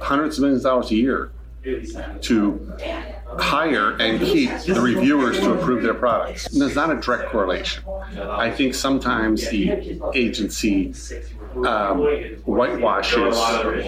hundreds 0.00 0.38
of 0.38 0.42
millions 0.42 0.64
of 0.64 0.70
dollars 0.70 0.90
a 0.90 0.94
year 0.94 1.30
to 2.22 2.72
hire 3.38 3.92
and 3.98 4.20
keep 4.20 4.50
the 4.60 4.80
reviewers 4.80 5.38
to 5.40 5.52
approve 5.52 5.82
their 5.82 5.94
products. 5.94 6.46
And 6.46 6.60
there's 6.60 6.74
not 6.74 6.90
a 6.90 6.96
direct 7.00 7.30
correlation. 7.30 7.84
I 8.18 8.50
think 8.50 8.74
sometimes 8.74 9.48
the 9.48 10.00
agency 10.14 10.94
um, 11.66 12.00
whitewashes 12.44 13.36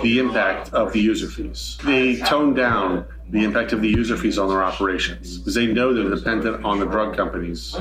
the 0.03 0.19
impact 0.19 0.73
of 0.73 0.93
the 0.93 1.01
user 1.01 1.29
fees. 1.29 1.79
They 1.85 2.17
tone 2.17 2.55
down 2.55 3.07
the 3.31 3.45
impact 3.45 3.73
of 3.73 3.81
the 3.81 3.89
user 3.89 4.17
fees 4.17 4.39
on 4.39 4.49
their 4.49 4.63
operations 4.63 5.39
because 5.39 5.55
they 5.55 5.67
know 5.67 5.95
they're 5.95 6.15
dependent 6.15 6.65
on 6.65 6.81
the 6.81 6.87
drug 6.87 7.17
companies 7.17 7.77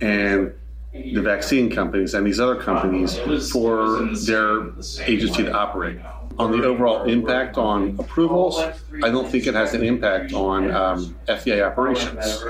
and 0.00 0.52
the 0.92 1.22
vaccine 1.22 1.70
companies 1.70 2.12
and 2.12 2.26
these 2.26 2.38
other 2.38 2.56
companies 2.56 3.18
for 3.50 4.02
their 4.26 4.68
agency 5.06 5.44
to 5.44 5.52
operate. 5.52 5.98
On 6.38 6.50
the 6.50 6.64
overall 6.64 7.04
impact 7.04 7.58
on 7.58 7.96
approvals, 7.98 8.58
I 9.02 9.10
don't 9.10 9.28
think 9.28 9.46
it 9.46 9.54
has 9.54 9.74
an 9.74 9.82
impact 9.84 10.32
on 10.32 10.70
um, 10.70 11.16
FDA 11.28 11.64
operations. 11.66 12.42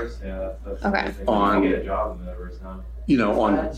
Okay. 0.83 1.13
On 1.27 1.63
you 3.05 3.17
know 3.17 3.41
on 3.41 3.75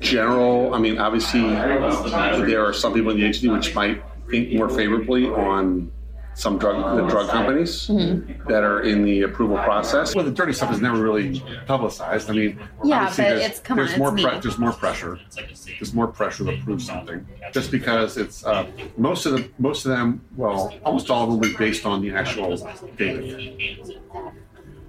general, 0.00 0.74
I 0.74 0.78
mean, 0.78 0.98
obviously 0.98 1.40
there 1.40 2.64
are 2.64 2.72
some 2.72 2.94
people 2.94 3.10
in 3.10 3.18
the 3.18 3.24
agency 3.24 3.48
which 3.48 3.74
might 3.74 4.02
think 4.30 4.52
more 4.52 4.68
favorably 4.68 5.26
on 5.26 5.90
some 6.38 6.56
drug 6.56 6.96
the 6.96 7.04
drug 7.08 7.28
companies 7.28 7.88
that 7.88 8.62
are 8.62 8.82
in 8.82 9.02
the 9.02 9.22
approval 9.22 9.56
process. 9.56 10.14
Well, 10.14 10.24
the 10.24 10.30
dirty 10.30 10.52
stuff 10.52 10.72
is 10.72 10.80
never 10.80 10.96
really 11.02 11.40
publicized. 11.66 12.30
I 12.30 12.32
mean, 12.32 12.60
Yeah, 12.84 13.06
but 13.08 13.16
there's, 13.16 13.40
it's- 13.40 13.60
come 13.60 13.76
on, 13.76 13.84
there's 13.84 13.98
more 13.98 14.12
it's 14.14 14.22
pre- 14.22 14.34
me. 14.34 14.40
there's 14.40 14.58
more 14.58 14.72
pressure. 14.72 15.18
There's 15.34 15.92
more 15.94 16.06
pressure 16.06 16.44
to 16.44 16.56
prove 16.62 16.80
something, 16.80 17.26
just 17.52 17.72
because 17.72 18.16
it's 18.16 18.46
uh, 18.46 18.66
most 18.96 19.26
of 19.26 19.32
the 19.32 19.48
most 19.58 19.84
of 19.84 19.90
them. 19.90 20.20
Well, 20.36 20.72
almost 20.84 21.10
all 21.10 21.24
of 21.24 21.30
them 21.30 21.40
will 21.40 21.48
be 21.48 21.56
based 21.56 21.84
on 21.84 22.02
the 22.02 22.12
actual 22.12 22.56
data. 22.96 23.74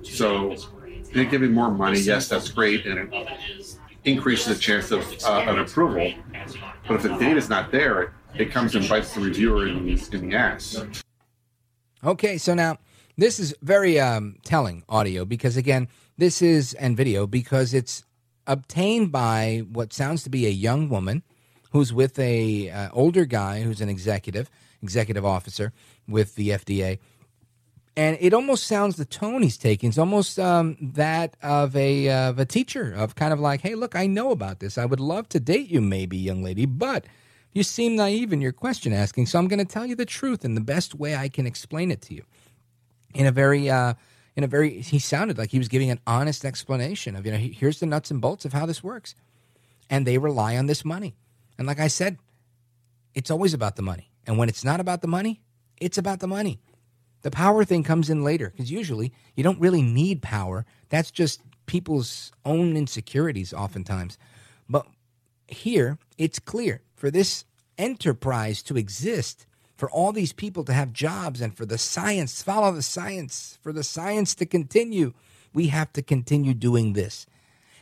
So 0.04 0.56
they're 1.14 1.26
giving 1.26 1.52
more 1.52 1.72
money. 1.72 2.00
Yes, 2.00 2.28
that's 2.28 2.50
great, 2.52 2.86
and 2.86 3.12
it 3.12 3.76
increases 4.06 4.56
the 4.56 4.62
chance 4.62 4.91
of 4.91 5.02
uh, 5.26 5.45
an 5.47 5.58
approval. 5.60 6.14
But 6.88 6.93
if 6.97 7.02
the 7.04 7.10
data 7.18 7.38
is 7.38 7.50
not 7.50 7.72
there, 7.72 8.02
it, 8.04 8.10
it 8.36 8.52
comes 8.52 8.76
and 8.76 8.88
bites 8.88 9.14
the 9.14 9.22
reviewer 9.22 9.68
in 9.68 9.86
the, 9.86 10.10
in 10.16 10.30
the 10.30 10.36
ass. 10.36 10.78
Okay, 12.04 12.38
so 12.38 12.54
now 12.54 12.78
this 13.18 13.39
is 13.39 13.54
very 13.62 14.00
um, 14.00 14.38
telling 14.45 14.84
audio 14.88 15.26
because 15.26 15.58
again, 15.58 15.89
this 16.18 16.41
is 16.41 16.74
and 16.76 16.95
video 16.95 17.28
because 17.28 17.74
it's 17.74 18.06
obtained 18.47 19.12
by 19.12 19.64
what 19.70 19.91
sounds 19.91 20.24
to 20.24 20.30
be 20.30 20.45
a 20.45 20.50
young 20.50 20.88
woman 20.88 21.24
who's 21.72 21.91
with 21.91 22.18
a 22.18 22.70
uh, 22.70 22.89
older 22.93 23.26
guy 23.26 23.62
who's 23.62 23.82
an 23.82 23.89
executive, 23.89 24.50
executive 24.82 25.26
officer 25.26 25.74
with 26.08 26.36
the 26.36 26.50
FDA, 26.50 27.00
and 27.97 28.18
it 28.22 28.34
almost 28.34 28.66
sounds 28.66 28.95
the 28.95 29.04
tone 29.04 29.41
he's 29.41 29.58
taking 29.58 29.89
is 29.89 30.00
almost 30.00 30.39
um, 30.39 30.78
that 30.80 31.36
of 31.43 31.76
a 31.76 32.08
uh, 32.08 32.30
of 32.30 32.39
a 32.39 32.45
teacher 32.45 32.93
of 32.93 33.16
kind 33.16 33.34
of 33.34 33.41
like, 33.41 33.60
hey, 33.60 33.76
look, 33.76 33.93
I 33.93 34.08
know 34.08 34.32
about 34.32 34.62
this. 34.62 34.78
I 34.78 34.86
would 34.86 35.02
love 35.02 35.28
to 35.30 35.39
date 35.39 35.70
you, 35.70 35.82
maybe, 35.82 36.16
young 36.16 36.41
lady, 36.41 36.66
but 36.66 37.06
you 37.54 37.64
seem 37.64 37.95
naive 37.95 38.32
in 38.32 38.41
your 38.41 38.52
question 38.52 38.93
asking, 38.93 39.26
so 39.26 39.39
I'm 39.39 39.47
going 39.47 39.60
to 39.60 39.66
tell 39.66 39.86
you 39.86 39.95
the 39.95 40.06
truth 40.06 40.45
in 40.45 40.56
the 40.56 40.62
best 40.62 40.95
way 40.95 41.16
I 41.16 41.30
can 41.30 41.47
explain 41.47 41.91
it 41.91 42.02
to 42.04 42.14
you. 42.14 42.24
In 43.16 43.26
a 43.26 43.32
very, 43.32 43.70
uh, 43.70 43.95
in 44.36 44.43
a 44.43 44.47
very, 44.47 44.82
he 44.82 45.00
sounded 45.00 45.38
like 45.38 45.50
he 45.50 45.58
was 45.58 45.68
giving 45.68 45.89
an 45.89 46.00
honest 46.06 46.45
explanation 46.45 47.16
of, 47.16 47.26
you 47.26 47.32
know, 47.32 47.38
here's 47.38 47.80
the 47.80 47.86
nuts 47.86 48.12
and 48.12 48.22
bolts 48.22 48.45
of 48.45 48.54
how 48.54 48.66
this 48.66 48.84
works, 48.84 49.16
and 49.89 50.06
they 50.06 50.18
rely 50.18 50.58
on 50.58 50.68
this 50.68 50.86
money. 50.86 51.16
And 51.58 51.68
like 51.68 51.80
I 51.80 51.88
said, 51.88 52.18
it's 53.16 53.32
always 53.32 53.54
about 53.54 53.76
the 53.76 53.82
money, 53.82 54.12
and 54.28 54.38
when 54.38 54.47
it's 54.47 54.64
not 54.64 54.80
about 54.80 55.02
the 55.02 55.08
money, 55.08 55.41
it's 55.82 55.97
about 55.97 56.20
the 56.20 56.28
money. 56.28 56.60
The 57.22 57.32
power 57.32 57.66
thing 57.66 57.84
comes 57.84 58.10
in 58.10 58.24
later 58.24 58.50
because 58.50 58.72
usually 58.72 59.12
you 59.36 59.43
don't 59.43 59.60
really 59.60 59.82
need 59.82 60.22
power. 60.22 60.66
That's 60.89 61.12
just 61.12 61.41
people's 61.66 62.32
own 62.45 62.78
insecurities, 62.78 63.54
oftentimes. 63.54 64.18
But 64.70 64.86
here, 65.47 65.97
it's 66.18 66.39
clear 66.39 66.82
for 67.00 67.10
this 67.10 67.45
enterprise 67.78 68.62
to 68.64 68.78
exist, 68.78 69.47
for 69.78 69.89
all 69.89 70.12
these 70.12 70.34
people 70.34 70.66
to 70.66 70.74
have 70.74 70.91
jobs, 70.91 71.39
and 71.39 71.56
for 71.56 71.66
the 71.66 71.78
science, 71.78 72.43
follow 72.43 72.72
the 72.74 72.82
science, 72.82 73.58
for 73.64 73.72
the 73.72 73.84
science 73.84 74.36
to 74.36 74.45
continue, 74.45 75.14
we 75.54 75.68
have 75.68 75.91
to 75.93 76.02
continue 76.02 76.54
doing 76.54 76.93
this. 76.93 77.26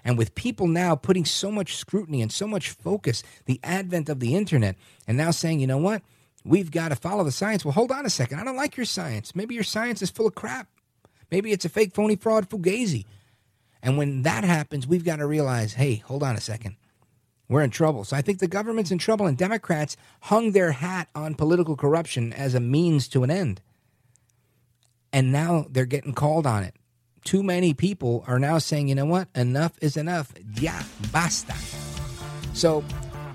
And 0.05 0.17
with 0.17 0.35
people 0.35 0.67
now 0.67 0.95
putting 0.95 1.25
so 1.25 1.51
much 1.51 1.75
scrutiny 1.75 2.21
and 2.21 2.31
so 2.31 2.47
much 2.47 2.69
focus, 2.69 3.23
the 3.45 3.59
advent 3.63 4.07
of 4.07 4.19
the 4.19 4.35
internet, 4.35 4.75
and 5.07 5.17
now 5.17 5.31
saying, 5.31 5.59
you 5.59 5.67
know 5.67 5.79
what? 5.79 6.03
We've 6.45 6.71
got 6.71 6.89
to 6.89 6.95
follow 6.95 7.23
the 7.23 7.31
science. 7.31 7.65
Well, 7.65 7.73
hold 7.73 7.91
on 7.91 8.05
a 8.05 8.09
second. 8.09 8.39
I 8.39 8.45
don't 8.45 8.55
like 8.55 8.77
your 8.77 8.85
science. 8.85 9.35
Maybe 9.35 9.55
your 9.55 9.65
science 9.65 10.01
is 10.01 10.11
full 10.11 10.27
of 10.27 10.35
crap. 10.35 10.69
Maybe 11.29 11.51
it's 11.51 11.65
a 11.65 11.69
fake, 11.69 11.93
phony, 11.93 12.15
fraud, 12.15 12.49
fugazi. 12.49 13.05
And 13.81 13.97
when 13.97 14.21
that 14.21 14.43
happens, 14.43 14.87
we've 14.87 15.03
got 15.03 15.17
to 15.17 15.25
realize 15.27 15.73
hey, 15.73 15.95
hold 15.95 16.23
on 16.23 16.35
a 16.35 16.41
second. 16.41 16.77
We're 17.49 17.61
in 17.61 17.69
trouble. 17.69 18.03
So 18.03 18.17
I 18.17 18.21
think 18.21 18.39
the 18.39 18.47
government's 18.47 18.91
in 18.91 18.97
trouble, 18.97 19.25
and 19.25 19.37
Democrats 19.37 19.95
hung 20.21 20.51
their 20.51 20.73
hat 20.73 21.07
on 21.15 21.35
political 21.35 21.75
corruption 21.75 22.33
as 22.33 22.53
a 22.53 22.59
means 22.59 23.07
to 23.09 23.23
an 23.23 23.31
end. 23.31 23.61
And 25.13 25.31
now 25.31 25.65
they're 25.69 25.85
getting 25.85 26.13
called 26.13 26.45
on 26.45 26.63
it. 26.63 26.75
Too 27.23 27.43
many 27.43 27.73
people 27.73 28.23
are 28.27 28.39
now 28.39 28.57
saying, 28.57 28.89
you 28.89 28.95
know 28.95 29.05
what? 29.05 29.29
Enough 29.35 29.77
is 29.81 29.97
enough. 29.97 30.33
Ya, 30.59 30.73
basta. 31.11 31.55
So 32.53 32.83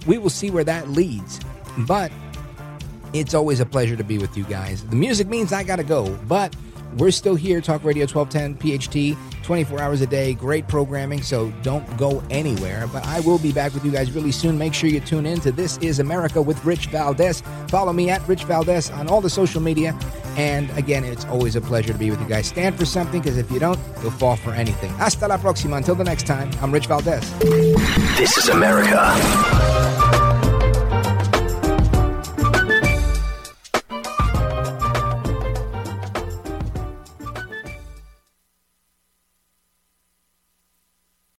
we 0.07 0.19
will 0.19 0.31
see 0.31 0.51
where 0.51 0.65
that 0.65 0.91
leads. 0.91 1.41
But 1.79 2.13
it's 3.13 3.35
always 3.35 3.61
a 3.61 3.67
pleasure 3.67 3.97
to 3.97 4.05
be 4.05 4.19
with 4.19 4.37
you 4.37 4.45
guys. 4.45 4.85
The 4.85 4.97
music 4.97 5.29
means 5.29 5.53
I 5.53 5.65
got 5.65 5.77
to 5.77 5.85
go, 5.85 6.15
but 6.29 6.55
we're 6.99 7.11
still 7.11 7.34
here. 7.34 7.61
Talk 7.61 7.84
Radio 7.84 8.07
1210 8.07 8.57
PHT, 8.57 9.16
24 9.43 9.80
hours 9.80 10.01
a 10.01 10.07
day. 10.07 10.34
Great 10.34 10.68
programming, 10.68 11.22
so 11.22 11.51
don't 11.62 11.84
go 11.97 12.22
anywhere. 12.30 12.86
But 12.93 13.07
I 13.07 13.20
will 13.20 13.38
be 13.38 13.53
back 13.53 13.74
with 13.74 13.84
you 13.84 13.90
guys 13.90 14.12
really 14.12 14.32
soon. 14.32 14.59
Make 14.59 14.74
sure 14.74 14.88
you 14.88 15.01
tune 15.01 15.26
in 15.26 15.40
to 15.40 15.53
This 15.53 15.78
Is 15.78 15.99
America 15.99 16.40
with 16.40 16.64
Rich 16.64 16.86
Valdes. 16.86 17.43
Follow 17.68 17.93
me 17.93 18.11
at 18.11 18.26
Rich 18.28 18.45
Valdes 18.45 18.90
on 18.90 19.09
all 19.09 19.20
the 19.20 19.30
social 19.30 19.61
media. 19.61 19.99
And 20.36 20.70
again, 20.78 21.05
it's 21.05 21.24
always 21.26 21.57
a 21.57 21.61
pleasure 21.61 21.93
to 21.93 21.99
be 21.99 22.11
with 22.11 22.20
you 22.20 22.28
guys. 22.28 22.47
Stand 22.47 22.78
for 22.78 22.84
something 22.84 23.20
because 23.20 23.36
if 23.36 23.51
you 23.51 23.59
don't, 23.59 23.78
you'll 24.03 24.11
fall 24.12 24.36
for 24.36 24.53
anything. 24.53 24.90
Hasta 24.93 25.28
la 25.28 25.36
próxima. 25.36 25.76
Until 25.76 25.95
the 25.95 26.05
next 26.05 26.26
time, 26.26 26.51
I'm 26.62 26.72
Rich 26.72 26.86
Valdes. 26.86 27.28
This 28.16 28.36
is 28.38 28.49
America. 28.49 30.22